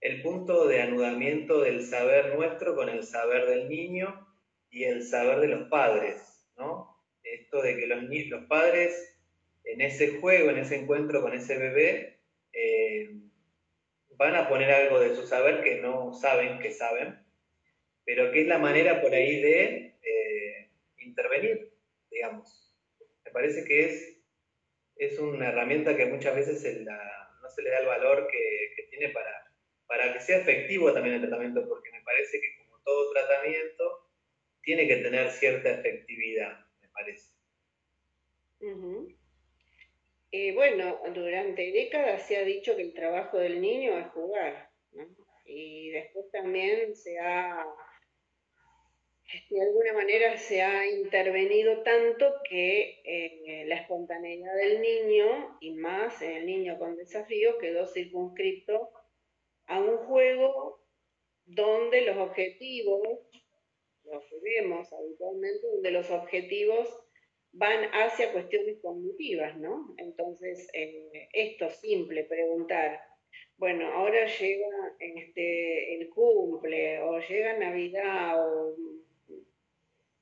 el 0.00 0.22
punto 0.22 0.66
de 0.66 0.82
anudamiento 0.82 1.60
del 1.60 1.82
saber 1.82 2.34
nuestro 2.36 2.74
con 2.74 2.88
el 2.88 3.04
saber 3.04 3.46
del 3.46 3.68
niño 3.68 4.28
y 4.70 4.84
el 4.84 5.02
saber 5.02 5.40
de 5.40 5.48
los 5.48 5.68
padres, 5.68 6.46
¿no? 6.56 7.02
Esto 7.22 7.62
de 7.62 7.76
que 7.76 7.86
los, 7.86 8.02
los 8.02 8.44
padres 8.46 9.18
en 9.64 9.80
ese 9.80 10.20
juego, 10.20 10.50
en 10.50 10.58
ese 10.58 10.76
encuentro 10.76 11.22
con 11.22 11.32
ese 11.32 11.56
bebé, 11.56 12.20
eh, 12.52 13.16
van 14.16 14.36
a 14.36 14.48
poner 14.48 14.70
algo 14.70 15.00
de 15.00 15.16
su 15.16 15.26
saber 15.26 15.62
que 15.62 15.80
no 15.80 16.12
saben 16.12 16.58
que 16.60 16.70
saben, 16.70 17.18
pero 18.04 18.30
que 18.30 18.42
es 18.42 18.46
la 18.46 18.58
manera 18.58 19.00
por 19.00 19.12
ahí 19.14 19.40
de 19.40 19.96
eh, 20.02 20.70
intervenir, 20.98 21.72
digamos. 22.10 22.76
Me 23.24 23.30
parece 23.32 23.64
que 23.64 23.86
es 23.86 24.13
es 24.96 25.18
una 25.18 25.48
herramienta 25.48 25.96
que 25.96 26.06
muchas 26.06 26.34
veces 26.34 26.62
no 26.82 27.50
se 27.50 27.62
le 27.62 27.70
da 27.70 27.78
el 27.80 27.86
valor 27.86 28.28
que, 28.30 28.86
tiene 28.90 29.08
para, 29.10 29.52
para 29.86 30.12
que 30.12 30.20
sea 30.20 30.38
efectivo 30.38 30.92
también 30.92 31.16
el 31.16 31.20
tratamiento, 31.22 31.66
porque 31.68 31.90
me 31.90 32.02
parece 32.02 32.40
que 32.40 32.56
como 32.58 32.80
todo 32.84 33.12
tratamiento, 33.12 34.10
tiene 34.62 34.86
que 34.86 34.96
tener 34.96 35.30
cierta 35.30 35.70
efectividad, 35.70 36.66
me 36.80 36.88
parece. 36.88 37.34
Eh, 40.30 40.52
bueno, 40.54 41.00
durante 41.14 41.70
décadas 41.72 42.26
se 42.26 42.36
ha 42.36 42.44
dicho 42.44 42.76
que 42.76 42.82
el 42.82 42.94
trabajo 42.94 43.38
del 43.38 43.60
niño 43.60 43.98
es 43.98 44.06
jugar, 44.08 44.70
y 45.44 45.90
después 45.90 46.30
también 46.30 46.96
se 46.96 47.18
ha, 47.18 47.66
de 49.50 49.62
alguna 49.62 49.92
manera 49.92 50.36
se 50.36 50.62
ha 50.62 50.86
intervenido 50.86 51.82
tanto 51.82 52.34
que 52.48 53.00
eh, 53.04 53.64
la 53.66 53.76
espontaneidad 53.76 54.54
del 54.56 54.80
niño, 54.80 55.58
y 55.60 55.72
más 55.72 56.20
el 56.22 56.46
niño 56.46 56.78
con 56.78 56.96
desafíos, 56.96 57.56
quedó 57.60 57.86
circunscrito 57.86 58.90
a 59.66 59.80
un 59.80 59.98
juego 60.06 60.84
donde 61.46 62.02
los 62.02 62.16
objetivos, 62.16 63.00
lo 64.04 64.20
que 64.20 64.36
vemos 64.42 64.92
habitualmente, 64.92 65.66
donde 65.66 65.90
los 65.90 66.10
objetivos 66.10 66.88
van 67.52 67.84
hacia 67.92 68.32
cuestiones 68.32 68.78
cognitivas, 68.82 69.56
¿no? 69.58 69.94
Entonces, 69.98 70.68
eh, 70.74 71.28
esto 71.32 71.70
simple, 71.70 72.24
preguntar, 72.24 73.00
bueno, 73.56 73.86
ahora 73.92 74.26
llega 74.26 74.96
este, 74.98 75.94
el 75.94 76.08
cumple, 76.10 77.00
o 77.00 77.18
llega 77.20 77.58
Navidad, 77.58 78.34
o 78.44 78.74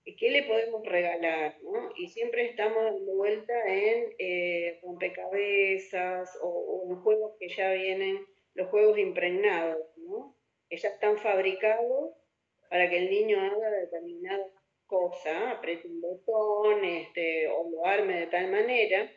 ¿qué 0.05 0.30
le 0.30 0.42
podemos 0.44 0.84
regalar? 0.84 1.57
¿no? 1.62 1.92
Y 1.96 2.09
siempre 2.09 2.46
estamos 2.46 2.84
dando 2.84 3.14
vuelta 3.14 3.53
en 3.66 4.14
eh, 4.18 4.80
rompecabezas 4.82 6.38
o, 6.42 6.48
o, 6.48 6.90
en 6.90 7.03
juegos 7.03 7.36
que 7.38 7.48
ya 7.48 7.72
vienen, 7.72 8.24
los 8.55 8.68
juegos 8.68 8.98
impregnados, 8.98 9.86
¿no? 9.96 10.36
que 10.68 10.76
ya 10.76 10.88
están 10.88 11.18
fabricados 11.18 12.14
para 12.68 12.88
que 12.88 12.98
el 12.98 13.11
niño 13.11 13.38
haga 13.40 13.70
determinada 13.70 14.46
cosa, 14.86 15.53
apriete 15.53 15.88
un 15.88 16.00
botón 16.00 16.84
este, 16.84 17.48
o 17.48 17.70
lo 17.70 17.86
arme 17.86 18.20
de 18.20 18.26
tal 18.26 18.50
manera, 18.50 19.11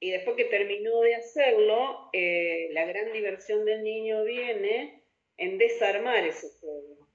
y 0.00 0.10
después 0.10 0.36
que 0.36 0.46
terminó 0.46 1.00
de 1.00 1.14
hacerlo, 1.14 2.10
eh, 2.12 2.68
la 2.72 2.84
gran 2.86 3.12
diversión 3.12 3.64
del 3.64 3.84
niño 3.84 4.24
viene 4.24 5.04
en 5.36 5.58
desarmar 5.58 6.26
ese 6.26 6.48
juego, 6.60 7.08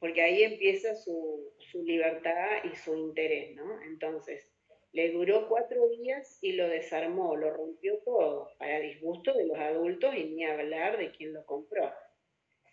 porque 0.00 0.22
ahí 0.22 0.42
empieza 0.42 0.96
su, 0.96 1.43
su 1.70 1.82
libertad 1.82 2.64
y 2.64 2.74
su 2.76 2.96
interés, 2.96 3.54
¿no? 3.56 3.82
Entonces, 3.82 4.48
le 4.92 5.10
duró 5.10 5.48
cuatro 5.48 5.88
días 5.88 6.38
y 6.40 6.52
lo 6.52 6.68
desarmó, 6.68 7.36
lo 7.36 7.50
rompió 7.50 7.98
todo, 8.04 8.52
para 8.58 8.78
disgusto 8.78 9.34
de 9.34 9.46
los 9.46 9.58
adultos 9.58 10.14
y 10.14 10.24
ni 10.24 10.44
hablar 10.44 10.98
de 10.98 11.10
quien 11.10 11.32
lo 11.32 11.44
compró. 11.44 11.92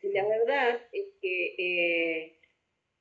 Y 0.03 0.09
la 0.09 0.27
verdad 0.27 0.81
es 0.91 1.05
que 1.19 1.55
eh, 1.57 2.35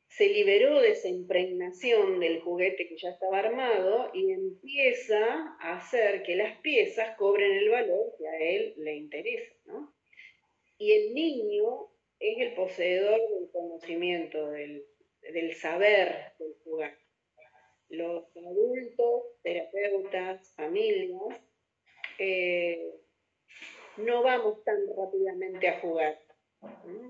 se 0.08 0.28
liberó 0.28 0.80
de 0.80 0.90
esa 0.92 1.08
impregnación 1.08 2.18
del 2.18 2.40
juguete 2.40 2.88
que 2.88 2.96
ya 2.96 3.10
estaba 3.10 3.38
armado 3.38 4.10
y 4.14 4.32
empieza 4.32 5.56
a 5.60 5.76
hacer 5.76 6.22
que 6.22 6.36
las 6.36 6.58
piezas 6.60 7.16
cobren 7.16 7.52
el 7.52 7.68
valor 7.68 8.14
que 8.18 8.26
a 8.26 8.38
él 8.38 8.74
le 8.78 8.96
interesa. 8.96 9.54
¿no? 9.66 9.94
Y 10.78 10.92
el 10.92 11.14
niño 11.14 11.88
es 12.18 12.38
el 12.38 12.54
poseedor 12.54 13.20
del 13.20 13.50
conocimiento, 13.52 14.50
del, 14.50 14.84
saber 15.54 16.32
del 16.38 16.54
jugar. 16.64 16.96
Los 17.88 18.24
adultos, 18.36 19.22
terapeutas, 19.42 20.54
familias, 20.54 21.40
eh, 22.18 23.00
no 23.96 24.22
vamos 24.22 24.62
tan 24.64 24.78
rápidamente 24.96 25.68
a 25.68 25.80
jugar. 25.80 26.18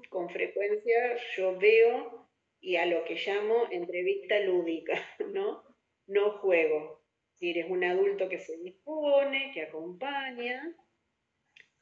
Con 0.09 0.31
frecuencia 0.31 1.17
yo 1.37 1.59
veo 1.59 2.29
y 2.61 2.77
a 2.77 2.87
lo 2.87 3.05
que 3.05 3.15
llamo 3.15 3.69
entrevista 3.71 4.39
lúdica, 4.41 4.95
¿no? 5.33 5.63
No 6.07 6.39
juego. 6.39 7.03
Si 7.35 7.51
eres 7.51 7.71
un 7.71 7.85
adulto 7.85 8.29
que 8.29 8.39
se 8.39 8.57
dispone, 8.59 9.51
que 9.55 9.63
acompaña, 9.63 10.77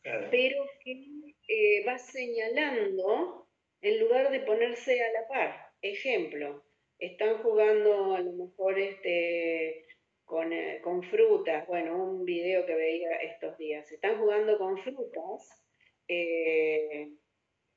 pero 0.03 0.64
que 0.84 1.34
eh, 1.49 1.84
va 1.86 1.99
señalando 1.99 3.49
en 3.80 4.01
lugar 4.01 4.30
de 4.30 4.41
ponerse 4.41 5.03
a 5.03 5.12
la 5.12 5.28
par. 5.28 5.68
Ejemplo, 5.81 6.64
están 6.99 7.39
jugando 7.39 8.14
a 8.14 8.20
lo 8.20 8.33
mejor 8.33 8.79
este, 8.79 9.87
con, 10.24 10.53
eh, 10.53 10.81
con, 10.83 11.03
frutas, 11.05 11.66
bueno, 11.68 12.03
un 12.03 12.24
video 12.24 12.66
que 12.66 12.74
veía 12.74 13.16
estos 13.16 13.57
días, 13.59 13.91
están 13.93 14.18
jugando 14.18 14.59
con 14.59 14.76
frutas, 14.79 15.64
eh, 16.09 17.11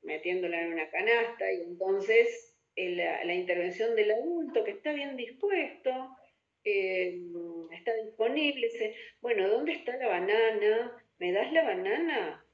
metiéndola 0.02 0.62
en 0.62 0.72
una 0.72 0.90
canasta 0.90 1.52
y 1.52 1.62
entonces 1.62 2.58
la, 2.74 3.34
intervención 3.34 3.94
del 3.94 4.10
adulto 4.10 4.64
que 4.64 4.72
está 4.72 4.92
bien 4.92 5.16
dispuesto, 5.16 5.90
eh, 6.64 7.20
está 7.72 7.94
disponible, 8.04 8.66
dice, 8.66 8.96
bueno, 9.20 9.48
¿dónde 9.48 9.72
está 9.72 9.96
la 9.96 10.08
banana? 10.08 11.04
¿Me 11.18 11.32
das 11.32 11.52
la 11.52 11.62
banana? 11.62 12.44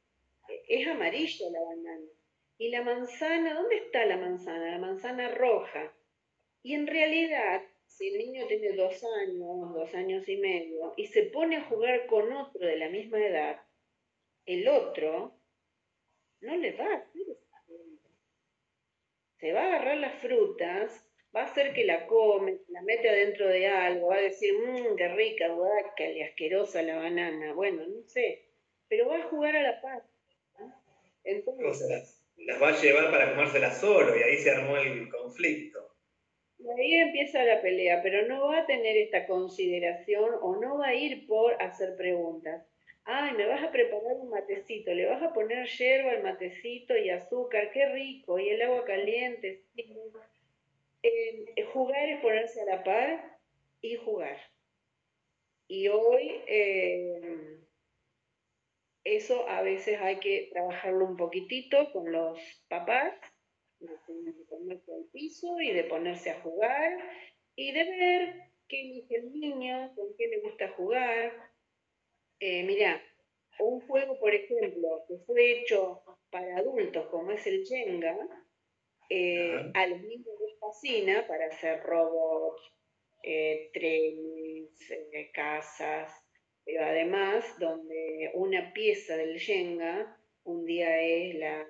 Es 0.68 0.86
amarilla 0.86 1.51
la 1.51 1.61
banana. 1.61 2.17
¿Y 2.59 2.70
la 2.70 2.82
manzana? 2.82 3.54
¿Dónde 3.54 3.76
está 3.76 4.04
la 4.04 4.16
manzana? 4.16 4.72
La 4.72 4.78
manzana 4.78 5.28
roja. 5.28 5.92
Y 6.62 6.74
en 6.74 6.86
realidad, 6.86 7.62
si 7.86 8.09
el 8.09 8.18
niño 8.18 8.46
tiene 8.46 8.72
dos 8.72 9.02
años, 9.22 9.72
dos 9.74 9.94
años 9.94 10.28
y 10.28 10.36
medio, 10.36 10.92
y 10.96 11.06
se 11.06 11.24
pone 11.24 11.56
a 11.56 11.64
jugar 11.64 12.06
con 12.06 12.32
otro 12.32 12.66
de 12.66 12.76
la 12.76 12.88
misma 12.88 13.24
edad, 13.24 13.62
el 14.44 14.68
otro 14.68 15.40
no 16.40 16.56
le 16.56 16.72
va 16.72 16.84
a 16.84 16.96
hacer 16.96 17.38
se 19.38 19.52
va 19.52 19.62
a 19.62 19.66
agarrar 19.66 19.98
las 19.98 20.20
frutas, 20.20 21.04
va 21.34 21.42
a 21.42 21.44
hacer 21.44 21.72
que 21.72 21.84
la 21.84 22.06
come, 22.06 22.59
la 22.68 22.82
mete 22.82 23.09
adentro 23.09 23.46
de 23.48 23.66
algo, 23.66 24.09
va 24.09 24.16
a 24.16 24.20
decir, 24.20 24.52
mmm, 24.54 24.96
qué 24.96 25.09
rica, 25.09 25.46
qué 25.96 26.24
asquerosa 26.24 26.82
la 26.82 26.96
banana. 26.96 27.54
Bueno, 27.54 27.86
no 27.86 28.02
sé, 28.02 28.46
pero 28.88 29.09
va 29.09 29.18
a 29.18 29.28
jugar 29.28 29.56
a 29.56 29.62
la 29.62 29.80
paz. 29.80 30.02
Entonces, 31.24 32.17
las 32.47 32.62
va 32.62 32.68
a 32.68 32.80
llevar 32.80 33.11
para 33.11 33.30
comérselas 33.30 33.80
solo 33.80 34.16
y 34.16 34.22
ahí 34.22 34.36
se 34.39 34.51
armó 34.51 34.76
el 34.76 35.09
conflicto. 35.09 35.95
Y 36.59 36.68
ahí 36.68 36.95
empieza 36.95 37.45
la 37.45 37.61
pelea, 37.61 38.01
pero 38.03 38.26
no 38.26 38.49
va 38.49 38.61
a 38.61 38.66
tener 38.66 38.97
esta 38.97 39.26
consideración 39.26 40.30
o 40.41 40.57
no 40.57 40.78
va 40.78 40.89
a 40.89 40.95
ir 40.95 41.26
por 41.26 41.61
hacer 41.62 41.97
preguntas 41.97 42.66
ay, 43.11 43.32
me 43.36 43.47
vas 43.47 43.62
a 43.62 43.72
preparar 43.72 44.16
un 44.20 44.28
matecito, 44.28 44.93
le 44.93 45.07
vas 45.07 45.22
a 45.22 45.32
poner 45.32 45.66
yerba 45.66 46.11
al 46.11 46.22
matecito 46.22 46.95
y 46.95 47.09
azúcar, 47.09 47.70
qué 47.72 47.86
rico, 47.86 48.39
y 48.39 48.51
el 48.51 48.61
agua 48.61 48.84
caliente. 48.84 49.64
jugar 51.72 52.09
es 52.11 52.20
ponerse 52.20 52.61
a 52.61 52.66
la 52.66 52.84
par 52.84 53.39
y 53.80 53.97
jugar. 53.97 54.36
Y 55.68 55.89
hoy 55.89 56.43
eh, 56.47 57.61
eso 59.16 59.48
a 59.48 59.62
veces 59.62 60.00
hay 60.00 60.18
que 60.18 60.48
trabajarlo 60.52 61.04
un 61.04 61.16
poquitito 61.16 61.90
con 61.92 62.11
los 62.12 62.38
papás, 62.68 63.14
de 63.80 64.32
ponerse 64.48 64.92
al 64.92 65.04
piso 65.12 65.61
y 65.61 65.72
de 65.72 65.84
ponerse 65.84 66.30
a 66.30 66.40
jugar 66.40 66.98
y 67.54 67.72
de 67.72 67.84
ver 67.84 68.34
qué 68.68 68.80
elige 68.80 69.16
el 69.16 69.32
niño, 69.32 69.92
con 69.94 70.14
qué 70.16 70.26
le 70.28 70.40
gusta 70.40 70.68
jugar, 70.76 71.32
eh, 72.40 72.62
mira, 72.64 73.02
un 73.59 73.80
juego, 73.88 74.18
por 74.20 74.32
ejemplo, 74.32 75.04
que 75.09 75.18
fue 75.26 75.61
hecho 75.61 76.02
para 76.30 76.59
adultos, 76.59 77.06
como 77.09 77.32
es 77.32 77.46
el 77.46 77.64
Jenga, 77.66 78.16
eh, 79.11 79.70
a 79.74 79.86
los 79.86 80.00
niños 80.02 80.34
les 80.40 80.59
fascina 80.61 81.26
para 81.26 81.46
hacer 81.46 81.82
robots, 81.82 82.62
eh, 83.24 83.70
trenes, 83.72 84.70
casas, 85.32 86.12
además 86.76 87.44
donde 87.58 88.30
una 88.34 88.72
pieza 88.72 89.16
del 89.16 89.38
Jenga 89.38 90.16
un 90.44 90.64
día 90.64 91.00
es 91.00 91.34
la 91.36 91.66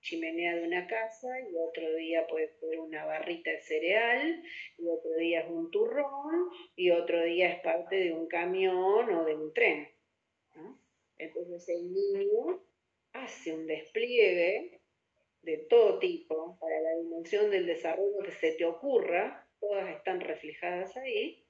chimenea 0.00 0.56
de 0.56 0.66
una 0.66 0.86
casa 0.86 1.28
y 1.40 1.56
otro 1.56 1.94
día 1.94 2.26
puede 2.26 2.48
ser 2.60 2.78
una 2.78 3.04
barrita 3.04 3.50
de 3.50 3.60
cereal 3.60 4.42
y 4.78 4.88
otro 4.88 5.14
día 5.16 5.40
es 5.40 5.50
un 5.50 5.70
turrón 5.70 6.50
y 6.76 6.90
otro 6.90 7.22
día 7.24 7.50
es 7.50 7.60
parte 7.60 7.96
de 7.96 8.12
un 8.12 8.26
camión 8.26 9.12
o 9.12 9.24
de 9.24 9.34
un 9.34 9.52
tren. 9.52 9.88
Entonces 11.18 11.68
el 11.68 11.92
niño 11.92 12.62
hace 13.12 13.52
un 13.52 13.66
despliegue 13.66 14.80
de 15.42 15.58
todo 15.68 15.98
tipo 15.98 16.58
para 16.60 16.80
la 16.80 16.96
dimensión 16.96 17.50
del 17.50 17.66
desarrollo 17.66 18.22
que 18.24 18.32
se 18.32 18.52
te 18.52 18.64
ocurra, 18.64 19.48
todas 19.60 19.88
están 19.90 20.20
reflejadas 20.20 20.96
ahí, 20.96 21.44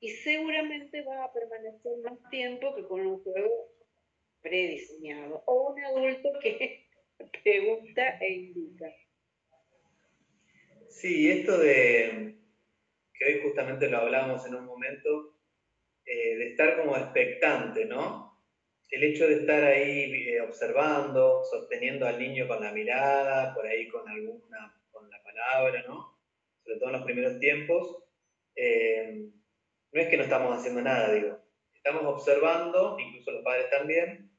y 0.00 0.10
seguramente 0.10 1.02
va 1.02 1.24
a 1.24 1.32
permanecer 1.32 1.98
más 2.04 2.18
tiempo 2.30 2.74
que 2.74 2.84
con 2.84 3.00
un 3.00 3.22
juego 3.22 3.72
prediseñado 4.40 5.42
o 5.46 5.72
un 5.72 5.84
adulto 5.84 6.30
que 6.40 6.86
pregunta 7.42 8.18
e 8.20 8.32
indica. 8.32 8.86
Sí, 10.88 11.30
esto 11.30 11.58
de 11.58 12.38
que 13.18 13.24
hoy 13.24 13.40
justamente 13.42 13.88
lo 13.88 13.98
hablábamos 13.98 14.46
en 14.46 14.54
un 14.54 14.64
momento, 14.64 15.34
eh, 16.04 16.36
de 16.36 16.50
estar 16.50 16.78
como 16.78 16.96
expectante, 16.96 17.84
¿no? 17.84 18.38
El 18.90 19.02
hecho 19.02 19.26
de 19.26 19.34
estar 19.34 19.62
ahí 19.64 20.28
eh, 20.28 20.40
observando, 20.40 21.42
sosteniendo 21.44 22.06
al 22.06 22.18
niño 22.18 22.46
con 22.48 22.62
la 22.62 22.72
mirada, 22.72 23.54
por 23.54 23.66
ahí 23.66 23.88
con 23.88 24.08
alguna, 24.08 24.80
con 24.90 25.10
la 25.10 25.22
palabra, 25.22 25.84
¿no? 25.86 26.18
Sobre 26.64 26.78
todo 26.78 26.88
en 26.90 26.96
los 26.96 27.04
primeros 27.04 27.38
tiempos. 27.40 28.04
Eh, 28.56 29.30
no 29.92 30.00
es 30.00 30.08
que 30.08 30.16
no 30.16 30.22
estamos 30.24 30.56
haciendo 30.56 30.82
nada, 30.82 31.12
digo. 31.12 31.38
Estamos 31.74 32.04
observando, 32.04 32.98
incluso 32.98 33.30
los 33.32 33.42
padres 33.42 33.70
también, 33.70 34.30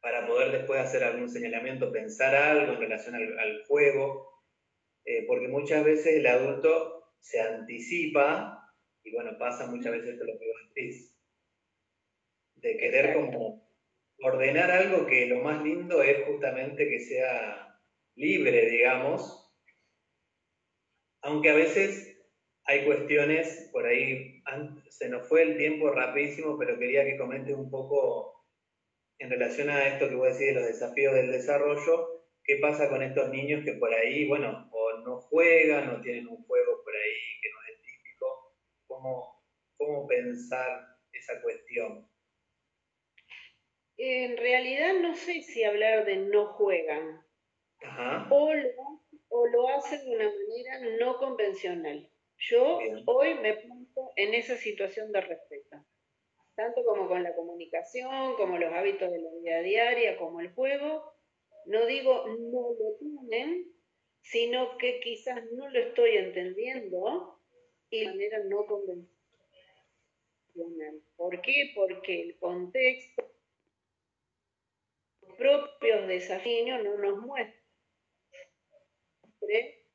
para 0.00 0.26
poder 0.26 0.52
después 0.52 0.80
hacer 0.80 1.04
algún 1.04 1.28
señalamiento, 1.28 1.92
pensar 1.92 2.34
algo 2.34 2.74
en 2.74 2.80
relación 2.80 3.14
al, 3.14 3.64
juego, 3.66 4.42
porque 5.26 5.48
muchas 5.48 5.84
veces 5.84 6.16
el 6.16 6.26
adulto 6.26 7.12
se 7.20 7.40
anticipa 7.40 8.56
y 9.06 9.12
bueno, 9.12 9.38
pasa 9.38 9.66
muchas 9.66 9.92
veces 9.92 10.14
esto 10.14 10.24
lo 10.24 10.38
que 10.38 10.46
vos 10.46 10.56
decís, 10.74 11.16
de 12.56 12.76
querer 12.76 13.14
como 13.14 13.70
ordenar 14.18 14.70
algo 14.70 15.06
que 15.06 15.26
lo 15.26 15.42
más 15.42 15.62
lindo 15.62 16.02
es 16.02 16.24
justamente 16.26 16.88
que 16.88 17.00
sea 17.00 17.80
libre, 18.16 18.68
digamos, 18.68 19.54
aunque 21.22 21.50
a 21.50 21.54
veces 21.54 22.18
hay 22.64 22.84
cuestiones, 22.84 23.68
por 23.72 23.86
ahí 23.86 24.35
se 24.88 25.08
nos 25.08 25.28
fue 25.28 25.42
el 25.42 25.56
tiempo 25.56 25.90
rapidísimo, 25.90 26.58
pero 26.58 26.78
quería 26.78 27.04
que 27.04 27.16
comentes 27.16 27.54
un 27.54 27.70
poco 27.70 28.46
en 29.18 29.30
relación 29.30 29.70
a 29.70 29.86
esto 29.88 30.08
que 30.08 30.14
vos 30.14 30.26
decís 30.28 30.54
de 30.54 30.60
los 30.60 30.66
desafíos 30.66 31.14
del 31.14 31.32
desarrollo, 31.32 32.24
qué 32.44 32.56
pasa 32.56 32.88
con 32.88 33.02
estos 33.02 33.28
niños 33.30 33.64
que 33.64 33.72
por 33.72 33.92
ahí, 33.92 34.26
bueno, 34.28 34.68
o 34.72 34.98
no 34.98 35.20
juegan, 35.22 35.90
o 35.90 36.00
tienen 36.00 36.28
un 36.28 36.44
juego 36.44 36.82
por 36.84 36.94
ahí 36.94 37.40
que 37.42 37.48
no 37.50 37.66
cómo, 39.78 40.06
pensar 40.08 40.86
esa 41.12 41.40
cuestión. 41.42 42.08
En 43.98 44.36
realidad 44.36 44.94
no 45.00 45.14
sé 45.14 45.42
si 45.42 45.64
hablar 45.64 46.04
de 46.04 46.16
no 46.16 46.46
juegan. 46.54 47.24
O, 48.30 48.52
lo, 48.54 49.68
hacen 49.68 50.00
de 50.04 50.16
una 50.16 50.24
manera 50.24 50.96
no 50.98 51.18
convencional. 51.18 52.10
Yo 52.38 52.78
hoy 53.06 53.34
me 53.34 53.54
pongo 53.54 53.75
en 54.16 54.34
esa 54.34 54.56
situación 54.56 55.12
de 55.12 55.20
respeto, 55.20 55.84
tanto 56.54 56.84
como 56.84 57.08
con 57.08 57.22
la 57.22 57.34
comunicación, 57.34 58.34
como 58.36 58.58
los 58.58 58.72
hábitos 58.72 59.10
de 59.10 59.20
la 59.20 59.30
vida 59.30 59.60
diaria, 59.60 60.16
como 60.16 60.40
el 60.40 60.52
juego. 60.52 61.12
No 61.66 61.86
digo 61.86 62.26
no 62.28 62.74
lo 62.78 62.96
tienen, 62.98 63.72
sino 64.20 64.78
que 64.78 65.00
quizás 65.00 65.42
no 65.52 65.68
lo 65.68 65.78
estoy 65.78 66.16
entendiendo 66.16 67.40
y 67.90 68.00
de 68.00 68.06
manera 68.06 68.38
no 68.44 68.66
convencional. 68.66 69.08
¿Por 71.16 71.40
qué? 71.40 71.72
Porque 71.74 72.22
el 72.22 72.38
contexto 72.38 73.36
propios 75.36 76.08
desafíos 76.08 76.82
no 76.82 76.96
nos 76.98 77.18
muestra 77.18 77.54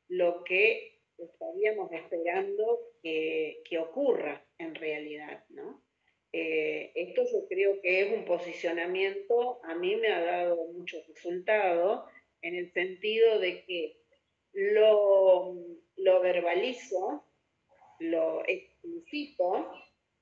lo 0.08 0.44
que 0.44 0.91
estaríamos 1.26 1.92
esperando 1.92 2.80
que, 3.02 3.62
ocurra 3.80 4.46
en 4.58 4.76
realidad, 4.76 5.44
¿no? 5.50 5.84
Eh, 6.34 6.92
esto 6.96 7.24
yo 7.32 7.48
creo 7.48 7.82
que 7.82 8.02
es 8.02 8.14
un 8.14 8.26
posicionamiento, 8.26 9.60
a 9.64 9.76
mí 9.76 9.96
me 9.98 10.08
ha 10.10 10.22
dado 10.22 10.68
mucho 10.74 10.98
resultado 11.08 12.06
en 12.42 12.56
el 12.56 12.72
sentido 12.72 13.40
de 13.40 13.66
que 13.66 13.98
lo, 14.54 15.56
lo 15.98 16.22
verbalizo, 16.22 17.26
lo 18.00 18.44
explicito 18.48 19.72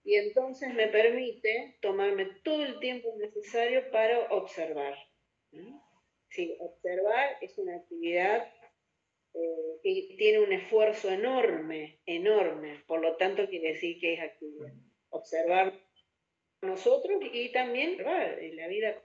y 0.03 0.15
entonces 0.15 0.73
me 0.73 0.87
permite 0.87 1.77
tomarme 1.81 2.25
todo 2.43 2.63
el 2.63 2.79
tiempo 2.79 3.13
necesario 3.17 3.89
para 3.91 4.27
observar. 4.31 4.95
Sí, 6.29 6.55
observar 6.59 7.37
es 7.41 7.57
una 7.57 7.75
actividad 7.75 8.51
eh, 9.33 9.79
que 9.83 10.15
tiene 10.17 10.39
un 10.39 10.51
esfuerzo 10.51 11.09
enorme, 11.09 11.99
enorme, 12.05 12.83
por 12.87 13.01
lo 13.01 13.15
tanto 13.17 13.47
quiere 13.47 13.73
decir 13.73 13.99
que 13.99 14.13
es 14.13 14.19
actividad. 14.19 14.73
Observar 15.09 15.73
nosotros 16.61 17.21
y 17.31 17.51
también 17.51 17.97
en 17.99 18.55
la 18.55 18.67
vida 18.67 19.01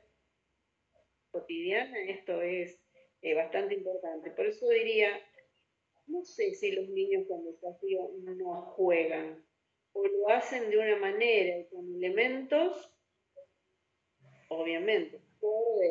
cotidiana 1.31 1.99
esto 2.09 2.41
es 2.43 2.81
eh, 3.23 3.35
bastante 3.35 3.75
importante. 3.75 4.31
Por 4.31 4.47
eso 4.47 4.69
diría, 4.69 5.09
no 6.07 6.25
sé 6.25 6.55
si 6.55 6.73
los 6.73 6.89
niños 6.89 7.27
con 7.29 7.45
desafío 7.45 8.11
no 8.19 8.63
juegan 8.77 9.45
o 9.93 10.07
lo 10.07 10.29
hacen 10.29 10.71
de 10.71 10.79
una 10.79 10.97
manera 10.97 11.67
con 11.71 11.95
elementos, 11.95 12.93
obviamente, 14.49 15.21
por 15.41 15.83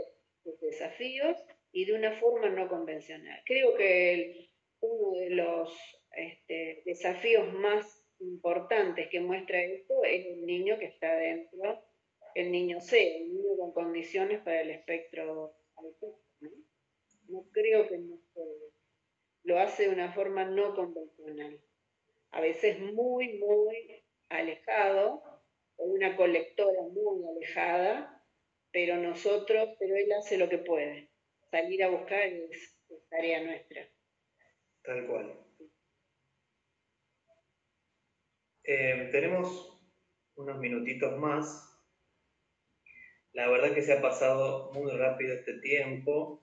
los 0.43 0.59
desafíos 0.59 1.37
y 1.73 1.85
de 1.85 1.93
una 1.93 2.11
forma 2.13 2.47
no 2.49 2.69
convencional. 2.69 3.41
Creo 3.45 3.75
que 3.75 4.51
uno 4.79 5.17
de 5.17 5.29
los 5.31 5.75
este, 6.15 6.83
desafíos 6.85 7.51
más 7.53 8.05
importantes 8.19 9.09
que 9.09 9.19
muestra 9.19 9.59
esto 9.61 10.03
es 10.05 10.25
el 10.27 10.45
niño 10.45 10.77
que 10.77 10.85
está 10.85 11.13
dentro, 11.15 11.83
el 12.35 12.51
niño 12.51 12.79
C, 12.79 13.17
el 13.17 13.33
niño 13.33 13.57
con 13.57 13.73
condiciones 13.73 14.41
para 14.41 14.61
el 14.61 14.69
espectro 14.69 15.55
autista. 15.75 16.23
¿no? 17.27 17.49
creo 17.51 17.87
que 17.87 17.97
no 17.97 18.19
lo 19.43 19.59
hace 19.59 19.83
de 19.83 19.89
una 19.89 20.13
forma 20.13 20.45
no 20.45 20.75
convencional. 20.75 21.59
A 22.31 22.39
veces 22.39 22.79
muy, 22.79 23.39
muy 23.39 24.03
alejado, 24.29 25.21
con 25.75 25.91
una 25.91 26.15
colectora 26.15 26.81
muy 26.83 27.25
alejada, 27.27 28.23
pero 28.71 28.97
nosotros, 28.97 29.69
pero 29.79 29.95
él 29.95 30.11
hace 30.13 30.37
lo 30.37 30.49
que 30.49 30.59
puede. 30.59 31.12
Salir 31.53 31.83
a 31.83 31.89
buscar 31.89 32.19
es, 32.19 32.75
tarea 33.11 33.43
nuestra. 33.43 33.87
Tal 34.81 35.05
cual. 35.05 35.39
Eh, 38.63 39.09
tenemos 39.11 39.79
unos 40.33 40.57
minutitos 40.57 41.15
más. 41.19 41.79
La 43.33 43.51
verdad 43.51 43.75
que 43.75 43.83
se 43.83 43.93
ha 43.93 44.01
pasado 44.01 44.71
muy 44.73 44.97
rápido 44.97 45.35
este 45.35 45.59
tiempo. 45.59 46.41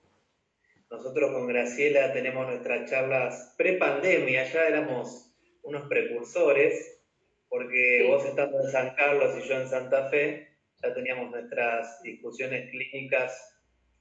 Nosotros 0.89 1.33
con 1.33 1.45
Graciela 1.45 2.13
tenemos 2.13 2.47
nuestras 2.47 2.89
charlas 2.89 3.53
pre-pandemia, 3.57 4.45
ya 4.45 4.65
éramos 4.65 5.35
unos 5.63 5.89
precursores, 5.89 7.03
porque 7.49 8.05
vos 8.07 8.23
estando 8.23 8.61
en 8.61 8.71
San 8.71 8.95
Carlos 8.95 9.37
y 9.37 9.49
yo 9.49 9.59
en 9.59 9.67
Santa 9.67 10.09
Fe, 10.09 10.47
ya 10.81 10.93
teníamos 10.93 11.31
nuestras 11.31 12.01
discusiones 12.01 12.71
clínicas 12.71 13.50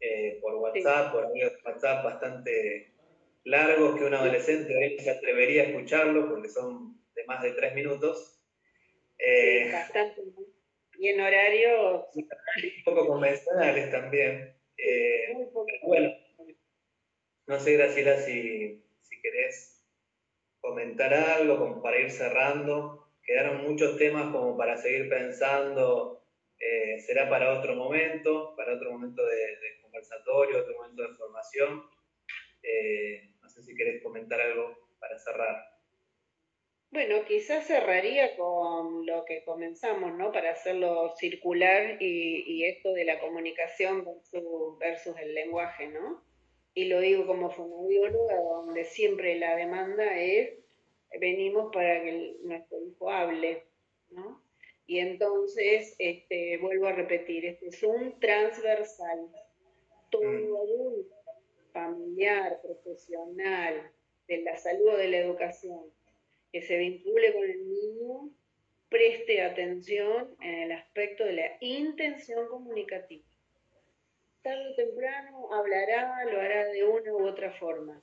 eh, 0.01 0.39
por 0.41 0.55
WhatsApp, 0.55 1.13
por 1.13 1.27
amigos 1.27 1.53
de 1.53 1.71
WhatsApp 1.71 2.05
bastante 2.05 2.93
largos 3.45 3.99
que 3.99 4.05
un 4.05 4.15
adolescente 4.15 4.77
hoy 4.77 4.99
se 4.99 5.11
atrevería 5.11 5.63
a 5.63 5.67
escucharlo 5.67 6.29
porque 6.29 6.49
son 6.49 7.01
de 7.15 7.25
más 7.27 7.43
de 7.43 7.53
tres 7.53 7.75
minutos. 7.75 8.41
Eh, 9.19 9.71
bastante. 9.73 10.23
Y 10.99 11.09
en 11.09 11.21
horario... 11.21 12.07
Un 12.15 12.85
poco 12.85 13.07
convencionales 13.07 13.91
también. 13.91 14.55
Eh, 14.77 15.33
Muy 15.35 15.47
poco. 15.47 15.67
Bueno, 15.83 16.13
no 17.47 17.59
sé, 17.59 17.75
Graciela, 17.77 18.17
si, 18.17 18.85
si 19.03 19.21
querés 19.23 19.85
comentar 20.61 21.13
algo 21.13 21.59
como 21.59 21.83
para 21.83 21.99
ir 21.99 22.11
cerrando. 22.11 23.09
Quedaron 23.23 23.63
muchos 23.63 23.97
temas 23.99 24.33
como 24.33 24.57
para 24.57 24.77
seguir 24.77 25.09
pensando. 25.09 26.23
Eh, 26.59 27.01
será 27.01 27.29
para 27.29 27.59
otro 27.59 27.75
momento, 27.75 28.55
para 28.57 28.75
otro 28.75 28.93
momento 28.93 29.25
de, 29.25 29.80
conversatorio, 30.01 30.61
otro 30.61 30.75
momento 30.77 31.03
de 31.03 31.15
formación. 31.15 31.83
Eh, 32.63 33.35
no 33.43 33.49
sé 33.49 33.63
si 33.63 33.75
querés 33.75 34.03
comentar 34.03 34.41
algo 34.41 34.77
para 34.99 35.19
cerrar. 35.19 35.71
Bueno, 36.91 37.25
quizás 37.25 37.67
cerraría 37.67 38.37
con 38.37 39.07
lo 39.07 39.25
que 39.25 39.45
comenzamos, 39.45 40.13
¿no? 40.15 40.33
Para 40.33 40.51
hacerlo 40.51 41.15
circular 41.17 42.03
y, 42.03 42.65
esto 42.65 42.93
de 42.93 43.05
la 43.05 43.21
comunicación 43.21 44.05
versus, 44.79 45.17
el 45.19 45.35
lenguaje, 45.35 45.89
¿no? 45.89 46.29
y 46.73 46.85
lo 46.85 47.01
digo 47.01 47.27
como 47.27 47.51
fonoaudióloga, 47.51 48.37
donde 48.37 48.85
siempre 48.85 49.37
la 49.41 49.57
demanda 49.57 50.17
es, 50.17 50.51
venimos 51.19 51.73
para 51.73 52.01
que 52.01 52.37
nuestro 52.45 52.79
hijo 52.87 53.11
hable, 53.11 53.65
¿no? 54.11 54.41
Y 54.87 55.01
entonces, 55.01 55.97
este, 55.99 56.59
vuelvo 56.59 56.87
a 56.87 56.93
repetir, 56.93 57.45
este 57.45 57.69
es 57.69 57.83
un 57.83 58.21
transversal, 58.21 59.31
todo 60.11 60.23
mm. 60.23 60.57
adulto, 60.57 61.17
familiar, 61.73 62.61
profesional, 62.63 63.91
de 64.29 64.43
la 64.43 64.57
salud 64.57 64.89
o 64.89 64.97
de 64.97 65.09
la 65.09 65.19
educación, 65.19 65.81
que 66.53 66.63
se 66.63 66.77
vincule 66.77 67.33
con 67.33 67.45
el 67.45 67.69
niño, 67.69 68.31
preste 68.89 69.43
atención 69.43 70.37
en 70.41 70.55
el 70.63 70.73
aspecto 70.73 71.25
de 71.25 71.33
la 71.33 71.57
intención 71.61 72.49
comunicativa 72.49 73.25
tarde 74.43 74.71
o 74.71 74.75
temprano 74.75 75.53
hablará, 75.53 76.25
lo 76.25 76.41
hará 76.41 76.69
de 76.69 76.85
una 76.85 77.13
u 77.13 77.27
otra 77.27 77.53
forma, 77.53 78.01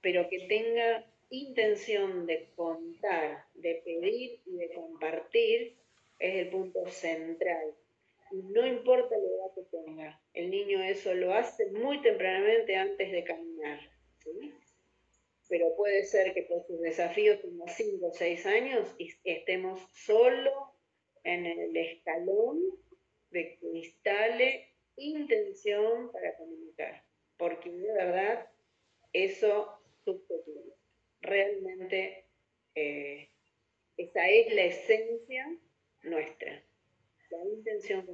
pero 0.00 0.28
que 0.28 0.40
tenga 0.40 1.06
intención 1.30 2.26
de 2.26 2.48
contar, 2.56 3.44
de 3.54 3.82
pedir 3.84 4.40
y 4.46 4.56
de 4.56 4.72
compartir, 4.72 5.76
es 6.18 6.34
el 6.36 6.50
punto 6.50 6.86
central. 6.88 7.74
No 8.32 8.66
importa 8.66 9.16
la 9.16 9.39
el 10.34 10.50
niño 10.50 10.82
eso 10.82 11.14
lo 11.14 11.34
hace 11.34 11.66
muy 11.72 12.00
tempranamente 12.02 12.76
antes 12.76 13.10
de 13.10 13.24
caminar. 13.24 13.80
Pero 15.48 15.74
puede 15.76 16.04
ser 16.04 16.32
que 16.32 16.42
por 16.42 16.64
sus 16.66 16.80
desafíos 16.80 17.40
tenga 17.40 17.66
5 17.66 18.06
o 18.06 18.12
6 18.12 18.46
años 18.46 18.94
y 18.98 19.12
estemos 19.24 19.80
solo 19.92 20.74
en 21.24 21.46
el 21.46 21.76
escalón 21.76 22.60
de 23.30 23.56
que 23.56 23.66
instale 23.66 24.68
intención 24.96 26.12
para 26.12 26.36
comunicar. 26.36 27.04
Porque 27.36 27.70
de 27.70 27.92
verdad 27.92 28.48
eso 29.12 29.80
subjetivo. 30.04 30.76
Realmente 31.20 32.26
eh, 32.74 33.28
esa 33.96 34.28
es 34.28 34.54
la 34.54 34.64
esencia 34.64 35.58
nuestra, 36.02 36.64
la 37.30 37.44
intención 37.44 38.06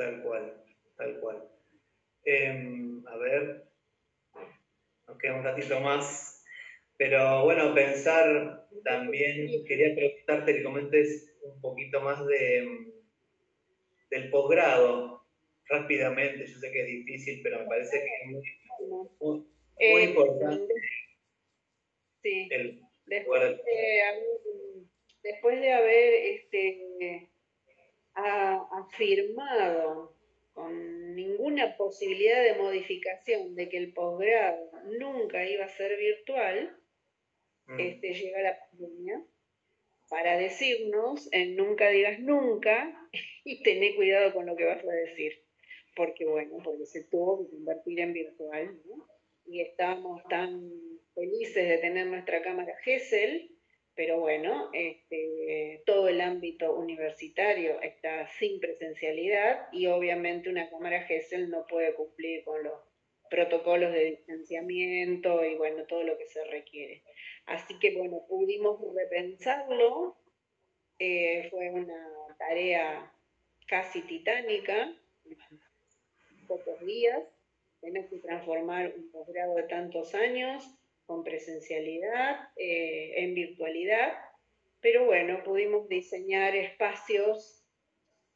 Tal 0.00 0.22
cual, 0.22 0.64
tal 0.96 1.20
cual. 1.20 1.46
Em, 2.24 3.06
a 3.06 3.16
ver, 3.18 3.66
nos 5.06 5.18
queda 5.18 5.34
un 5.34 5.44
ratito 5.44 5.78
más, 5.80 6.42
pero 6.96 7.44
bueno, 7.44 7.74
pensar 7.74 8.66
también, 8.82 9.62
quería 9.66 9.94
preguntarte 9.94 10.54
que 10.54 10.62
comentes 10.62 11.36
un 11.42 11.60
poquito 11.60 12.00
más 12.00 12.26
de, 12.26 12.94
del 14.08 14.30
posgrado, 14.30 15.22
rápidamente, 15.66 16.46
yo 16.46 16.58
sé 16.58 16.72
que 16.72 16.80
es 16.80 16.86
difícil, 16.86 17.42
pero 17.42 17.58
me 17.58 17.66
parece 17.66 18.00
que 18.00 18.22
es 18.22 18.28
muy, 19.20 19.44
eh, 19.76 20.04
importante. 20.04 20.72
Sí. 22.22 22.48
después, 23.04 23.42
de 25.60 25.72
haber, 25.74 26.14
este, 26.14 27.28
afirmado 28.14 30.14
con 30.52 31.14
ninguna 31.14 31.76
posibilidad 31.76 32.42
de 32.42 32.54
modificación 32.54 33.54
de 33.54 33.68
que 33.68 33.78
el 33.78 33.92
posgrado 33.92 34.70
nunca 34.98 35.48
iba 35.48 35.64
a 35.64 35.68
ser 35.68 35.96
virtual, 35.96 36.76
mm. 37.66 37.80
este, 37.80 38.14
llega 38.14 38.42
la 38.42 38.58
pandemia 38.58 39.22
para 40.08 40.36
decirnos 40.36 41.28
en 41.32 41.56
nunca 41.56 41.88
digas 41.88 42.18
nunca 42.18 43.08
y 43.44 43.62
tener 43.62 43.94
cuidado 43.94 44.32
con 44.32 44.46
lo 44.46 44.56
que 44.56 44.64
vas 44.64 44.82
a 44.82 44.92
decir 44.92 45.40
porque 45.96 46.24
bueno, 46.24 46.58
porque 46.64 46.86
se 46.86 47.04
tuvo 47.04 47.44
que 47.44 47.50
convertir 47.50 48.00
en 48.00 48.12
virtual, 48.12 48.80
¿no? 48.86 49.06
Y 49.46 49.60
estábamos 49.60 50.22
tan 50.28 50.70
felices 51.14 51.68
de 51.68 51.78
tener 51.78 52.06
nuestra 52.06 52.42
cámara 52.42 52.72
GESEL, 52.84 53.50
pero 54.00 54.18
bueno, 54.18 54.70
este, 54.72 55.82
todo 55.84 56.08
el 56.08 56.22
ámbito 56.22 56.74
universitario 56.74 57.82
está 57.82 58.26
sin 58.38 58.58
presencialidad 58.58 59.68
y 59.72 59.88
obviamente 59.88 60.48
una 60.48 60.70
cámara 60.70 61.02
GESEL 61.02 61.50
no 61.50 61.66
puede 61.66 61.94
cumplir 61.94 62.42
con 62.44 62.64
los 62.64 62.80
protocolos 63.28 63.92
de 63.92 64.06
distanciamiento 64.06 65.44
y 65.44 65.54
bueno, 65.56 65.84
todo 65.84 66.02
lo 66.02 66.16
que 66.16 66.24
se 66.28 66.42
requiere. 66.44 67.02
Así 67.44 67.78
que 67.78 67.94
bueno, 67.94 68.24
pudimos 68.26 68.80
repensarlo, 68.94 70.16
eh, 70.98 71.48
fue 71.50 71.68
una 71.68 72.34
tarea 72.38 73.12
casi 73.66 74.00
titánica, 74.00 74.96
pocos 76.48 76.80
días, 76.86 77.22
tenemos 77.82 78.08
que 78.08 78.16
transformar 78.20 78.94
un 78.96 79.10
posgrado 79.10 79.56
de 79.56 79.64
tantos 79.64 80.14
años 80.14 80.64
con 81.10 81.24
presencialidad, 81.24 82.38
eh, 82.54 83.14
en 83.16 83.34
virtualidad, 83.34 84.16
pero 84.80 85.06
bueno, 85.06 85.42
pudimos 85.42 85.88
diseñar 85.88 86.54
espacios 86.54 87.66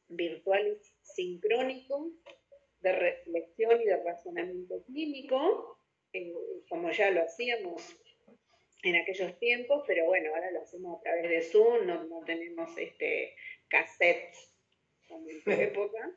virtuales 0.09 0.93
sincrónicos 1.01 2.11
de 2.81 2.91
reflexión 2.91 3.81
y 3.81 3.85
de 3.85 4.03
razonamiento 4.03 4.83
clínico, 4.87 5.79
eh, 6.11 6.33
como 6.67 6.91
ya 6.91 7.11
lo 7.11 7.21
hacíamos 7.21 7.97
en 8.83 8.97
aquellos 8.97 9.39
tiempos, 9.39 9.85
pero 9.87 10.07
bueno, 10.07 10.35
ahora 10.35 10.51
lo 10.51 10.63
hacemos 10.63 10.99
a 10.99 11.01
través 11.01 11.29
de 11.29 11.41
Zoom, 11.43 11.87
no, 11.87 12.25
tenemos 12.25 12.77
este 12.77 13.37
cassettes 13.69 14.53
como 15.07 15.29
en 15.29 15.41
su 15.41 15.49
época. 15.49 16.11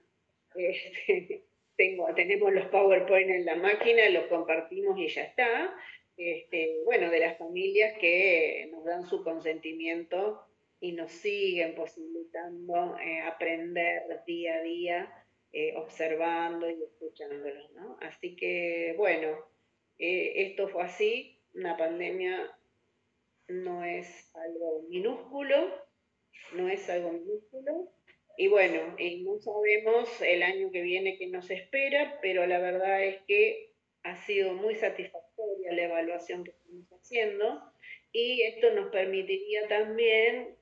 Este, 0.56 1.44
tenemos 2.16 2.52
los 2.52 2.66
PowerPoint 2.66 3.30
en 3.30 3.44
la 3.44 3.54
máquina, 3.54 4.10
los 4.10 4.26
compartimos 4.26 4.98
y 4.98 5.06
ya 5.06 5.22
está. 5.22 5.72
Este, 6.18 6.80
bueno, 6.84 7.10
de 7.10 7.20
las 7.20 7.38
familias 7.38 7.96
que 8.00 8.68
nos 8.72 8.84
dan 8.84 9.06
su 9.06 9.22
consentimiento 9.22 10.44
y 10.80 10.90
nos 10.90 11.12
siguen 11.12 11.76
posibilitando 11.76 12.98
eh, 12.98 13.20
aprender 13.20 14.02
día 14.26 14.56
a 14.56 14.62
día, 14.62 15.26
eh, 15.52 15.74
observando 15.76 16.68
y 16.68 16.82
escuchándolos. 16.82 17.70
¿no? 17.72 17.98
Así 18.00 18.34
que, 18.34 18.94
bueno, 18.96 19.28
eh, 19.98 20.32
esto 20.48 20.68
fue 20.68 20.82
así, 20.82 21.40
una 21.54 21.76
pandemia 21.76 22.50
no 23.46 23.84
es 23.84 24.34
algo 24.34 24.82
minúsculo, 24.88 25.72
no 26.52 26.68
es 26.68 26.90
algo 26.90 27.12
minúsculo, 27.12 27.92
y 28.36 28.48
bueno, 28.48 28.96
no 29.24 29.38
sabemos 29.38 30.20
el 30.20 30.42
año 30.42 30.70
que 30.72 30.82
viene 30.82 31.16
qué 31.16 31.28
nos 31.28 31.48
espera, 31.50 32.18
pero 32.22 32.44
la 32.46 32.58
verdad 32.58 33.04
es 33.04 33.22
que 33.22 33.72
ha 34.02 34.16
sido 34.16 34.54
muy 34.54 34.74
satisfactoria 35.68 35.72
la 35.72 35.82
evaluación 35.82 36.44
que 36.44 36.50
estamos 36.50 36.86
haciendo. 36.92 37.72
Y 38.12 38.42
esto 38.42 38.72
nos 38.74 38.90
permitiría 38.90 39.68
también 39.68 40.56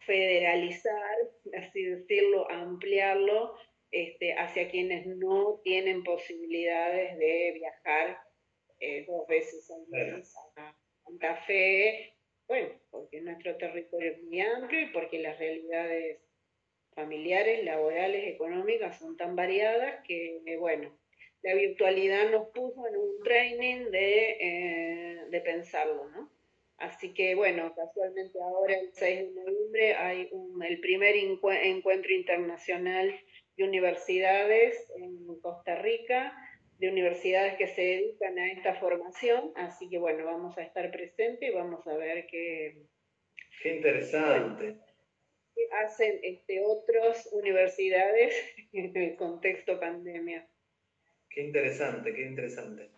federalizar, 0.00 1.16
así 1.58 1.82
decirlo, 1.84 2.50
ampliarlo 2.50 3.54
este, 3.90 4.34
hacia 4.34 4.70
quienes 4.70 5.06
no 5.06 5.60
tienen 5.62 6.02
posibilidades 6.02 7.18
de 7.18 7.52
viajar 7.54 8.18
eh, 8.80 9.04
dos 9.06 9.26
veces 9.26 9.70
al 9.70 9.86
mes 9.88 10.34
a 10.56 10.74
Santa 11.04 11.36
Fe, 11.46 12.14
bueno, 12.46 12.68
porque 12.90 13.20
nuestro 13.20 13.56
territorio 13.56 14.12
es 14.12 14.22
muy 14.22 14.40
amplio 14.40 14.80
y 14.80 14.86
porque 14.86 15.18
las 15.18 15.38
realidades 15.38 16.18
familiares, 16.94 17.64
laborales, 17.64 18.26
económicas 18.26 18.98
son 18.98 19.16
tan 19.16 19.36
variadas 19.36 20.02
que, 20.06 20.40
eh, 20.46 20.56
bueno, 20.56 20.96
la 21.42 21.54
virtualidad 21.54 22.30
nos 22.30 22.48
puso 22.48 22.86
en 22.86 22.96
un 22.96 23.22
training 23.22 23.90
de, 23.90 24.36
eh, 24.40 25.24
de 25.30 25.40
pensarlo, 25.40 26.08
¿no? 26.10 26.30
Así 26.78 27.12
que, 27.12 27.34
bueno, 27.34 27.74
casualmente 27.74 28.38
ahora, 28.40 28.74
el 28.78 28.90
6 28.92 29.34
de 29.34 29.40
noviembre, 29.40 29.94
hay 29.94 30.30
el 30.68 30.80
primer 30.80 31.16
encuentro 31.16 32.14
internacional 32.14 33.12
de 33.56 33.64
universidades 33.64 34.88
en 34.96 35.40
Costa 35.40 35.74
Rica, 35.76 36.32
de 36.78 36.88
universidades 36.88 37.56
que 37.56 37.66
se 37.66 37.82
dedican 37.82 38.38
a 38.38 38.52
esta 38.52 38.74
formación. 38.76 39.52
Así 39.56 39.88
que, 39.88 39.98
bueno, 39.98 40.24
vamos 40.24 40.56
a 40.56 40.62
estar 40.62 40.90
presentes 40.92 41.50
y 41.50 41.52
vamos 41.52 41.84
a 41.86 41.96
ver 41.96 42.26
qué... 42.26 42.76
Qué 43.60 43.76
interesante 43.76 44.76
hacen 45.84 46.18
este, 46.22 46.60
otras 46.64 47.28
universidades 47.32 48.34
en 48.72 48.96
el 48.96 49.16
contexto 49.16 49.78
pandemia. 49.78 50.46
Qué 51.38 51.44
interesante, 51.44 52.12
qué 52.14 52.22
interesante. 52.22 52.90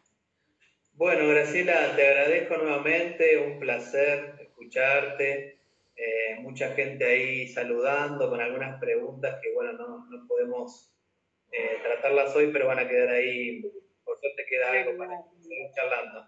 Bueno, 0.93 1.29
Graciela, 1.29 1.95
te 1.95 2.09
agradezco 2.09 2.57
nuevamente, 2.57 3.37
un 3.37 3.61
placer 3.61 4.35
escucharte. 4.41 5.61
Eh, 5.95 6.37
mucha 6.41 6.71
gente 6.71 7.05
ahí 7.05 7.49
saludando 7.49 8.31
con 8.31 8.41
algunas 8.41 8.81
preguntas 8.81 9.39
que, 9.43 9.53
bueno, 9.53 9.75
no, 9.75 10.07
no 10.07 10.27
podemos 10.27 10.91
eh, 11.53 11.81
tratarlas 11.83 12.35
hoy, 12.35 12.51
pero 12.51 12.67
van 12.67 12.79
a 12.79 12.89
quedar 12.89 13.11
ahí. 13.11 13.61
Por 14.03 14.19
suerte 14.19 14.47
queda 14.49 14.73
algo 14.73 14.97
para 14.97 15.23
seguir 15.39 15.71
charlando. 15.75 16.27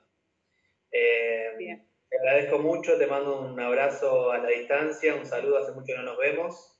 Eh. 0.90 1.80
Te 2.10 2.18
agradezco 2.18 2.58
mucho, 2.58 2.98
te 2.98 3.06
mando 3.06 3.40
un 3.40 3.58
abrazo 3.58 4.32
a 4.32 4.36
la 4.36 4.50
distancia, 4.50 5.14
un 5.14 5.24
saludo, 5.24 5.60
hace 5.60 5.72
mucho 5.72 5.96
no 5.96 6.02
nos 6.02 6.18
vemos. 6.18 6.78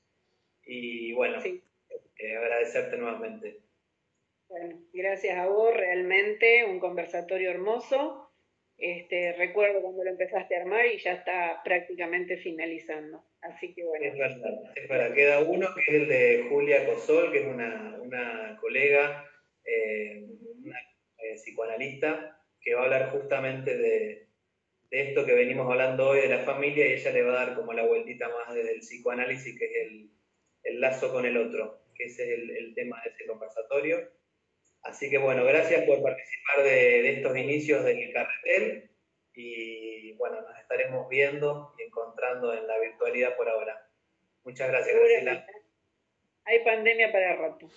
Y 0.63 1.11
bueno, 1.13 1.39
agradecerte 1.39 2.97
nuevamente. 2.97 3.62
Bueno, 4.53 4.79
gracias 4.93 5.35
a 5.35 5.47
vos, 5.47 5.75
realmente 5.75 6.63
un 6.63 6.79
conversatorio 6.79 7.49
hermoso. 7.49 8.29
Este, 8.77 9.33
recuerdo 9.33 9.81
cuando 9.81 10.03
lo 10.03 10.11
empezaste 10.11 10.55
a 10.55 10.61
armar 10.61 10.85
y 10.85 10.99
ya 10.99 11.13
está 11.13 11.59
prácticamente 11.63 12.37
finalizando. 12.37 13.25
Así 13.41 13.73
que 13.73 13.83
bueno. 13.83 14.05
Es 14.05 14.15
verdad, 14.15 15.09
es. 15.09 15.13
Queda 15.15 15.39
uno 15.39 15.69
que 15.73 15.81
es 15.81 16.01
el 16.01 16.07
de 16.07 16.45
Julia 16.49 16.85
Cosol, 16.85 17.31
que 17.31 17.39
es 17.39 17.47
una, 17.47 18.55
colega, 18.61 19.27
eh, 19.65 20.23
una 20.63 20.79
eh, 21.17 21.33
psicoanalista, 21.33 22.39
que 22.61 22.75
va 22.75 22.81
a 22.81 22.83
hablar 22.83 23.09
justamente 23.09 23.75
de, 23.75 24.27
de 24.91 25.01
esto 25.01 25.25
que 25.25 25.33
venimos 25.33 25.67
hablando 25.67 26.09
hoy 26.09 26.21
de 26.21 26.29
la 26.29 26.45
familia 26.45 26.87
y 26.87 26.93
ella 26.93 27.11
le 27.11 27.23
va 27.23 27.31
a 27.31 27.45
dar 27.47 27.55
como 27.55 27.73
la 27.73 27.87
vueltita 27.87 28.29
más 28.29 28.53
desde 28.53 28.73
el 28.73 28.81
psicoanálisis, 28.81 29.57
que 29.57 29.65
es 29.65 29.71
el, 30.63 30.79
lazo 30.79 31.11
con 31.11 31.25
el 31.25 31.37
otro, 31.37 31.87
que 31.95 32.03
ese 32.03 32.35
es 32.35 32.39
el, 32.39 32.75
tema 32.75 33.01
de 33.03 33.09
ese 33.09 33.25
conversatorio. 33.25 34.22
Así 34.83 35.09
que 35.09 35.17
bueno, 35.17 35.45
gracias 35.45 35.83
por 35.85 36.01
participar 36.01 36.63
de, 36.63 37.09
estos 37.13 37.37
inicios 37.37 37.83
del 37.85 38.11
carretel 38.13 38.89
y 39.33 40.13
bueno, 40.13 40.41
nos 40.41 40.59
estaremos 40.59 41.09
viendo 41.09 41.73
y 41.79 41.83
encontrando 41.83 42.53
en 42.53 42.67
la 42.67 42.77
virtualidad 42.79 43.35
por 43.35 43.49
ahora. 43.49 43.89
Muchas 44.43 44.67
gracias, 44.67 44.95
Graciela. 44.95 45.45
Hay 46.45 46.59
pandemia 46.65 47.11
para 47.11 47.35
rato. 47.37 47.69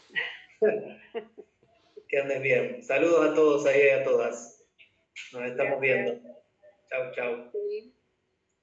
que 2.09 2.19
andes 2.19 2.43
bien. 2.43 2.83
Saludos 2.83 3.31
a 3.31 3.35
todos 3.35 3.67
ahí 3.67 3.87
y 3.87 3.91
a 3.91 4.05
todas. 4.05 4.65
Nos 5.33 5.45
estamos 5.45 5.81
viendo. 5.81 6.21
Chau, 6.89 7.13
chau. 7.13 7.53